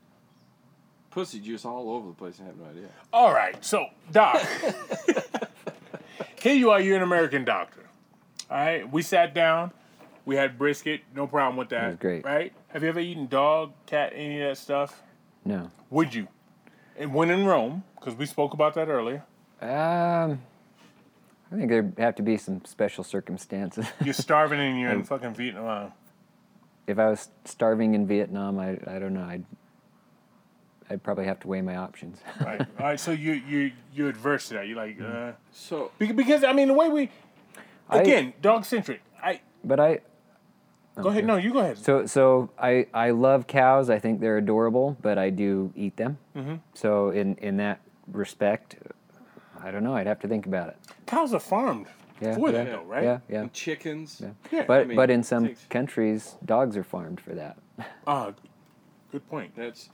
[1.11, 2.89] pussy juice all over the place and have no idea.
[3.11, 4.35] All right, so Doc,
[6.41, 6.79] here you are.
[6.81, 7.81] You're an American doctor.
[8.49, 9.71] All right, we sat down.
[10.25, 11.01] We had brisket.
[11.15, 11.87] No problem with that.
[11.87, 12.23] was great.
[12.25, 12.53] Right?
[12.69, 15.01] Have you ever eaten dog, cat, any of that stuff?
[15.45, 15.71] no.
[15.91, 16.27] Would you?
[16.97, 19.23] And when in Rome, because we spoke about that earlier.
[19.61, 20.39] Um,
[21.51, 23.87] I think there'd have to be some special circumstances.
[24.03, 25.93] You're starving and you're in fucking Vietnam.
[26.85, 29.23] if I was starving in Vietnam, I I don't know.
[29.23, 29.45] I'd
[30.89, 32.19] I'd probably have to weigh my options.
[32.41, 32.61] Right.
[32.61, 32.99] All right.
[32.99, 34.67] So you you you're adverse to that.
[34.67, 37.09] You're like, uh, So Because I mean, the way we
[37.89, 39.01] again dog centric.
[39.21, 39.99] I But I,
[41.01, 41.25] Go ahead.
[41.25, 41.77] No, you go ahead.
[41.77, 43.89] So, so I, I love cows.
[43.89, 46.17] I think they're adorable, but I do eat them.
[46.35, 46.55] Mm-hmm.
[46.73, 47.79] So, in, in that
[48.11, 48.75] respect,
[49.63, 49.95] I don't know.
[49.95, 50.77] I'd have to think about it.
[51.05, 51.87] Cows are farmed
[52.19, 53.03] Yeah, for yeah, that, though, right?
[53.03, 53.41] Yeah, yeah.
[53.43, 54.19] And chickens.
[54.21, 54.29] yeah.
[54.51, 57.57] Yeah, but I mean, but in some things- countries, dogs are farmed for that.
[58.05, 58.33] Ah,
[59.11, 59.55] good point.
[59.55, 59.89] That's,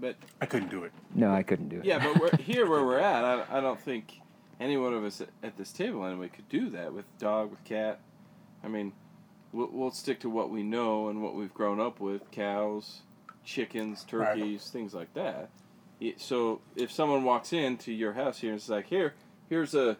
[0.00, 0.92] but I couldn't do it.
[1.14, 1.84] No, I couldn't do it.
[1.84, 4.20] yeah, but we're, here where we're at, I, I don't think
[4.60, 7.62] any one of us at, at this table anyway could do that with dog, with
[7.64, 8.00] cat.
[8.64, 8.92] I mean,
[9.52, 13.02] we'll, we'll stick to what we know and what we've grown up with: cows,
[13.44, 14.34] chickens, Right.
[14.36, 15.50] turkeys, things like that.
[16.18, 19.14] So if someone walks into your house here and is like, "Here,
[19.48, 19.96] here's a,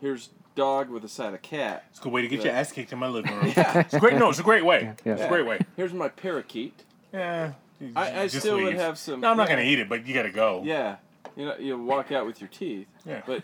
[0.00, 1.84] here's dog with a side of cat.
[1.90, 2.46] It's a good way to get Yeah.
[2.46, 3.52] your ass kicked in my living room.
[3.56, 3.80] Yeah.
[3.80, 4.14] It's a great.
[4.18, 4.92] No, it's a great way.
[5.04, 5.12] Yeah.
[5.14, 5.60] It's a great way.
[5.76, 7.52] Here's my parakeet." Yeah.
[7.96, 9.20] I, I just still would have some.
[9.20, 9.56] No, I'm not yeah.
[9.56, 10.62] gonna eat it, but you gotta go.
[10.64, 10.96] Yeah,
[11.36, 12.86] you know, you walk out with your teeth.
[13.04, 13.22] Yeah.
[13.26, 13.42] But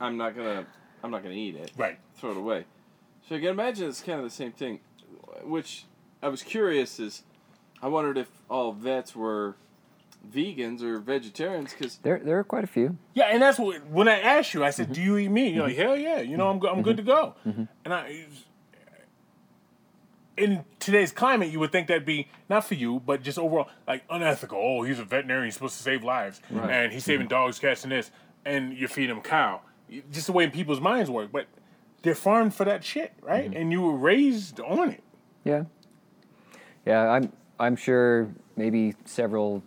[0.00, 0.66] I'm not gonna,
[1.02, 1.72] I'm not gonna eat it.
[1.76, 1.98] Right.
[2.16, 2.64] Throw it away.
[3.28, 4.80] So you can imagine it's kind of the same thing.
[5.44, 5.84] Which
[6.22, 7.22] I was curious is,
[7.82, 9.56] I wondered if all vets were
[10.30, 12.96] vegans or vegetarians because There, there are quite a few.
[13.14, 14.94] Yeah, and that's what when I asked you, I said, mm-hmm.
[14.94, 15.82] "Do you eat meat?" You're like, Mm-hmm.
[15.82, 16.84] "Hell yeah!" You know, I'm go- I'm mm-hmm.
[16.84, 17.34] good to go.
[17.46, 17.64] Mm-hmm.
[17.84, 18.26] And I,
[20.36, 24.02] in today's climate, you would think that'd be not for you, but just overall like
[24.10, 24.58] unethical.
[24.58, 26.70] Oh, he's a veterinarian; he's supposed to save lives, Right.
[26.70, 28.10] and he's saving dogs, cats, and this,
[28.44, 29.60] and you're feeding him cow.
[30.10, 31.46] Just the way people's minds work, but
[32.02, 33.44] they're farmed for that shit, right?
[33.50, 33.56] Mm-hmm.
[33.60, 35.02] And you were raised on it.
[35.44, 35.64] Yeah.
[36.86, 39.62] Yeah, I'm I'm sure maybe several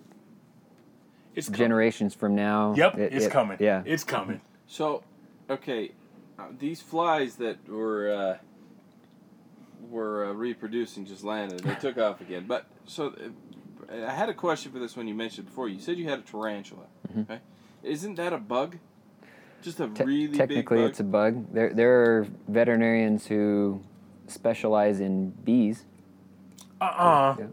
[1.36, 1.60] It's coming.
[1.60, 2.74] generations from now.
[2.76, 3.58] Yep, it- it's it- coming.
[3.60, 3.84] Yeah.
[3.86, 4.42] it's coming.
[4.68, 5.04] so,
[5.50, 5.92] okay,
[6.40, 8.38] uh, these flies that were uh,
[9.90, 11.60] were uh, reproducing just landed.
[11.60, 12.46] They took off again.
[12.48, 13.16] But so
[13.90, 15.68] uh, I had a question for this one you mentioned before.
[15.70, 16.86] You said you had a tarantula.
[17.14, 17.42] Right?
[17.84, 18.78] Isn't that a bug?
[19.62, 20.90] Just a Te- really big technically, bug.
[20.90, 21.54] it's a bug.
[21.54, 23.82] There there are veterinarians who
[24.28, 25.86] specialize in bees.
[26.82, 27.46] Uh uh Yeah.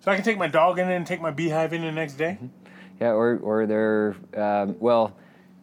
[0.00, 2.38] So I can take my dog in and take my beehive in the next day.
[3.00, 5.16] Yeah, or or they're um, well,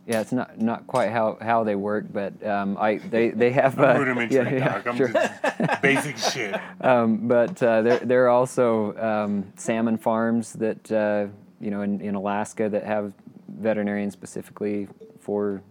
[0.08, 3.78] yeah, it's not not quite how, how they work, but um, I they they have
[3.78, 4.82] uh, rudimentary, yeah, yeah.
[4.86, 5.10] I'm sure.
[5.10, 6.56] just basic shit.
[6.82, 11.28] um, but uh, there there are also um, salmon farms that uh,
[11.60, 13.12] you know in, in Alaska that have
[13.50, 14.88] veterinarians specifically
[15.20, 15.62] for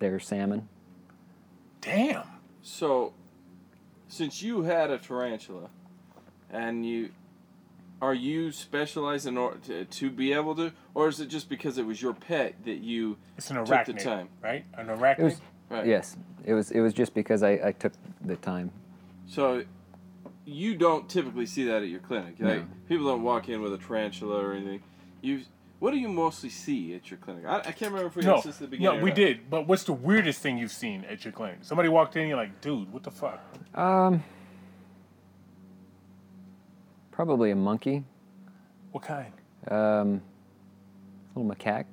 [0.00, 0.68] their salmon.
[1.80, 2.24] Damn.
[2.60, 3.14] So,
[4.08, 5.70] since you had a tarantula,
[6.50, 7.10] and you,
[8.00, 11.78] are you specialized in order to, to be able to, or is it just because
[11.78, 14.28] it was your pet that you It's an took the time?
[14.42, 14.64] right?
[14.74, 15.18] An arachnid.
[15.18, 15.86] It was Right.
[15.86, 16.16] yes,
[16.46, 17.92] it was it was just because I, I took
[18.24, 18.70] the time.
[19.26, 19.64] So,
[20.46, 22.36] you don't typically see that at your clinic.
[22.38, 22.66] Like, No.
[22.88, 24.82] people don't walk in with a tarantula or anything.
[25.20, 25.42] You,
[25.78, 27.44] what do you mostly see at your clinic?
[27.46, 28.98] I, I can't remember if we no, asked this at the beginning.
[28.98, 29.16] no, we not.
[29.16, 29.50] did.
[29.50, 31.58] But what's the weirdest thing you've seen at your clinic?
[31.60, 33.44] Somebody walked in, you're like, dude, what the fuck?
[33.74, 34.24] Um,
[37.18, 38.04] probably a monkey,
[38.92, 39.32] What kind?
[39.68, 40.22] um,
[41.34, 41.86] a little macaque.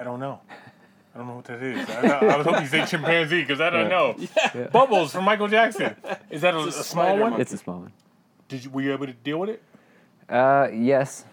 [0.00, 0.40] I don't know.
[1.14, 1.88] I don't know what that is.
[1.88, 4.16] I, I was hoping you say chimpanzee because I don't know.
[4.56, 4.66] Yeah.
[4.72, 5.94] Bubbles from Michael Jackson.
[6.30, 7.30] Is that a, a a small one?
[7.30, 7.42] monkey.
[7.42, 7.92] It's a small one.
[8.48, 9.62] Did you, were you able to deal with it?
[10.28, 11.24] Uh, yes,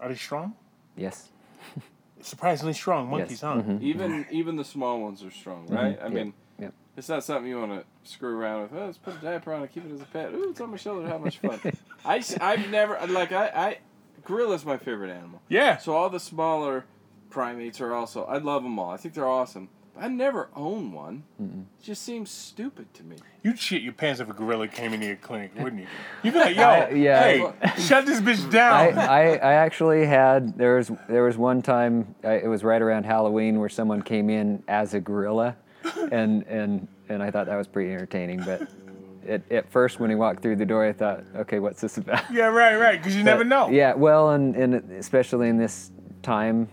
[0.00, 0.54] Are they strong?
[0.96, 1.28] yes.
[2.22, 3.40] Surprisingly strong monkeys, Yes.
[3.40, 3.56] huh?
[3.56, 3.82] mhm.
[3.82, 5.98] Even even the small ones are strong, right?
[6.00, 6.34] I Yep, mean, yep.
[6.96, 8.72] It's not something you want to screw around with.
[8.74, 10.32] Oh, let's put a diaper on and keep it as a pet.
[10.32, 11.08] Ooh, it's on my shoulder.
[11.08, 11.58] How much fun!
[12.04, 13.78] I I've never like I I
[14.24, 15.40] gorilla's my favorite animal.
[15.48, 15.78] Yeah.
[15.78, 16.84] So all the smaller
[17.30, 18.90] primates are also I love them all.
[18.90, 19.68] I think they're awesome.
[19.94, 21.24] But I never own one.
[21.38, 23.16] It just seems stupid to me.
[23.42, 25.88] You'd shit your pants if a gorilla came into your clinic, wouldn't you?
[26.22, 27.22] You'd be like, yo, I- yeah.
[27.22, 27.52] hey,
[27.82, 28.98] shut this bitch I, down.
[28.98, 33.04] I, I actually had there was there was one time I, it was right around
[33.04, 35.56] Halloween where someone came in as a gorilla,
[36.10, 38.42] and and and I thought that was pretty entertaining.
[38.44, 38.68] But
[39.28, 42.24] at, at first when he walked through the door, I thought, okay, what's this about?
[42.32, 43.68] yeah, right, right, because you never know.
[43.68, 45.90] Yeah, well, and, and especially in this
[46.22, 46.68] time,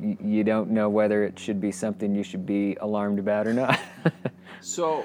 [0.00, 3.52] you, you don't know whether it should be something you should be alarmed about or
[3.52, 3.78] not.
[4.60, 5.04] So,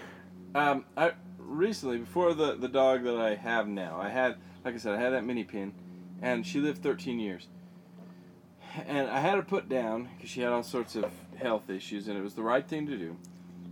[0.56, 4.78] um, I recently before the the dog that I have now, I had like I
[4.78, 5.74] said, I had that mini pin,
[6.20, 7.48] and she lived 13 years.
[8.88, 12.18] And I had her put down because she had all sorts of health issues, and
[12.18, 13.18] it was the right thing to do.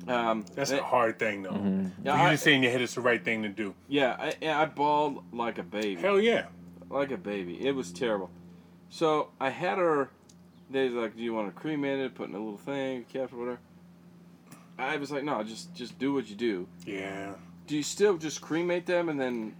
[0.10, 1.52] Um, That's and- a hard thing, though.
[1.52, 2.06] Mm-hmm.
[2.06, 3.74] Yeah, you I- just saying your head is the right thing to do.
[3.88, 6.02] Yeah, I, and I bawled like a baby.
[6.02, 6.46] Hell yeah.
[6.90, 7.66] like a baby.
[7.66, 8.30] It was terrible.
[8.90, 10.10] So I had her.
[10.72, 12.16] They was like, "Do you want to cremate it?
[12.16, 13.60] Put in a little thing, kept or whatever."
[14.78, 17.34] I was like, "No, just just do what you do." Yeah.
[17.68, 19.56] Do you still just cremate them and then,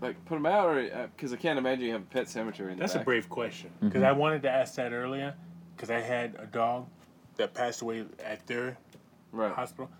[0.00, 2.72] like, put them out, or uh, because I can't imagine you have a pet cemetery
[2.72, 3.70] in the That's a brave question.
[3.76, 3.88] Mm-hmm.
[3.88, 5.34] Because I wanted to ask that earlier,
[5.76, 6.86] because I had a dog
[7.36, 8.78] that passed away at their
[9.32, 9.52] right.
[9.52, 9.90] hospital.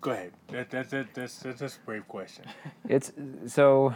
[0.00, 0.32] Go ahead.
[0.48, 2.44] That, that, that, that's, that's, that's a brave question.
[2.88, 3.12] It's
[3.46, 3.94] so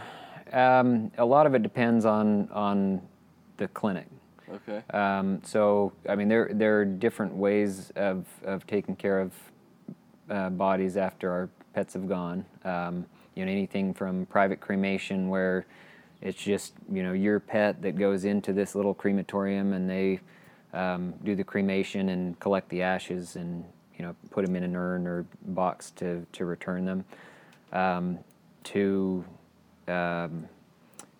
[0.51, 3.01] um, a lot of it depends on on
[3.57, 4.07] the clinic.
[4.53, 4.83] Okay.
[4.93, 9.33] Um, so I mean, there there are different ways of of taking care of
[10.29, 12.45] uh, bodies after our pets have gone.
[12.65, 13.05] Um,
[13.35, 15.65] you know, anything from private cremation where
[16.21, 20.19] it's just you know your pet that goes into this little crematorium and they
[20.73, 23.63] um, do the cremation and collect the ashes and
[24.01, 27.05] you know put them in an urn or box to to return them.
[27.71, 28.17] Um,
[28.63, 29.23] to
[29.87, 30.47] um,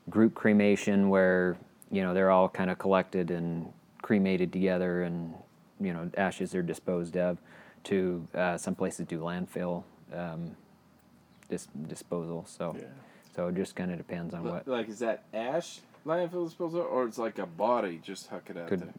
[0.09, 1.57] group cremation where
[1.91, 3.71] you know they're all kind of collected and
[4.01, 5.33] cremated together and
[5.79, 7.37] you know ashes are disposed of
[7.83, 9.83] to uh, some places do landfill
[10.15, 10.55] um,
[11.49, 12.85] dis- disposal so Yeah.
[13.35, 17.05] so it just kind of depends on what Like, is that ash landfill disposal, or
[17.05, 18.93] it's like a body just huck it out Could- there?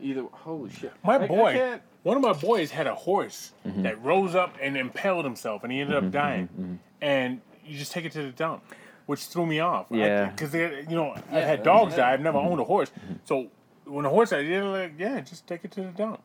[0.00, 0.24] Either.
[0.32, 0.92] Holy shit.
[1.04, 3.82] My I- I boy, can't- one of my boys had a horse Mm-hmm.
[3.82, 6.78] that rose up and impaled himself, and he ended up dying.
[7.00, 8.62] And you just take it to the dump,
[9.06, 9.86] which threw me off.
[9.90, 10.30] Yeah.
[10.30, 11.98] Because you know, I've had dogs yeah.
[11.98, 12.12] die.
[12.12, 12.48] I've never Mm-hmm.
[12.48, 12.90] owned a horse,
[13.24, 13.46] so
[13.84, 16.20] when a horse died, they're like, yeah, just take it to the dump.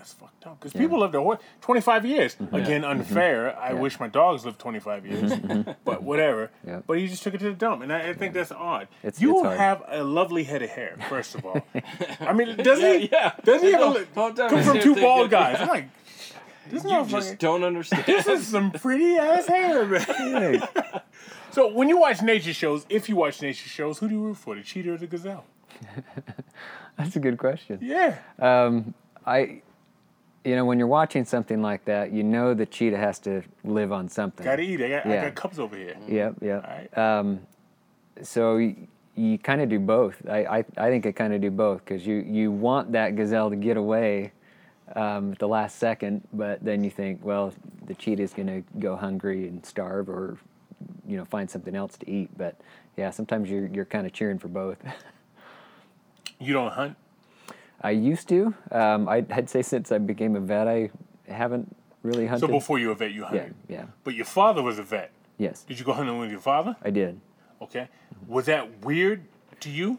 [0.00, 0.58] That's fucked up.
[0.58, 2.34] Because people lived a horse 25 years.
[2.36, 2.54] Mm-hmm.
[2.56, 3.54] Again, unfair.
[3.58, 5.32] I wish my dogs lived 25 years,
[5.84, 6.50] but whatever.
[6.66, 6.80] Yeah.
[6.86, 8.88] But he just took it to the dump, and I, I think that's odd.
[9.02, 11.60] It's- you it's have a lovely head of hair, first of all.
[12.20, 13.08] I mean, doesn't he?
[13.12, 13.34] Yeah.
[13.44, 13.80] Doesn't he have
[14.16, 15.60] No, a, come from two bald guys?
[15.60, 15.88] I'm like,
[16.70, 18.04] this You just don't understand.
[18.06, 20.62] this is some pretty ass hair, man.
[21.50, 24.38] so when you watch nature shows, if you watch nature shows, who do you root
[24.38, 25.44] for, the cheetah or the gazelle?
[26.96, 28.16] that's a good question Yeah.
[28.38, 28.94] um,
[29.26, 29.62] I
[30.44, 33.92] you know when you're watching something like that you know the cheetah has to live
[33.92, 34.80] on something Gotta eat.
[34.80, 35.96] I got, I got cups over here.
[36.08, 36.64] Yep, yep.
[36.64, 36.98] Alright.
[36.98, 37.40] Um,
[38.22, 40.16] so you, you kind of do both.
[40.28, 43.50] I, I, I think I kind of do both because you, you want that gazelle
[43.50, 44.32] to get away
[44.96, 47.52] um, at the last second, but then you think, well,
[47.86, 50.38] the cheetah's going to go hungry and starve or,
[51.06, 52.30] you know, find something else to eat.
[52.36, 52.60] But
[52.96, 54.78] yeah, sometimes you're, you're kind of cheering for both.
[56.42, 56.96] You don't hunt?
[57.80, 58.54] I used to.
[58.70, 60.90] Um, I'd, I'd say since I became a vet, I
[61.28, 62.46] haven't really hunted.
[62.46, 63.54] So before you were a vet, you yeah, hunted.
[63.68, 65.10] yeah, But your father was a vet.
[65.38, 66.76] yes, Did you go hunting with your father?
[66.82, 67.20] I did.
[67.62, 67.88] Okay.
[68.26, 69.22] Was that weird
[69.60, 69.98] to you?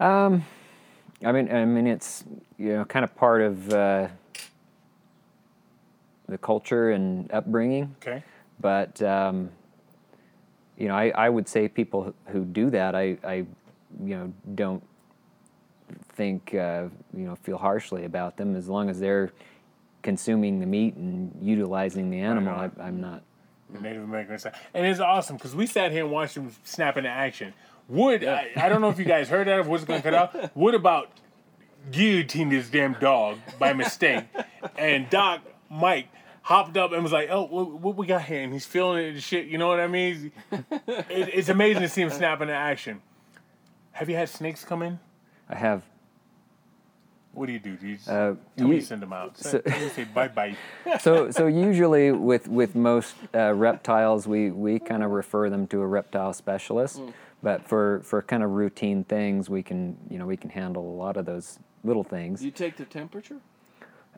[0.00, 0.44] Um,
[1.24, 2.24] I mean, I mean, it's
[2.58, 4.08] you know kind of part of uh,
[6.28, 8.22] the culture and upbringing, Okay.
[8.60, 9.50] but um,
[10.78, 13.34] you know, I, I would say people who do that, I, I
[14.04, 14.82] you know, don't
[16.14, 19.32] think uh, you know feel harshly about them as long as they're
[20.02, 22.54] consuming the meat and utilizing the animal.
[22.54, 22.70] I.
[22.80, 23.22] I'm not.
[23.70, 24.54] The Native American side.
[24.74, 27.54] And it's awesome because we sat here and watched him snap into action.
[27.88, 30.14] Wood, I, I don't know if you guys heard that, if Wood's going to cut
[30.14, 30.56] out.
[30.56, 31.10] Wood about
[31.90, 34.24] guillotined this damn dog by mistake.
[34.76, 35.40] And Doc,
[35.70, 36.08] Mike,
[36.42, 38.42] hopped up and was like, oh, what, what we got here?
[38.42, 39.46] And he's feeling it and shit.
[39.46, 40.32] You know what I mean?
[40.50, 43.00] It, it's amazing to see him snap into action.
[43.92, 44.98] Have you had snakes come in?
[45.48, 45.82] I have.
[47.34, 47.76] What do you do?
[47.76, 49.36] Do you, just, Uh, tell me you- you send them out.
[49.38, 50.54] so- Tell me you say bye bye.
[51.00, 55.80] so so usually with with most uh, reptiles we we kind of refer them to
[55.80, 57.00] a reptile specialist
[57.42, 60.96] but for for kind of routine things we can you know we can handle a
[61.04, 63.38] lot of those little things you take the temperature?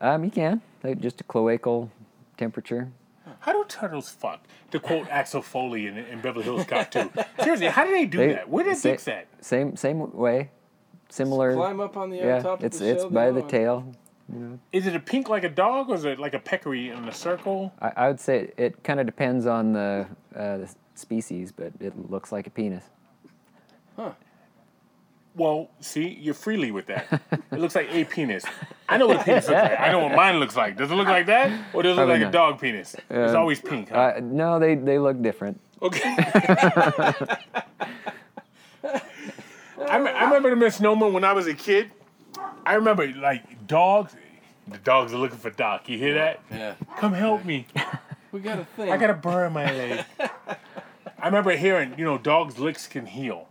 [0.01, 1.89] um you can like just a cloacal
[2.37, 2.91] temperature
[3.39, 4.39] How do turtles fuck?
[4.71, 7.09] To quote Axel Foley in, in Beverly Hills Cop 2.
[7.41, 8.49] Seriously, how do they do They- that?
[8.49, 9.25] Where did sa- dicks at?
[9.41, 10.49] same same way
[11.09, 13.09] similar Climb up on the yeah top it's the it's shell.
[13.09, 13.95] by you the know, tail
[14.71, 17.13] Is it a pink like a dog, or is it like a peccary in a
[17.13, 17.71] circle?
[17.79, 21.93] I, I would say it kind of depends on the, uh, the species but it
[22.09, 22.83] looks like a penis
[23.95, 24.11] Huh.
[25.37, 27.21] Well, see, you're freely with that.
[27.51, 28.45] It looks like a penis.
[28.87, 29.79] I know what a penis looks like.
[29.79, 30.77] I know what mine looks like.
[30.77, 32.95] Does it look like that, or does it look Probably like a dog penis?
[33.09, 33.89] it's Um, always pink.
[33.89, 34.13] Huh?
[34.15, 36.15] uh, no they they look different Okay.
[39.87, 41.91] I, me- I remember the misnomer when I was a kid.
[42.65, 44.15] I remember like dogs.
[44.67, 45.87] The dogs are looking for Doc.
[45.89, 46.39] You hear that?
[46.51, 46.73] Yeah.
[46.97, 47.67] Come help me.
[48.31, 48.91] We got a thing.
[48.91, 50.03] I got a burr in my leg.
[50.19, 53.47] I remember hearing, you know, dogs' licks can heal.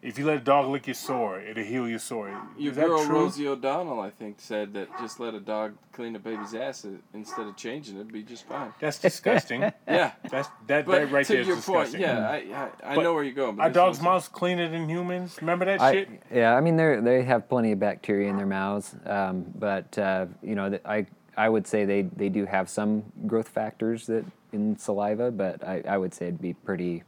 [0.00, 2.28] If you let a dog lick your sore, it'll heal your sore.
[2.56, 3.16] Your Is that girl true?
[3.16, 6.90] Rosie O'Donnell, I think, said that just let a dog clean a baby's ass uh,
[7.14, 8.72] instead of changing it, it'd be just fine.
[8.80, 9.62] That's disgusting.
[9.88, 10.12] Yeah.
[10.30, 12.00] That's that, But that right to there is your point, disgusting.
[12.02, 13.56] yeah, I, I, I know where you're going.
[13.56, 15.36] but Are dogs' one's- mouths cleaner than humans?
[15.40, 16.08] Remember that I, shit?
[16.32, 20.26] yeah, I mean they they have plenty of bacteria in their mouths, um, but uh,
[20.42, 21.06] you know I
[21.36, 25.82] I would say they, they do have some growth factors that in saliva, but I,
[25.86, 27.02] I would say it'd be pretty,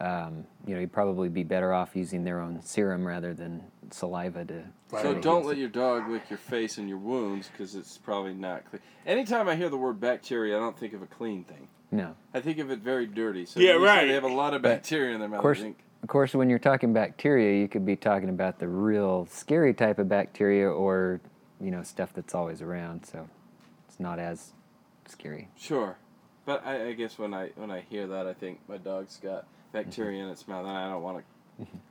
[0.00, 4.44] um, you know, you'd probably be better off using their own serum rather than saliva
[4.44, 4.54] to.
[4.90, 5.02] Right.
[5.02, 5.22] So Right.
[5.22, 8.82] don't let your dog lick your face and your wounds because it's probably not clean.
[9.06, 11.68] Anytime I hear the word bacteria, I don't think of a clean thing.
[11.90, 12.14] No.
[12.34, 13.46] I think of it very dirty.
[13.46, 14.06] So Yeah, right.
[14.06, 15.38] They have a lot of But, bacteria in their mouth.
[15.38, 15.78] Of course, I think.
[16.02, 19.98] of course, when you're talking bacteria, you could be talking about the real scary type
[19.98, 21.20] of bacteria, or
[21.60, 23.06] you know stuff that's always around.
[23.06, 23.28] So
[23.88, 24.52] it's not as
[25.06, 25.48] scary.
[25.56, 25.96] Sure,
[26.44, 29.46] but I, I guess when I when I hear that, I think my dog's got
[29.72, 31.24] bacteria in its mouth, and I don't want it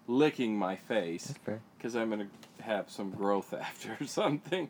[0.08, 1.34] licking my face
[1.78, 2.28] because I'm gonna
[2.62, 4.70] have some growth after or something.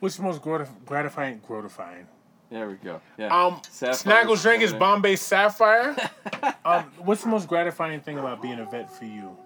[0.00, 1.40] What's the most gratif- gratifying?
[1.46, 2.06] Gratifying.
[2.50, 3.00] There we go.
[3.18, 3.34] Yeah.
[3.46, 4.72] Um, Sapphire's Snaggle's drink is.
[4.72, 5.96] Bombay Sapphire.
[6.64, 9.36] um, what's the most gratifying thing about being a vet for you?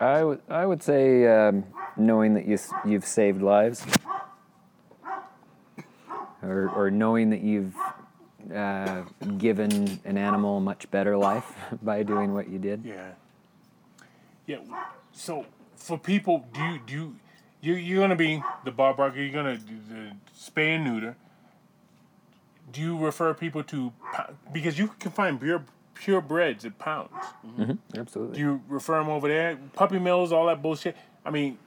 [0.00, 1.64] I would I would say um,
[1.96, 3.84] knowing that you s- you've saved lives,
[6.42, 7.74] or or knowing that you've
[8.54, 9.02] uh,
[9.36, 11.52] given an animal a much better life
[11.82, 12.82] by doing what you did.
[12.84, 13.12] Yeah.
[14.46, 14.58] Yeah.
[15.12, 15.46] So
[15.76, 17.16] for people, do you do you,
[17.60, 19.20] you you're gonna be the bar barker?
[19.20, 21.16] You're gonna do the spay and neuter.
[22.72, 23.92] Do you refer people to
[24.52, 25.64] because you can find pure
[25.94, 27.10] purebreds at pounds?
[27.96, 28.36] Absolutely.
[28.36, 29.58] Do you refer them over there?
[29.74, 30.96] Puppy mills, all that bullshit.
[31.24, 31.58] I mean,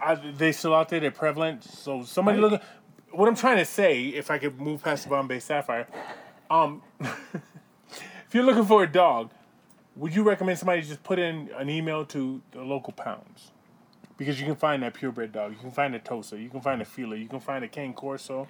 [0.00, 1.00] are they still out there?
[1.00, 1.64] They're prevalent.
[1.64, 2.60] So somebody look.
[3.10, 5.86] What I'm trying to say, if I could move past the Bombay Sapphire,
[6.50, 9.30] um, if you're looking for a dog,
[9.96, 13.50] would you recommend somebody just put in an email to the local pounds?
[14.16, 15.52] Because you can find that purebred dog.
[15.52, 16.38] You can find a Tosa.
[16.38, 17.16] You can find a Fila.
[17.16, 18.48] You can find a Cane Corso.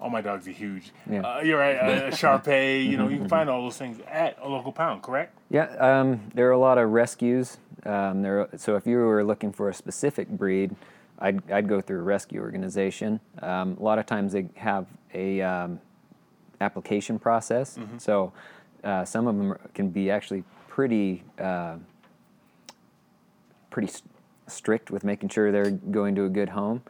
[0.00, 0.90] All my dogs are huge.
[1.08, 1.20] Yeah.
[1.20, 1.76] Uh, you're right.
[1.76, 2.84] Uh, a Sharpei.
[2.84, 5.02] You know, you can find all those things at a local pound.
[5.02, 5.36] Correct?
[5.50, 7.58] Yeah, um, there are a lot of rescues.
[7.84, 10.74] Um, there, so if you were looking for a specific breed,
[11.18, 13.20] I'd, I'd go through a rescue organization.
[13.40, 15.80] Um, a lot of times they have a um,
[16.62, 17.78] application process.
[17.98, 18.32] So
[18.82, 21.76] uh, some of them can be actually pretty uh,
[23.70, 24.02] pretty s-
[24.46, 26.82] strict with making sure they're going to a good home,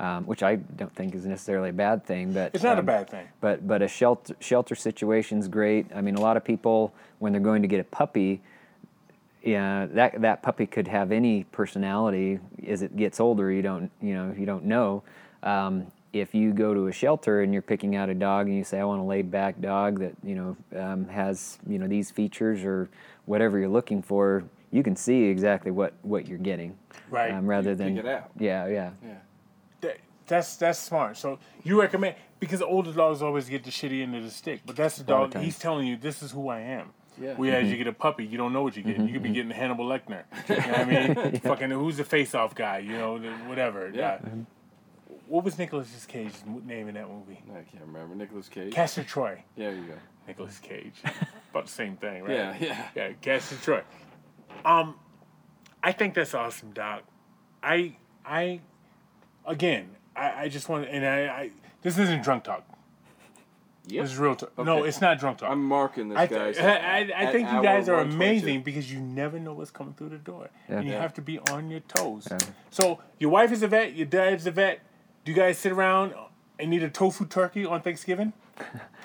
[0.00, 2.32] um, which I don't think is necessarily a bad thing.
[2.32, 3.26] But It's not a um, bad thing.
[3.40, 5.86] but but a shelter shelter situation's great.
[5.94, 8.40] I mean, a lot of people when they're going to get a puppy,
[9.42, 12.38] yeah, that that puppy could have any personality.
[12.66, 15.02] As it gets older, you don't you know you don't know.
[15.42, 18.64] Um, if you go to a shelter and you're picking out a dog and you
[18.64, 22.10] say I want a laid back dog that you know um, has you know these
[22.10, 22.88] features or
[23.26, 26.76] whatever you're looking for, you can see exactly what what you're getting.
[27.10, 27.32] Right.
[27.32, 28.30] Um, rather You than pick it out.
[28.38, 29.14] yeah yeah Yeah.
[29.82, 31.16] That, that's that's smart.
[31.16, 34.76] So you recommend because older dogs always get the shitty end of the stick, but
[34.76, 35.36] that's the dog.
[35.36, 36.90] He's telling you this is who I am.
[37.20, 37.34] Yeah.
[37.36, 37.70] Whereas Mm-hmm.
[37.72, 38.96] you get a puppy, you don't know what you get.
[38.98, 40.22] You could be getting Hannibal Lecter.
[40.48, 41.40] You know what I mean?
[41.40, 42.78] Fucking who's the face-off guy?
[42.78, 43.18] You know,
[43.48, 43.90] whatever.
[43.92, 44.18] Yeah.
[44.24, 44.28] Uh,
[45.28, 47.42] What was Nicolas Cage's name in that movie?
[47.50, 48.14] I can't remember.
[48.14, 48.72] Nicolas Cage.
[48.72, 49.44] Castor Troy.
[49.56, 49.94] There you go.
[50.26, 50.94] Nicolas Cage.
[51.50, 52.32] About the same thing, right?
[52.32, 52.88] Yeah, yeah.
[52.94, 53.82] Yeah, Castor Troy.
[54.64, 54.94] Um,
[55.82, 57.02] I think that's awesome, Doc.
[57.62, 58.60] I, I,
[59.46, 61.50] again, I, I just want, and I, I,
[61.82, 62.64] this isn't drunk talk.
[63.86, 64.02] Yep.
[64.04, 64.56] This is real talk.
[64.58, 65.50] No, it's not drunk talk.
[65.50, 66.58] I'm marking this, I, guys.
[66.58, 69.94] I, I, I at think you guys are amazing because you never know what's coming
[69.94, 70.76] through the door, Yeah.
[70.76, 71.00] and you Yeah.
[71.00, 72.28] have to be on your toes.
[72.30, 72.38] Yeah.
[72.70, 74.80] So your wife is a vet, your dad's a vet.
[75.24, 76.14] Do you guys sit around
[76.58, 78.32] and eat a tofu turkey on Thanksgiving?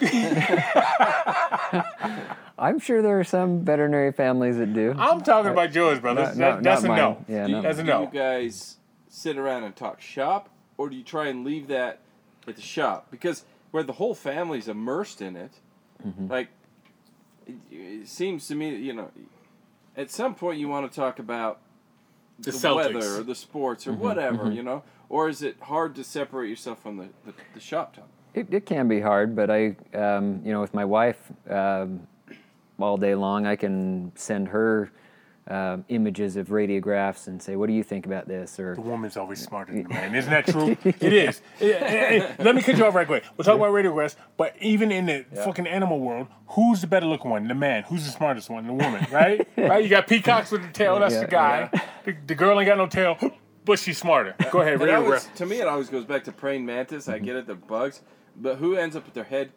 [2.57, 4.93] I'm sure there are some veterinary families that do.
[4.97, 6.37] I'm talking about yours, brothers.
[6.37, 7.25] No, no, That- that's not a no.
[7.27, 7.61] Yeah, Do you, no.
[7.61, 8.01] That's a do no.
[8.03, 8.77] you guys
[9.09, 11.99] sit around and talk shop, or do you try and leave that
[12.47, 13.07] at the shop?
[13.11, 15.51] Because where the whole family's immersed in it,
[16.05, 16.27] Mm-hmm.
[16.27, 16.49] like
[17.47, 19.09] it, it seems to me that you know,
[19.95, 21.59] at some point you want to talk about
[22.39, 25.95] The the weather or the sports or Mm-hmm, whatever, you know, or is it hard
[25.95, 28.07] to separate yourself from the, the, the shop talk?
[28.33, 32.07] It, it can be hard, but I, um, you know, with my wife, um,
[32.79, 34.91] all day long, I can send her
[35.47, 39.17] um, images of radiographs and say, "What do you think about this?" Or The woman's
[39.17, 40.15] always smarter than the man.
[40.15, 40.77] Isn't that true?
[40.85, 41.41] it is.
[41.59, 43.23] Eh, eh, eh, Let me cut you off right quick.
[43.35, 47.29] We'll talk about radiographs, but even in the fucking animal world, who's the better looking
[47.29, 47.47] one?
[47.47, 47.83] The man.
[47.83, 48.65] Who's the smartest one?
[48.67, 49.45] The woman, right?
[49.57, 49.83] right?
[49.83, 50.99] You got peacocks with the tail.
[50.99, 51.69] That's Yeah, the guy.
[52.05, 53.17] The, the girl ain't got no tail,
[53.65, 54.35] but she's smarter.
[54.51, 57.07] Go ahead, It always, to me, it always goes back to praying mantis.
[57.09, 58.01] I get it, the bugs,
[58.35, 59.51] but who ends up with their head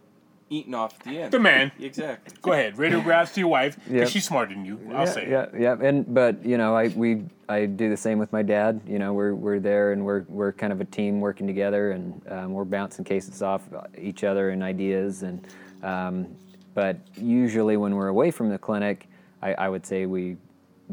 [0.49, 1.33] eaten off at the end?
[1.33, 1.73] The man.
[1.81, 2.37] Exactly.
[2.43, 4.09] Go ahead, radiographs to your wife because Yep.
[4.09, 4.79] she's smarter than you.
[4.93, 5.23] I'll yeah, say.
[5.25, 5.29] it.
[5.31, 8.81] yeah, yeah, and but you know, I we I do the same with my dad.
[8.87, 12.21] You know, we're we're there and we're we're kind of a team working together, and
[12.31, 13.63] um, we're bouncing cases off
[13.99, 15.23] each other and ideas.
[15.23, 15.47] And
[15.83, 16.27] um,
[16.75, 19.09] but usually when we're away from the clinic,
[19.43, 20.37] I, I would say we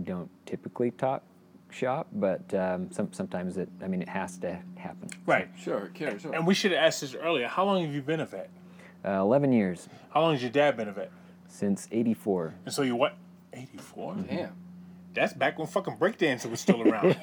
[0.03, 1.21] don't typically talk
[1.73, 3.69] shop, but um, some, sometimes it.
[3.81, 5.09] I mean, it has to happen.
[5.25, 5.49] Right.
[5.59, 6.25] Sure, it cares.
[6.25, 7.47] And we should have asked this earlier.
[7.47, 8.49] How long have you been a vet?
[9.05, 11.11] Uh, Eleven years How long has your dad been a vet?
[11.47, 12.53] since '84.
[12.65, 13.15] And so you what?
[13.53, 14.15] 84?
[14.27, 14.49] Damn.
[15.13, 17.15] That's back when fucking breakdancing was still around.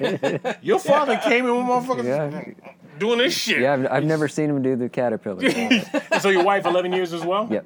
[0.61, 3.59] Your father came in with motherfuckers Yeah, doing this shit.
[3.59, 3.73] yeah.
[3.73, 5.43] I've, I've never seen him do the caterpillar.
[5.43, 5.85] And
[6.21, 7.49] so your wife, 11 years as well?
[7.51, 7.65] yep.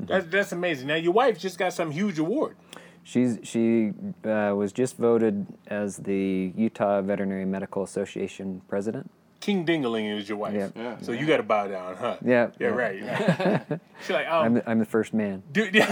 [0.00, 0.86] That's, that's amazing.
[0.86, 2.56] Now, your wife just got some huge award.
[3.04, 3.92] She's she
[4.24, 9.10] uh, was just voted as the Utah Veterinary Medical Association president.
[9.40, 10.52] King Dingaling is your wife.
[10.54, 10.68] Yeah.
[10.74, 10.96] Yeah.
[11.00, 12.16] So you got to bow down, huh?
[12.24, 12.74] Yeah, Yeah, yeah.
[12.74, 13.80] right.
[14.00, 15.42] She's like, um, I'm the, I'm the first man.
[15.52, 15.74] dude,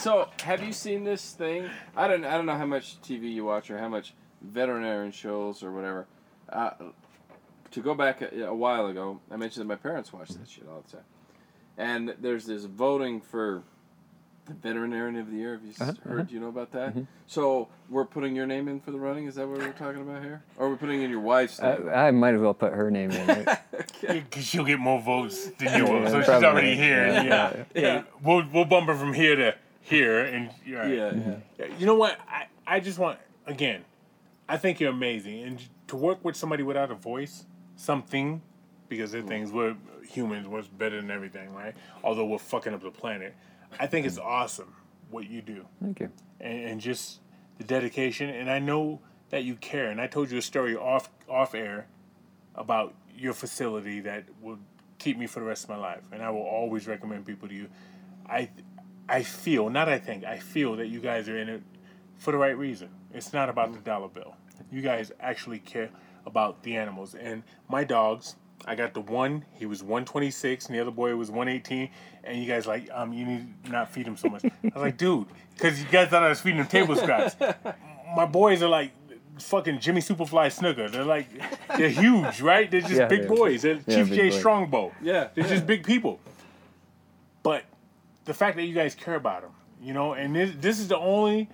[0.00, 1.68] So, have you seen this thing?
[1.96, 2.24] I don't.
[2.24, 6.06] I don't know how much TV you watch or how much veterinarian shows or whatever.
[6.48, 6.70] Uh,
[7.70, 10.66] to go back a, a while ago, I mentioned that my parents watch that shit
[10.68, 11.04] all the time,
[11.78, 13.62] and there's this voting for
[14.46, 15.52] the veterinarian of the year.
[15.54, 16.12] Have you Uh-huh, heard?
[16.12, 16.22] Uh-huh.
[16.24, 16.90] Do you know about that?
[16.90, 17.02] Mm-hmm.
[17.26, 19.26] So we're putting your name in for the running.
[19.26, 20.42] Is that what we're talking about here?
[20.58, 21.88] Or are we putting in your wife's name?
[21.88, 23.26] I, I might as well put her name in.
[23.26, 23.58] Right?
[24.00, 26.02] because she'll get more votes than you will.
[26.02, 26.46] Yeah, so she's probably.
[26.48, 27.06] already here.
[27.08, 27.22] Yeah.
[27.24, 27.64] Yeah.
[27.74, 28.02] yeah.
[28.22, 30.20] We'll, we'll bump her from here to here.
[30.20, 30.90] And you're right.
[30.90, 31.32] yeah, mm-hmm.
[31.58, 31.66] yeah.
[31.78, 32.18] You know what?
[32.28, 33.84] I, I just want, again,
[34.48, 35.42] I think you're amazing.
[35.42, 37.46] And to work with somebody without a voice,
[37.76, 38.42] something,
[38.88, 39.28] because they're mm.
[39.28, 39.76] things, we're
[40.08, 41.74] humans, we're better than everything, right?
[42.02, 43.34] Although we're fucking up the planet.
[43.78, 44.74] I think it's awesome
[45.10, 45.66] what you do.
[45.82, 46.10] Thank you.
[46.40, 47.20] And, and just
[47.58, 48.30] the dedication.
[48.30, 49.90] And I know that you care.
[49.90, 51.86] And I told you a story off off air
[52.54, 54.58] about your facility that will
[54.98, 56.02] keep me for the rest of my life.
[56.12, 57.68] And I will always recommend people to you.
[58.28, 58.48] I
[59.08, 61.62] I feel, not I think, I feel that you guys are in it
[62.16, 62.88] for the right reason.
[63.12, 64.34] It's not about the dollar bill.
[64.70, 65.90] You guys actually care
[66.24, 67.14] about the animals.
[67.14, 68.36] And my dogs,
[68.66, 71.90] I got the one, he was 126, and the other boy was 118.
[72.24, 74.44] And you guys like, um, you need not feed him so much.
[74.44, 77.36] I was like, dude, because you guys thought I was feeding him table scraps.
[78.16, 78.92] My boys are like
[79.38, 80.90] fucking Jimmy Superfly Snuka.
[80.90, 81.26] They're like,
[81.76, 82.70] they're huge, right?
[82.70, 83.28] They're just Yeah, big yeah.
[83.28, 83.62] boys.
[83.62, 84.38] They're Yeah, Chief big J boys.
[84.38, 84.92] Strongbow.
[85.02, 85.50] Yeah, They're yeah.
[85.50, 86.20] just big people.
[87.42, 87.64] But
[88.24, 89.50] the fact that you guys care about them,
[89.82, 91.48] you know, and this, this is the only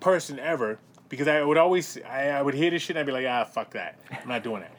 [0.00, 3.12] person ever because I would always I, I would hear this shit and I'd be
[3.12, 4.72] like, ah, fuck that, I'm not doing that.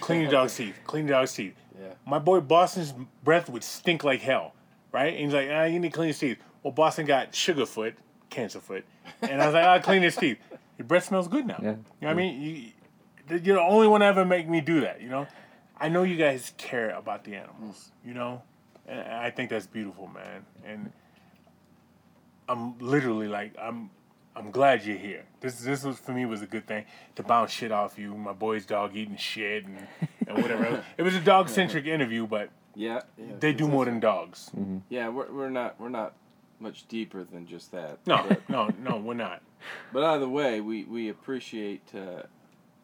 [0.00, 0.78] Clean your dog's teeth.
[0.84, 1.54] Clean your dog's teeth.
[1.80, 1.94] Yeah.
[2.06, 4.54] My boy Boston's breath would stink like hell,
[4.92, 5.12] right?
[5.12, 6.38] And he's like, ah, you need to clean his teeth.
[6.62, 7.94] Well, Boston got sugar foot,
[8.30, 8.84] cancer foot,
[9.22, 10.38] and I was like, I'll clean his teeth.
[10.78, 11.58] Your breath smells good now.
[11.62, 11.70] Yeah.
[11.70, 12.40] You know what I mean?
[12.40, 15.00] You, you're the only one ever make me do that.
[15.00, 15.26] You know,
[15.78, 17.92] I know you guys care about the animals.
[18.04, 18.42] You know,
[18.86, 20.44] and I think that's beautiful, man.
[20.64, 20.92] And
[22.48, 23.90] I'm literally like, I'm,
[24.36, 25.24] I'm glad you're here.
[25.40, 26.84] This, this was for me was a good thing
[27.16, 28.14] to bounce shit off you.
[28.14, 29.86] My boy's dog eating shit and,
[30.26, 30.82] and whatever.
[30.98, 33.26] it was a dog centric interview, but Yeah, yeah.
[33.38, 34.50] they do more than dogs.
[34.88, 36.14] Yeah, we're, we're not we're not
[36.58, 37.98] much deeper than just that.
[38.06, 39.42] No, But, no, no, we're not.
[39.92, 42.22] but either way, we we appreciate uh,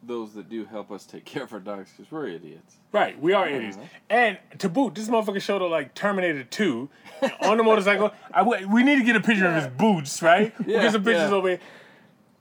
[0.02, 2.76] those that do help us take care of our dogs because we're idiots.
[2.92, 3.56] Right, we are mm-hmm.
[3.56, 3.78] idiots.
[4.08, 6.88] And to boot, this motherfucker showed up like Terminator 2
[7.42, 8.12] on the motorcycle.
[8.32, 10.52] I w- we need to get a picture of his boots, right?
[10.66, 11.36] We'll Yeah, get some pictures yeah.
[11.36, 11.60] over here.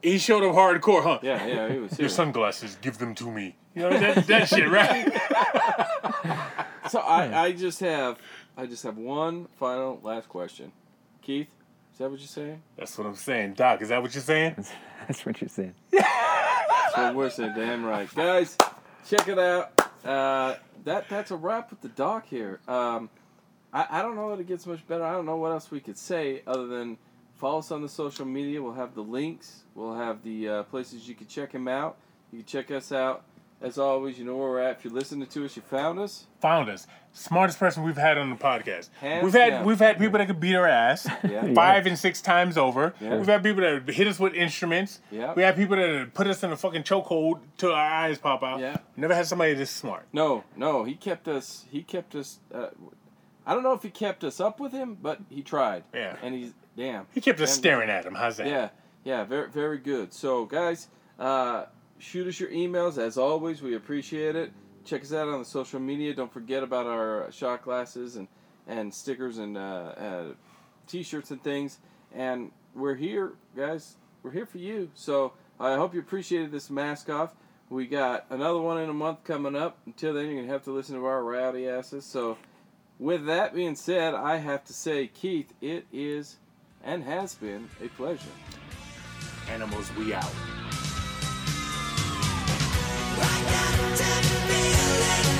[0.01, 1.19] He showed up hardcore, huh?
[1.21, 2.03] Yeah, yeah, he was here.
[2.03, 3.55] Your sunglasses, give them to me.
[3.75, 5.11] You know, that, that shit, right?
[6.89, 8.17] So I, I just have
[8.57, 10.71] I just have one final last question.
[11.21, 11.47] Keith,
[11.93, 12.63] is that what you're saying?
[12.77, 13.53] That's what I'm saying.
[13.53, 14.65] Doc, is that what you're saying?
[15.07, 15.75] That's what you're saying.
[16.95, 17.53] That's we're saying.
[17.55, 18.57] Damn right, guys.
[19.07, 19.71] Check it out.
[20.05, 20.55] Uh,
[20.85, 22.59] that that's a wrap with the doc here.
[22.67, 23.09] Um,
[23.73, 25.03] I, I don't know that it gets much better.
[25.03, 26.97] I don't know what else we could say other than
[27.35, 28.61] follow us on the social media.
[28.61, 29.63] We'll have the links.
[29.75, 31.97] We'll have the uh, places you can check him out.
[32.31, 33.23] You can check us out.
[33.61, 34.77] As always, you know where we're at.
[34.77, 36.27] If you're listening to us, you found us.
[36.39, 36.87] Found us.
[37.11, 38.89] Smartest person we've had on the podcast.
[39.01, 39.65] Hands we've had down.
[39.65, 41.53] we've had people that could beat our ass Yeah.
[41.53, 42.93] five and six times over.
[43.01, 43.17] Yeah.
[43.17, 45.01] We've had people that hit us with instruments.
[45.11, 45.33] Yeah.
[45.33, 48.61] We had people that put us in a fucking chokehold till our eyes pop out.
[48.61, 48.77] Yeah.
[48.95, 50.05] Never had somebody this smart.
[50.13, 51.65] No, no, he kept us.
[51.69, 52.39] He kept us.
[52.53, 52.67] Uh,
[53.45, 55.83] I don't know if he kept us up with him, but he tried.
[55.93, 56.15] Yeah.
[56.23, 57.07] And he's damn.
[57.13, 58.15] He kept us Damn staring at him.
[58.15, 58.47] How's that?
[58.47, 58.69] Yeah,
[59.03, 60.13] yeah, very, very good.
[60.13, 60.87] So, guys,
[61.17, 61.65] uh,
[61.99, 63.61] shoot us your emails as always.
[63.61, 64.51] We appreciate it.
[64.85, 66.13] Check us out on the social media.
[66.13, 68.27] Don't forget about our shot glasses and
[68.67, 70.23] and stickers and uh, uh,
[70.87, 71.79] t-shirts and things.
[72.13, 73.95] And we're here, guys.
[74.21, 74.91] We're here for you.
[74.93, 77.33] So I hope you appreciated this mask off.
[77.69, 79.77] We got another one in a month coming up.
[79.85, 82.05] Until then, you're gonna have to listen to our rowdy asses.
[82.05, 82.37] So,
[82.97, 86.37] with that being said, I have to say, Keith, it is
[86.83, 88.23] and has been a pleasure.
[89.49, 90.33] Animals, we out.
[93.21, 95.38] I got that feeling.